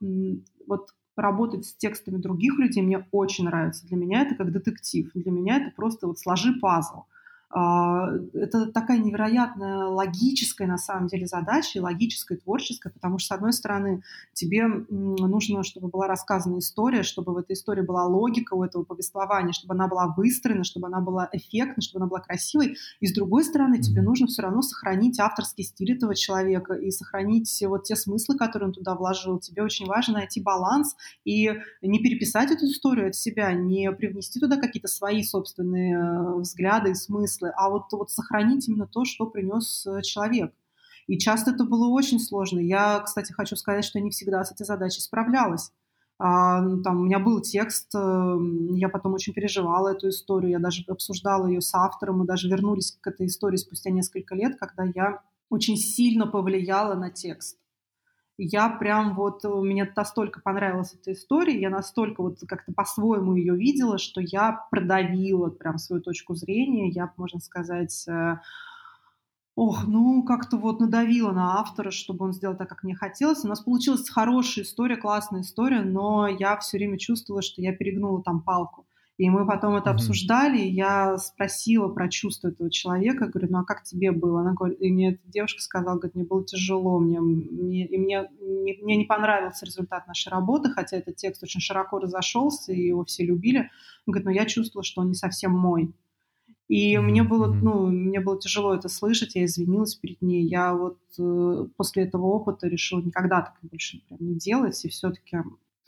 [0.67, 3.87] вот работать с текстами других людей мне очень нравится.
[3.87, 5.11] Для меня это как детектив.
[5.15, 7.03] Для меня это просто вот сложи пазл.
[7.49, 13.29] А, это такая невероятная логическая, на самом деле, задача, и логическая, и творческая, потому что,
[13.29, 14.03] с одной стороны,
[14.33, 19.53] тебе нужно, чтобы была рассказана история, чтобы в этой истории была логика у этого повествования,
[19.53, 22.77] чтобы она была выстроена, чтобы она была эффектной, чтобы она была красивой.
[23.01, 27.65] И, с другой стороны, тебе нужно все равно сохранить авторский стиль этого человека и сохранить
[27.67, 29.39] вот те смыслы, которые он туда вложил.
[29.39, 34.57] Тебе очень важно найти баланс и не переписать эту историю от себя, не привнести туда
[34.57, 39.27] какие-то свои собственные э, взгляды и смыслы, смыслы, а вот, вот сохранить именно то, что
[39.27, 40.53] принес э, человек.
[41.07, 42.59] И часто это было очень сложно.
[42.59, 45.73] Я, кстати, хочу сказать, что не всегда с этой задачей справлялась.
[46.19, 48.39] А, ну, там, у меня был текст, э,
[48.73, 52.99] я потом очень переживала эту историю, я даже обсуждала ее с автором, мы даже вернулись
[53.01, 55.21] к этой истории спустя несколько лет, когда я
[55.51, 57.59] очень сильно повлияла на текст
[58.39, 63.57] я прям вот, э, мне настолько понравилась эта история, я настолько вот как-то по-своему ее
[63.57, 68.39] видела, что я продавила прям свою точку зрения, я, можно сказать, э,
[69.55, 73.45] ох, ну, как-то вот надавила на автора, чтобы он сделал так, как мне хотелось.
[73.45, 78.23] У нас получилась хорошая история, классная история, но я все время чувствовала, что я перегнула
[78.23, 78.87] там палку.
[79.19, 79.95] И мы потом это mm-hmm.
[79.95, 84.43] обсуждали, и я спросила про чувства этого человека, говорю, ну а как тебе было?
[84.43, 88.29] Она говорит, и мне эта девушка сказала, говорит, мне было тяжело, мне, мне, и мне,
[88.41, 93.05] мне, мне не понравился результат нашей работы, хотя этот текст очень широко разошелся, и его
[93.05, 93.71] все любили.
[94.07, 95.95] Он говорит, но я чувствовала, что он не совсем мой.
[96.69, 100.45] И мне было, ну, мне было тяжело это слышать, я извинилась перед ней.
[100.45, 105.39] Я вот э, после этого опыта решила никогда так больше прям не делать, и все-таки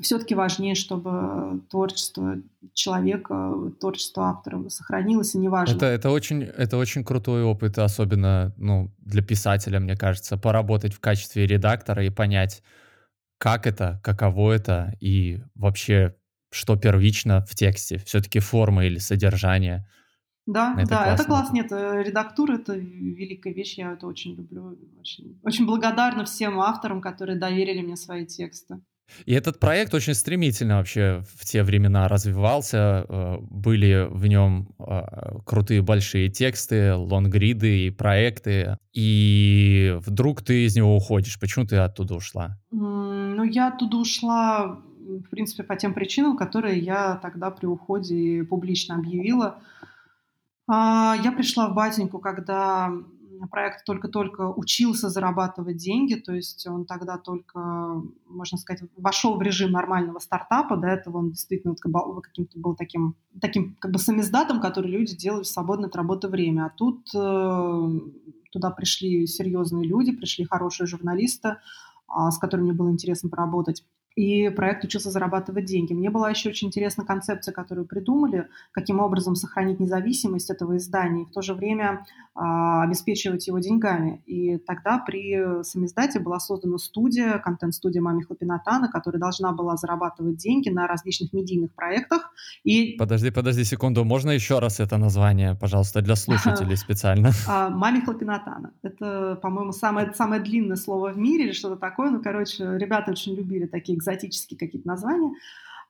[0.01, 2.37] все-таки важнее, чтобы творчество
[2.73, 5.75] человека, творчество автора сохранилось, и неважно.
[5.75, 11.01] Это, это, очень, это очень крутой опыт, особенно ну, для писателя, мне кажется, поработать в
[11.01, 12.63] качестве редактора и понять,
[13.39, 16.15] как это, каково это, и вообще,
[16.51, 19.89] что первично в тексте, все-таки форма или содержание.
[20.47, 21.15] Да, это да, классно.
[21.15, 21.55] это классно.
[21.55, 24.79] Нет, э, редактура— это великая вещь, я это очень люблю.
[24.99, 28.81] Очень, очень благодарна всем авторам, которые доверили мне свои тексты.
[29.27, 33.05] И этот проект очень стремительно вообще в те времена развивался.
[33.09, 35.03] Э, были в нем э,
[35.45, 38.77] крутые большие тексты, лонгриды и проекты.
[38.93, 41.39] И вдруг ты из него уходишь.
[41.39, 42.59] Почему ты оттуда ушла?
[42.71, 48.97] Ну, я оттуда ушла, в принципе, по тем причинам, которые я тогда при уходе публично
[48.97, 49.59] объявила.
[50.69, 52.93] А, я пришла в батеньку, когда
[53.47, 59.71] проект только-только учился зарабатывать деньги, то есть он тогда только, можно сказать, вошел в режим
[59.71, 65.17] нормального стартапа, до этого он действительно каким-то был таким, таким как бы самиздатом, который люди
[65.17, 66.67] делают в свободное от работы время.
[66.67, 68.01] А тут э,
[68.51, 73.85] туда пришли серьезные люди, пришли хорошие журналисты, э, с которыми мне было интересно поработать
[74.19, 75.93] и проект учился зарабатывать деньги.
[75.93, 81.25] Мне была еще очень интересна концепция, которую придумали, каким образом сохранить независимость этого издания и
[81.25, 82.05] в то же время
[82.35, 84.21] а, обеспечивать его деньгами.
[84.27, 90.69] И тогда при самиздате была создана студия, контент-студия Мами Хлопинатана, которая должна была зарабатывать деньги
[90.69, 92.33] на различных медийных проектах.
[92.65, 92.97] И...
[92.99, 97.31] Подожди, подожди секунду, можно еще раз это название, пожалуйста, для слушателей специально?
[97.47, 98.73] А, Мами Хлопинатана.
[98.83, 102.11] Это, по-моему, самое, самое длинное слово в мире или что-то такое.
[102.11, 105.33] Ну, короче, ребята очень любили такие экзотические какие-то названия.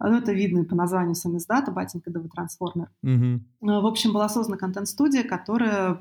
[0.01, 2.89] Ну, это видно и по названию самиздата, батенька ДВ Трансформер.
[3.03, 3.40] Угу.
[3.81, 6.01] В общем, была создана контент-студия, которая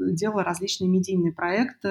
[0.00, 1.88] делала различные медийные проекты,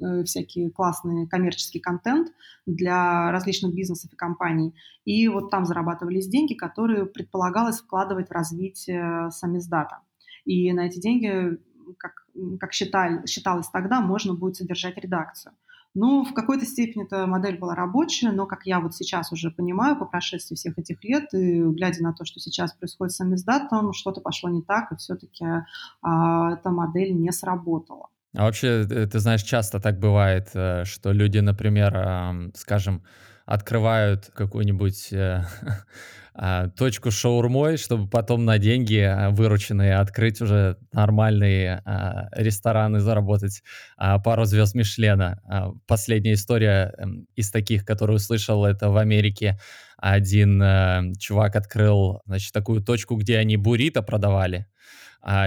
[0.00, 2.32] э, всякие классные коммерческий контент
[2.66, 4.72] для различных бизнесов и компаний.
[5.04, 9.98] И вот там зарабатывались деньги, которые предполагалось вкладывать в развитие самиздата.
[10.44, 11.58] И на эти деньги,
[11.98, 12.26] как,
[12.60, 15.52] как считали, считалось тогда, можно будет содержать редакцию.
[15.94, 19.96] Ну, в какой-то степени эта модель была рабочая, но, как я вот сейчас уже понимаю,
[19.96, 24.20] по прошествии всех этих лет, и глядя на то, что сейчас происходит с самиздатом, что-то
[24.20, 25.44] пошло не так, и все-таки
[26.02, 28.08] а, эта модель не сработала.
[28.36, 33.02] А вообще, э, ты знаешь, часто так бывает, э, что люди, например, скажем,
[33.50, 35.42] открывают какую-нибудь э,
[36.34, 43.62] а, точку шаурмой, чтобы потом на деньги а, вырученные открыть уже нормальные а, рестораны, заработать
[43.96, 45.40] пару звезд Мишлена.
[45.86, 49.58] Последняя история эм, из таких, которую услышал, это в Америке
[49.98, 54.66] один э, чувак открыл, значит, такую точку, где они буррито продавали.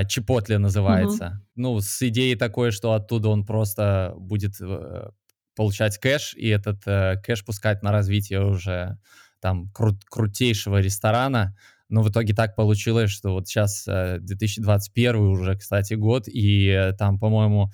[0.07, 1.25] Чипотле называется.
[1.25, 1.43] Угу.
[1.55, 5.09] Ну, с идеей такой, что оттуда он просто будет э,
[5.55, 8.99] получать кэш, и этот э, кэш пускать на развитие уже
[9.43, 11.55] там кру- крутейшего ресторана,
[11.89, 16.93] но в итоге так получилось, что вот сейчас 2021 э, уже, кстати, год, и э,
[16.93, 17.71] там, по-моему,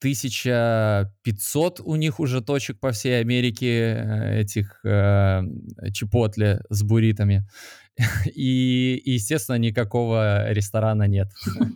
[0.00, 5.42] 1500 у них уже точек по всей Америке э, этих э,
[5.92, 7.48] чипотле с буритами.
[8.34, 11.28] и, естественно, никакого ресторана нет.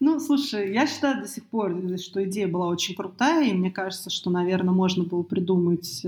[0.00, 4.10] Ну, слушай, я считаю до сих пор, что идея была очень крутая, и мне кажется,
[4.10, 6.02] что, наверное, можно было придумать,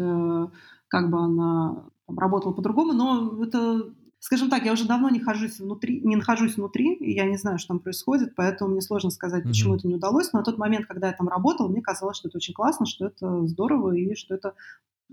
[0.88, 3.92] как бы она работала по-другому, но это
[4.22, 7.58] Скажем так, я уже давно не, хожусь внутри, не нахожусь внутри, и я не знаю,
[7.58, 9.78] что там происходит, поэтому мне сложно сказать, почему mm-hmm.
[9.78, 10.30] это не удалось.
[10.34, 13.06] Но на тот момент, когда я там работала, мне казалось, что это очень классно, что
[13.06, 14.54] это здорово и что это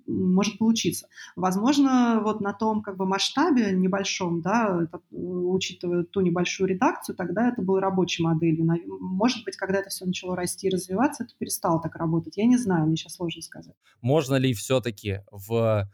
[0.05, 1.07] может получиться.
[1.37, 7.47] Возможно, вот на том как бы масштабе небольшом, да, это, учитывая ту небольшую редакцию, тогда
[7.47, 8.67] это было рабочей моделью.
[8.99, 12.35] Может быть, когда это все начало расти и развиваться, это перестало так работать.
[12.35, 13.75] Я не знаю, мне сейчас сложно сказать.
[14.01, 15.87] Можно ли все-таки в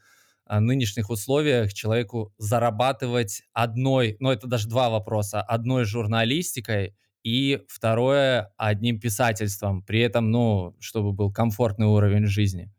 [0.48, 9.00] нынешних условиях человеку зарабатывать одной, ну это даже два вопроса, одной журналистикой и второе одним
[9.00, 12.70] писательством, при этом, ну, чтобы был комфортный уровень жизни.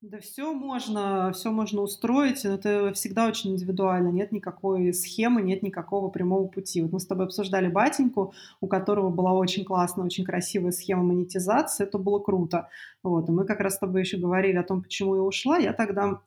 [0.00, 5.64] Да все можно, все можно устроить, но это всегда очень индивидуально, нет никакой схемы, нет
[5.64, 6.80] никакого прямого пути.
[6.82, 11.82] Вот мы с тобой обсуждали батеньку, у которого была очень классная, очень красивая схема монетизации,
[11.82, 12.68] это было круто.
[13.02, 15.58] Вот, и мы как раз с тобой еще говорили о том, почему я ушла.
[15.58, 16.22] Я тогда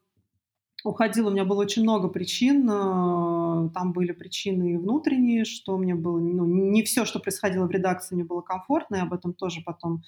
[0.83, 2.69] уходила, у меня было очень много причин.
[2.69, 6.19] Э, там были причины внутренние, что мне было...
[6.19, 10.03] Ну, не все, что происходило в редакции, мне было комфортно, и об этом тоже потом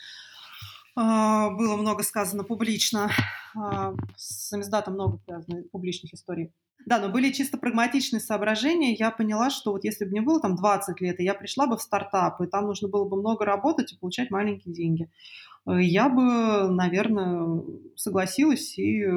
[0.95, 3.09] а, было много сказано публично.
[3.55, 6.51] А, с Самиздатом много связано публичных историй.
[6.85, 8.93] Да, но были чисто прагматичные соображения.
[8.93, 11.77] Я поняла, что вот если бы мне было там 20 лет, и я пришла бы
[11.77, 15.07] в стартап, и там нужно было бы много работать и получать маленькие деньги, э,
[15.65, 17.63] я бы, наверное,
[17.95, 19.13] согласилась и э,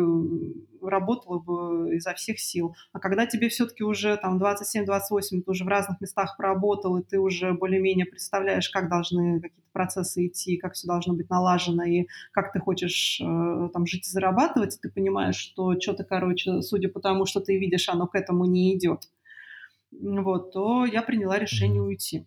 [0.81, 2.77] работала бы изо всех сил.
[2.93, 7.18] А когда тебе все-таки уже там 27-28, ты уже в разных местах поработал, и ты
[7.18, 12.52] уже более-менее представляешь, как должны какие-то процессы идти, как все должно быть налажено, и как
[12.52, 17.01] ты хочешь э, там жить и зарабатывать, и ты понимаешь, что что-то, короче, судя по
[17.01, 19.10] тому, что ты видишь, оно к этому не идет,
[19.90, 22.27] вот, то я приняла решение уйти.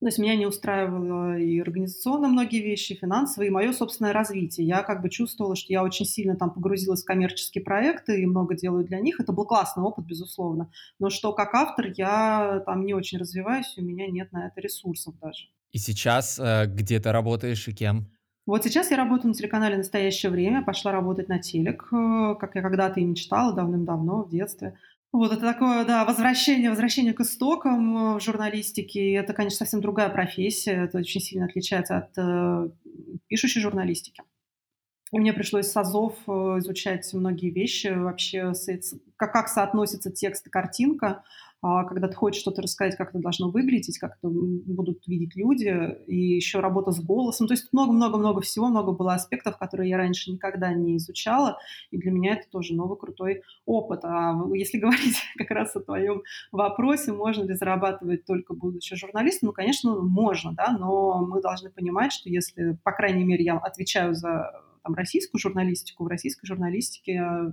[0.00, 4.66] То есть меня не устраивало и организационно многие вещи, и финансовые, и мое собственное развитие.
[4.66, 8.54] Я как бы чувствовала, что я очень сильно там погрузилась в коммерческие проекты и много
[8.54, 9.20] делаю для них.
[9.20, 10.70] Это был классный опыт, безусловно.
[10.98, 15.18] Но что как автор я там не очень развиваюсь, у меня нет на это ресурсов
[15.20, 15.48] даже.
[15.72, 18.10] И сейчас э, где ты работаешь и кем?
[18.46, 22.62] Вот сейчас я работаю на телеканале «Настоящее время», пошла работать на телек, э, как я
[22.62, 24.76] когда-то и мечтала давным-давно, в детстве.
[25.12, 29.14] Вот это такое, да, возвращение, возвращение к истокам э, в журналистике.
[29.14, 30.84] Это, конечно, совсем другая профессия.
[30.84, 32.68] Это очень сильно отличается от э,
[33.26, 34.22] пишущей журналистики.
[35.12, 38.52] И мне пришлось с АЗОВ э, изучать многие вещи, вообще
[39.16, 41.24] как, как соотносится текст и картинка,
[41.62, 46.16] когда ты хочешь что-то рассказать, как это должно выглядеть, как это будут видеть люди, и
[46.16, 47.46] еще работа с голосом.
[47.46, 51.58] То есть много-много-много всего, много было аспектов, которые я раньше никогда не изучала,
[51.90, 54.00] и для меня это тоже новый крутой опыт.
[54.04, 59.52] А если говорить как раз о твоем вопросе, можно ли зарабатывать только будучи журналистом, ну,
[59.52, 64.50] конечно, можно, да, но мы должны понимать, что если, по крайней мере, я отвечаю за
[64.82, 67.52] там, российскую журналистику, в российской журналистике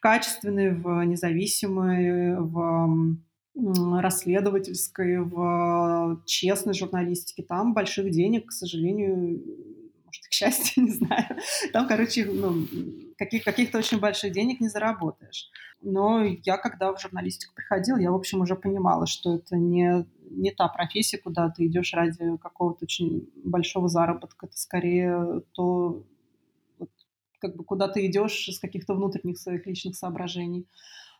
[0.00, 3.18] в качественной, в независимой, в
[4.00, 7.42] расследовательской, в честной журналистике.
[7.42, 9.42] Там больших денег, к сожалению,
[10.06, 11.36] может, к счастью, не знаю.
[11.74, 12.66] Там, короче, ну,
[13.18, 15.50] каких, каких-то очень больших денег не заработаешь.
[15.82, 20.50] Но я, когда в журналистику приходила, я, в общем, уже понимала, что это не, не
[20.50, 24.46] та профессия, куда ты идешь ради какого-то очень большого заработка.
[24.46, 26.06] Это скорее то,
[27.40, 30.66] как бы куда ты идешь из каких-то внутренних своих личных соображений.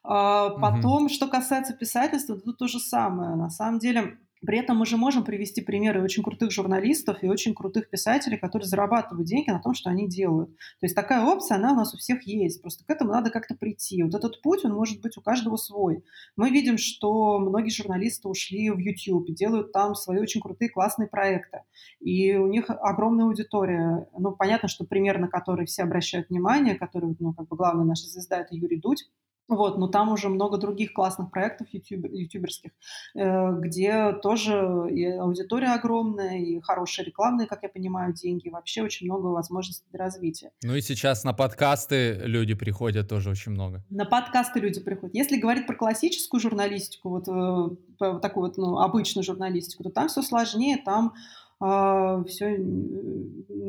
[0.02, 1.10] А, потом, mm-hmm.
[1.10, 3.36] что касается писательства, тут то же самое.
[3.36, 7.54] На самом деле, при этом мы же можем привести примеры очень крутых журналистов и очень
[7.54, 10.50] крутых писателей, которые зарабатывают деньги на том, что они делают.
[10.80, 12.62] То есть такая опция, она у нас у всех есть.
[12.62, 14.02] Просто к этому надо как-то прийти.
[14.02, 16.02] Вот этот путь, он может быть у каждого свой.
[16.36, 21.62] Мы видим, что многие журналисты ушли в YouTube, делают там свои очень крутые, классные проекты.
[22.00, 24.08] И у них огромная аудитория.
[24.18, 28.06] Ну, понятно, что пример, на который все обращают внимание, который, ну, как бы главная наша
[28.06, 29.10] звезда, это Юрий Дудь.
[29.50, 32.70] Вот, но там уже много других классных проектов ютуб, ютуберских,
[33.16, 39.06] э, где тоже и аудитория огромная, и хорошие рекламные, как я понимаю, деньги, вообще очень
[39.06, 40.52] много возможностей для развития.
[40.62, 43.82] Ну и сейчас на подкасты люди приходят тоже очень много.
[43.90, 45.16] На подкасты люди приходят.
[45.16, 50.22] Если говорить про классическую журналистику, вот, э, такую вот ну, обычную журналистику, то там все
[50.22, 51.14] сложнее, там
[51.60, 52.56] все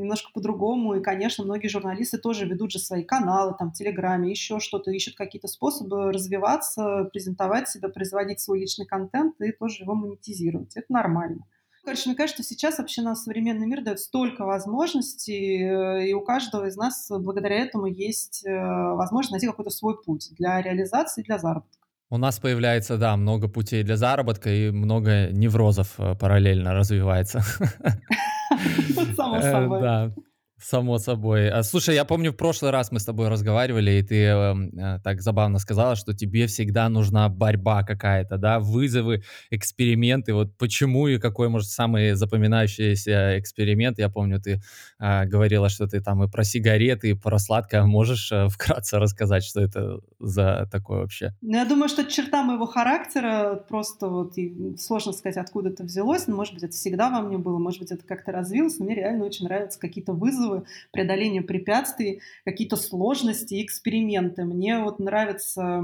[0.01, 0.95] немножко по-другому.
[0.95, 5.15] И, конечно, многие журналисты тоже ведут же свои каналы, там, в Телеграме, еще что-то, ищут
[5.15, 10.75] какие-то способы развиваться, презентовать себя, производить свой личный контент и тоже его монетизировать.
[10.75, 11.45] Это нормально.
[11.83, 16.67] Короче, мне кажется, сейчас вообще наш современный мир дает столько возможностей, э, и у каждого
[16.67, 21.80] из нас благодаря этому есть э, возможность найти какой-то свой путь для реализации, для заработка.
[22.13, 27.39] У нас появляется, да, много путей для заработка и много неврозов э, параллельно развивается.
[29.15, 29.81] Само э, собой.
[29.81, 30.13] Да.
[30.61, 31.49] Само собой.
[31.49, 34.99] А, слушай, я помню, в прошлый раз мы с тобой разговаривали, и ты э, э,
[35.03, 40.33] так забавно сказала, что тебе всегда нужна борьба какая-то, да, вызовы, эксперименты.
[40.33, 43.97] Вот почему и какой, может, самый запоминающийся эксперимент?
[43.97, 44.61] Я помню, ты
[44.99, 47.83] э, говорила, что ты там и про сигареты, и про сладкое.
[47.83, 51.33] Можешь э, вкратце рассказать, что это за такое вообще?
[51.41, 56.27] Ну, я думаю, что черта моего характера просто вот и сложно сказать, откуда это взялось.
[56.27, 58.77] Но, может быть, это всегда во мне было, может быть, это как-то развилось.
[58.77, 64.43] Но мне реально очень нравятся какие-то вызовы, вызовы, преодоление препятствий, какие-то сложности, эксперименты.
[64.43, 65.83] Мне вот нравится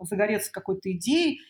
[0.00, 1.40] загореться какой-то идеей,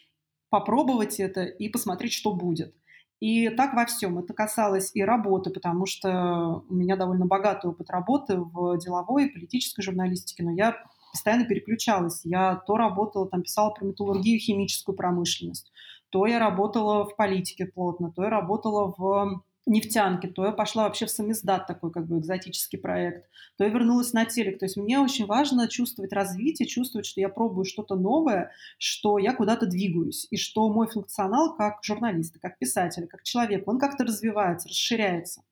[0.51, 2.75] попробовать это и посмотреть, что будет.
[3.21, 4.19] И так во всем.
[4.19, 9.33] Это касалось и работы, потому что у меня довольно богатый опыт работы в деловой и
[9.33, 10.77] политической журналистике, но я
[11.13, 12.21] постоянно переключалась.
[12.25, 15.73] Я то работала, там писала про металлургию, химическую промышленность,
[16.11, 21.07] то я работала в политике плотно, то я работала в нефтянки, то я пошла вообще
[21.07, 24.59] в самиздат, такой как бы экзотический проект, то я вернулась на телек.
[24.59, 29.35] То есть мне очень важно чувствовать развитие, чувствовать, что я пробую что-то новое, что я
[29.35, 34.69] куда-то двигаюсь, и что мой функционал как журналиста, как писателя, как человека, он как-то развивается,
[34.69, 35.43] расширяется.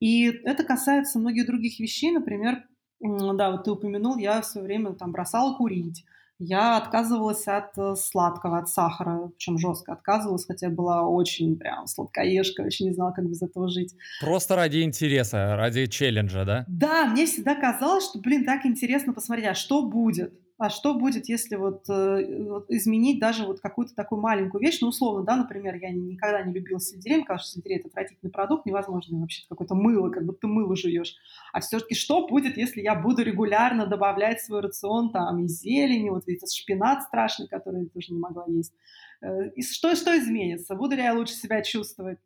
[0.00, 2.64] И это касается многих других вещей, например,
[3.00, 6.04] да, вот ты упомянул, я в свое время там бросала курить,
[6.38, 12.62] я отказывалась от э, сладкого, от сахара, причем жестко отказывалась, хотя была очень прям сладкоежка,
[12.62, 13.94] очень не знала, как без этого жить.
[14.20, 16.64] Просто ради интереса, ради челленджа, да?
[16.68, 20.32] Да, мне всегда казалось, что, блин, так интересно посмотреть, а что будет?
[20.64, 24.88] А что будет, если вот, э, вот изменить даже вот какую-то такую маленькую вещь, ну,
[24.88, 29.20] условно, да, например, я никогда не любила сельдерей, мне кажется, сельдерей– это отвратительный продукт, невозможно
[29.20, 31.16] вообще какое-то мыло, как будто мыло жуешь.
[31.52, 36.08] А все-таки что будет, если я буду регулярно добавлять в свой рацион там и зелени,
[36.08, 38.72] вот этот шпинат страшный, который я тоже не могла есть.
[39.20, 40.74] Э, и что, что изменится?
[40.74, 42.18] Буду ли я лучше себя чувствовать?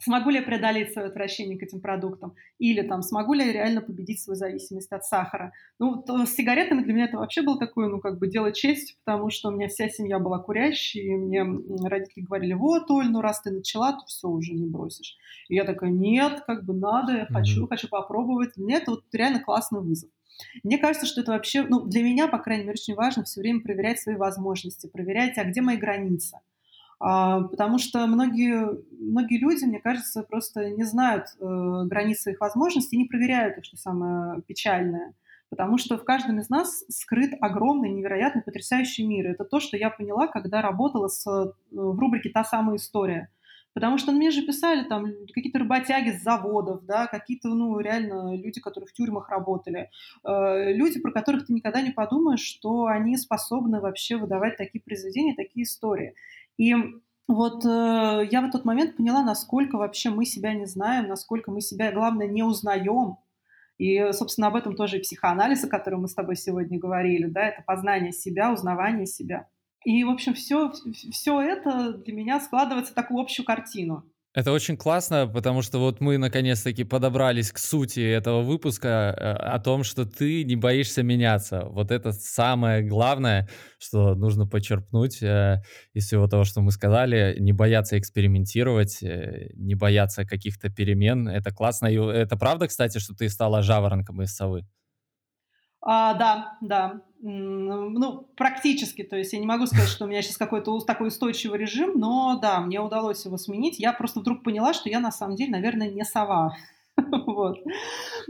[0.00, 3.82] Смогу ли я преодолеть свое отвращение к этим продуктам, или там, смогу ли я реально
[3.82, 5.52] победить свою зависимость от сахара.
[5.78, 8.96] Ну, то с сигаретами для меня это вообще было такое, ну, как бы дело чести,
[9.04, 11.44] потому что у меня вся семья была курящей, и мне
[11.88, 15.16] родители говорили, вот, Оль, ну, раз ты начала, то все, уже не бросишь.
[15.48, 17.68] И я такая, нет, как бы надо, я хочу, mm-hmm.
[17.68, 18.56] хочу попробовать.
[18.56, 20.10] Меня это вот реально классный вызов.
[20.62, 23.60] Мне кажется, что это вообще, ну, для меня, по крайней мере, очень важно все время
[23.60, 26.38] проверять свои возможности, проверять, а где мои границы.
[27.00, 32.98] А, потому что многие, многие люди, мне кажется, просто не знают э, границы их возможностей
[32.98, 35.14] не проверяют их, что самое печальное.
[35.48, 39.28] Потому что в каждом из нас скрыт огромный, невероятный, потрясающий мир.
[39.28, 43.30] Это то, что я поняла, когда работала с, э, в рубрике «Та самая история».
[43.72, 48.60] Потому что мне же писали там какие-то работяги с заводов, да, какие-то, ну, реально люди,
[48.60, 49.90] которые в тюрьмах работали.
[50.24, 55.34] Э, люди, про которых ты никогда не подумаешь, что они способны вообще выдавать такие произведения,
[55.36, 56.14] такие истории.
[56.60, 56.74] И
[57.26, 61.62] вот э, я в этот момент поняла, насколько вообще мы себя не знаем, насколько мы
[61.62, 63.16] себя, главное, не узнаем.
[63.78, 67.48] И, собственно, об этом тоже и психоанализ, о котором мы с тобой сегодня говорили, да,
[67.48, 69.48] это познание себя, узнавание себя.
[69.86, 70.70] И, в общем, все,
[71.10, 74.04] все это для меня складывается в такую общую картину.
[74.32, 79.58] Это очень классно, потому что вот мы наконец-таки подобрались к сути этого выпуска э, о
[79.58, 81.64] том, что ты не боишься меняться.
[81.64, 83.48] Вот это самое главное,
[83.80, 85.62] что нужно почерпнуть э,
[85.94, 87.38] из всего того, что мы сказали.
[87.40, 91.26] Не бояться экспериментировать, э, не бояться каких-то перемен.
[91.26, 91.88] Это классно.
[91.88, 94.64] И это правда, кстати, что ты стала жаворонком из совы?
[95.92, 97.00] А, да, да.
[97.20, 99.02] Ну, практически.
[99.02, 102.38] То есть я не могу сказать, что у меня сейчас какой-то такой устойчивый режим, но
[102.40, 103.80] да, мне удалось его сменить.
[103.80, 106.56] Я просто вдруг поняла, что я на самом деле, наверное, не сова.
[107.30, 107.58] Вот.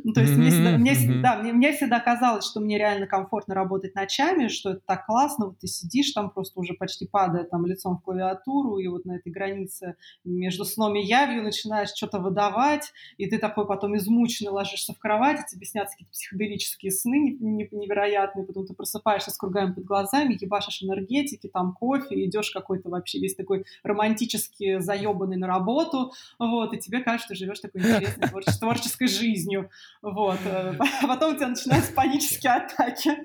[0.05, 3.55] Ну, то есть мне всегда, мне, да, мне, мне всегда казалось, что мне реально комфортно
[3.55, 7.67] работать ночами, что это так классно, вот ты сидишь там просто уже почти падая там
[7.67, 12.93] лицом в клавиатуру, и вот на этой границе между сном и явью начинаешь что-то выдавать,
[13.17, 18.47] и ты такой потом измученный ложишься в кровать, и тебе снятся какие-то психоделические сны невероятные,
[18.47, 23.35] потом ты просыпаешься с кругами под глазами, ебашишь энергетики, там кофе, идешь какой-то вообще весь
[23.35, 29.09] такой романтически заебанный на работу, вот, и тебе кажется, что живешь такой интересный творческий творческой
[29.09, 29.70] жизнью.
[30.03, 30.39] Вот.
[30.45, 33.16] Э, а потом у тебя начинаются панические атаки.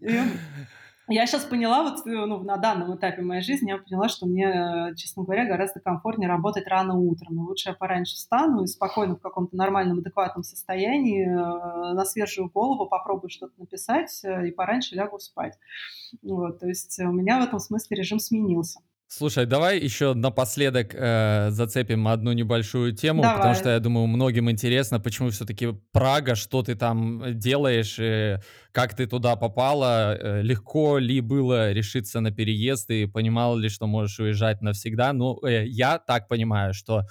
[1.10, 5.24] Я сейчас поняла, вот ну, на данном этапе моей жизни, я поняла, что мне, честно
[5.24, 7.34] говоря, гораздо комфортнее работать рано утром.
[7.34, 12.48] И лучше я пораньше встану и спокойно в каком-то нормальном, адекватном состоянии э, на свежую
[12.48, 15.58] голову попробую что-то написать э, и пораньше лягу спать.
[16.22, 18.78] Вот, то есть у меня в этом смысле режим сменился.
[19.12, 23.38] Слушай, давай еще напоследок э, зацепим одну небольшую тему, давай.
[23.38, 28.94] потому что я думаю, многим интересно, почему все-таки Прага, что ты там делаешь, э, как
[28.94, 34.20] ты туда попала, э, легко ли было решиться на переезд, и понимал ли, что можешь
[34.20, 35.12] уезжать навсегда.
[35.12, 37.02] Ну, э, я так понимаю, что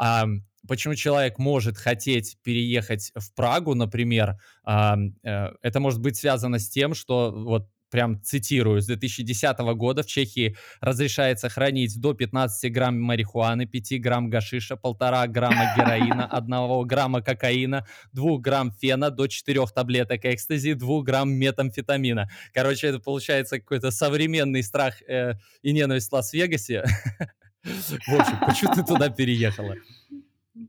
[0.00, 0.22] э,
[0.68, 4.94] почему человек может хотеть переехать в Прагу, например, э,
[5.24, 10.06] э, это может быть связано с тем, что вот прям цитирую, с 2010 года в
[10.06, 17.22] Чехии разрешается хранить до 15 грамм марихуаны, 5 грамм гашиша, 1,5 грамма героина, 1 грамма
[17.22, 22.28] кокаина, 2 грамм фена, до 4 таблеток экстази, 2 грамм метамфетамина.
[22.52, 26.84] Короче, это получается какой-то современный страх э, и ненависть в Лас-Вегасе.
[27.64, 29.74] В общем, почему ты туда переехала?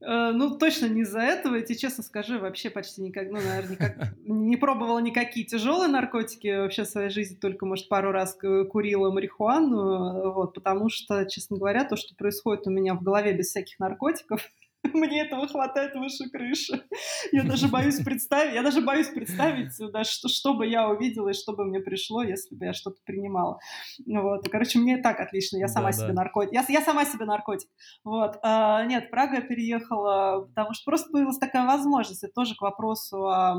[0.01, 1.55] Э, ну, точно не из-за этого.
[1.55, 3.95] Я тебе честно скажу, вообще почти никак, ну, наверное, никак,
[4.25, 6.59] не пробовала никакие тяжелые наркотики.
[6.59, 8.37] Вообще в своей жизни только, может, пару раз
[8.71, 10.33] курила марихуану.
[10.33, 14.41] Вот, потому что, честно говоря, то, что происходит у меня в голове без всяких наркотиков,
[14.93, 16.84] Мне этого хватает выше крыши.
[17.31, 21.34] Я даже боюсь представить, я даже боюсь представить, да, что, что бы я увидела и
[21.34, 23.60] что бы мне пришло, если бы я что-то принимала.
[24.06, 24.47] Вот.
[24.47, 26.14] И, короче, мне так отлично, я сама да, себе да.
[26.14, 26.53] наркотик.
[26.53, 27.69] Я, я сама себе наркотик.
[28.03, 28.38] Вот.
[28.41, 32.23] А, нет, Прага переехала, потому что просто появилась такая возможность.
[32.23, 33.57] Это тоже к вопросу о,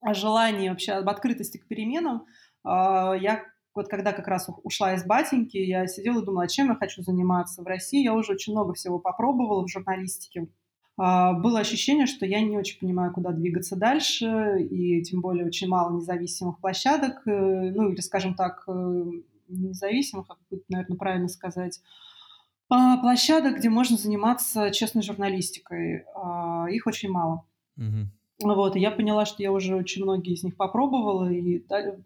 [0.00, 2.24] о желании вообще, об открытости к переменам.
[2.62, 3.42] А, я
[3.76, 7.62] вот когда как раз ушла из батеньки, я сидела и думала, чем я хочу заниматься.
[7.62, 10.48] В России я уже очень много всего попробовала в журналистике.
[10.98, 15.68] А, было ощущение, что я не очень понимаю, куда двигаться дальше, и тем более очень
[15.68, 19.04] мало независимых площадок, э, ну или, скажем так, э,
[19.48, 21.80] независимых, как будет, наверное, правильно сказать,
[22.68, 26.04] а, площадок, где можно заниматься честной журналистикой.
[26.14, 27.44] А, их очень мало.
[27.76, 28.10] Угу.
[28.42, 31.60] Вот, и я поняла, что я уже очень многие из них попробовала, и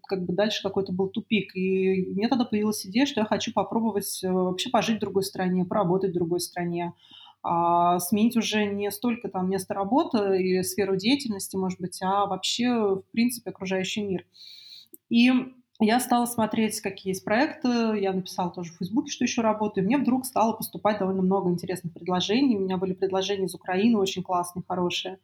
[0.07, 1.53] как бы дальше какой-то был тупик.
[1.55, 5.65] И мне тогда появилась идея, что я хочу попробовать э, вообще пожить в другой стране,
[5.65, 6.93] поработать в другой стране,
[7.43, 12.69] а сменить уже не столько там место работы и сферу деятельности, может быть, а вообще,
[12.69, 14.25] в принципе, окружающий мир.
[15.09, 15.31] И
[15.81, 17.67] я стала смотреть, какие есть проекты,
[17.99, 21.91] я написала тоже в Фейсбуке, что еще работаю, мне вдруг стало поступать довольно много интересных
[21.93, 22.57] предложений.
[22.57, 25.17] У меня были предложения из Украины очень классные, хорошие.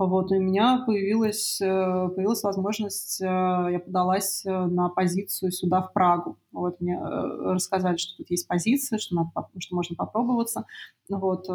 [0.00, 5.82] Вот, и у меня появилась, э, появилась возможность, э, я подалась э, на позицию сюда,
[5.82, 6.38] в Прагу.
[6.52, 10.64] Вот, мне рассказали, что тут есть позиция, что, надо, что можно попробоваться.
[11.10, 11.46] Вот,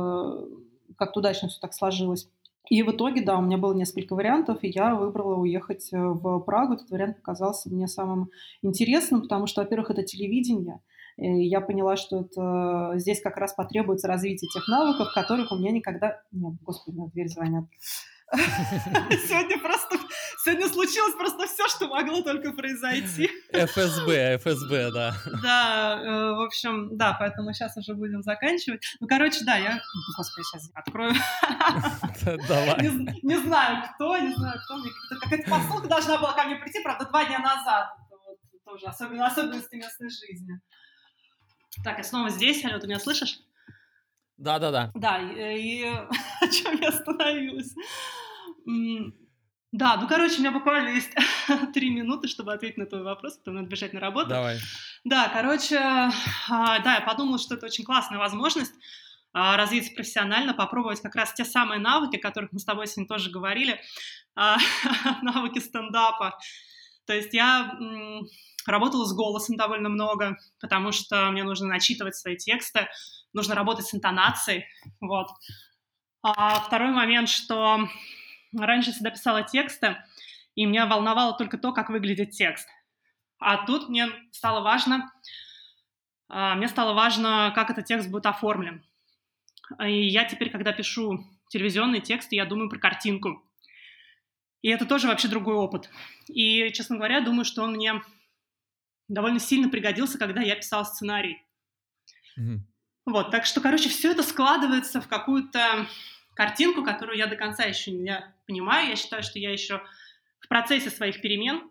[0.95, 2.29] как-то удачно все так сложилось.
[2.69, 6.75] И в итоге, да, у меня было несколько вариантов, и я выбрала уехать в Прагу.
[6.75, 8.29] Этот вариант показался мне самым
[8.61, 10.81] интересным, потому что, во-первых, это телевидение.
[11.17, 15.71] И я поняла, что это здесь как раз потребуется развитие тех навыков, которых у меня
[15.71, 16.21] никогда...
[16.31, 17.65] Нет, господи, на дверь звонят.
[18.33, 19.97] Сегодня просто,
[20.43, 23.29] сегодня случилось просто все, что могло только произойти.
[23.53, 25.15] ФСБ, ФСБ, да.
[25.43, 28.83] Да, э, в общем, да, поэтому сейчас уже будем заканчивать.
[28.99, 31.13] Ну, короче, да, я, ну, господи, сейчас открою.
[32.47, 32.81] Давай.
[32.81, 34.89] Не, не знаю, кто, не знаю, кто мне,
[35.21, 37.89] какая-то посылка должна была ко мне прийти, правда, два дня назад.
[38.09, 40.59] Вот, тоже особенно особенности местной жизни.
[41.83, 42.65] Так, я снова здесь.
[42.65, 43.39] Алло, ты меня слышишь?
[44.37, 44.91] Да-да-да.
[44.95, 45.83] Да, и, и
[46.41, 47.73] о чем я остановилась?
[49.71, 51.11] Да, ну, короче, у меня буквально есть
[51.73, 54.29] три минуты, чтобы ответить на твой вопрос, потом надо бежать на работу.
[54.29, 54.57] Давай.
[55.03, 58.73] Да, короче, а, да, я подумала, что это очень классная возможность
[59.33, 63.09] а, развиться профессионально, попробовать как раз те самые навыки, о которых мы с тобой сегодня
[63.09, 63.81] тоже говорили,
[64.33, 64.57] а,
[65.21, 66.37] навыки стендапа.
[67.05, 67.77] То есть я
[68.65, 72.87] работала с голосом довольно много, потому что мне нужно начитывать свои тексты,
[73.35, 74.65] нужно работать с интонацией,
[74.99, 75.27] вот.
[76.23, 77.87] А второй момент, что
[78.57, 79.97] раньше всегда писала тексты,
[80.55, 82.67] и меня волновало только то, как выглядит текст.
[83.37, 85.11] А тут мне стало важно,
[86.29, 88.83] а, мне стало важно, как этот текст будет оформлен.
[89.83, 93.43] И я теперь, когда пишу телевизионные тексты, я думаю про картинку.
[94.61, 95.89] И это тоже вообще другой опыт.
[96.27, 98.01] И, честно говоря, думаю, что он мне
[99.07, 101.43] довольно сильно пригодился, когда я писала сценарий.
[102.39, 102.59] Mm-hmm.
[103.05, 105.87] Вот, так что, короче, все это складывается в какую-то
[106.33, 108.89] картинку, которую я до конца еще не понимаю.
[108.89, 109.81] Я считаю, что я еще
[110.39, 111.61] в процессе своих перемен.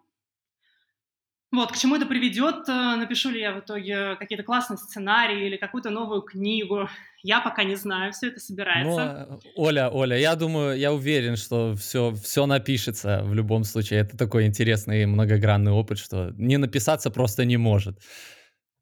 [1.52, 5.56] Вот, к чему это приведет, э, напишу ли я в итоге какие-то классные сценарии или
[5.56, 6.88] какую-то новую книгу,
[7.22, 9.28] я пока не знаю, все это собирается.
[9.30, 14.00] Но, Оля, Оля, я думаю, я уверен, что все, все напишется в любом случае.
[14.00, 18.00] Это такой интересный многогранный опыт, что не написаться просто не может.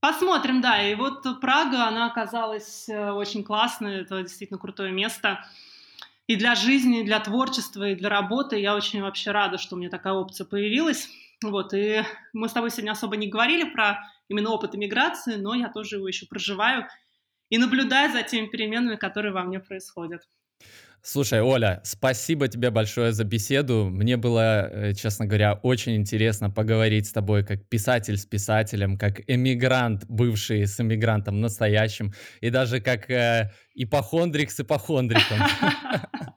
[0.03, 0.83] Посмотрим, да.
[0.83, 4.01] И вот Прага, она оказалась э, очень классной.
[4.01, 5.47] Это действительно крутое место.
[6.27, 8.59] И для жизни, и для творчества, и для работы.
[8.59, 11.09] Я очень вообще рада, что у меня такая опция появилась.
[11.45, 12.03] Вот, и
[12.33, 16.09] мы с тобой сегодня особо не говорили про именно опыт иммиграции, но я тоже его
[16.09, 16.89] еще проживаю
[17.49, 20.23] и наблюдаю за теми переменами, которые во мне происходят.
[21.05, 23.91] Слушай, Оля, спасибо тебе большое за беседу.
[23.91, 29.21] Мне было, э, честно говоря, очень интересно поговорить с тобой как писатель с писателем, как
[29.27, 35.39] эмигрант, бывший с эмигрантом настоящим, и даже как э, ипохондрик с ипохондриком.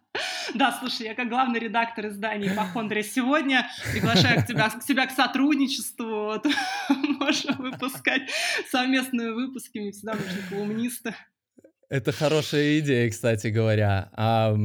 [0.53, 5.11] Да, слушай, я как главный редактор издания «Ипохондрия» сегодня приглашаю к тебя, к тебя к
[5.11, 6.05] сотрудничеству.
[6.05, 6.45] Вот.
[7.19, 8.21] Можно выпускать
[8.71, 11.13] совместные выпуски, мне всегда нужны колумнисты.
[11.89, 14.09] Это хорошая идея, кстати говоря.
[14.13, 14.55] А,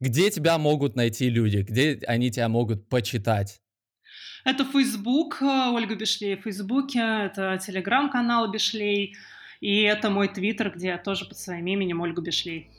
[0.00, 1.58] где тебя могут найти люди?
[1.58, 3.60] Где они тебя могут почитать?
[4.44, 9.14] Это Facebook, э, Ольга Бешлей в Фейсбуке, это телеграм-канал Бешлей,
[9.60, 12.70] и это мой твиттер, где я тоже под своим именем Ольга Бешлей.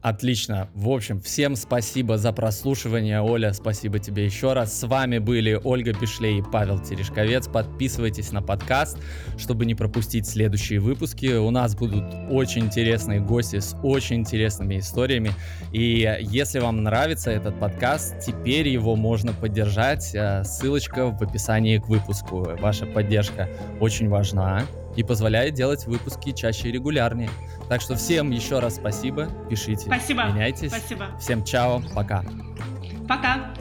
[0.00, 0.68] Отлично.
[0.74, 3.20] В общем, всем спасибо за прослушивание.
[3.20, 4.78] Оля, спасибо тебе еще раз.
[4.78, 7.48] С вами были Ольга Пишлей и Павел Терешковец.
[7.48, 8.96] Подписывайтесь на подкаст,
[9.38, 11.34] чтобы не пропустить следующие выпуски.
[11.34, 15.32] У нас будут очень интересные гости с очень интересными историями.
[15.72, 20.14] И если вам нравится этот подкаст, теперь его можно поддержать.
[20.14, 22.46] Э, ссылочка в описании к выпуску.
[22.60, 23.48] Ваша поддержка
[23.80, 24.64] очень важна
[24.98, 27.30] и позволяет делать выпуски чаще и регулярнее.
[27.68, 30.24] Так что всем еще раз спасибо, пишите, спасибо.
[30.24, 30.70] меняйтесь.
[30.72, 31.16] Спасибо.
[31.20, 32.24] Всем чао, пока.
[33.08, 33.54] Пока.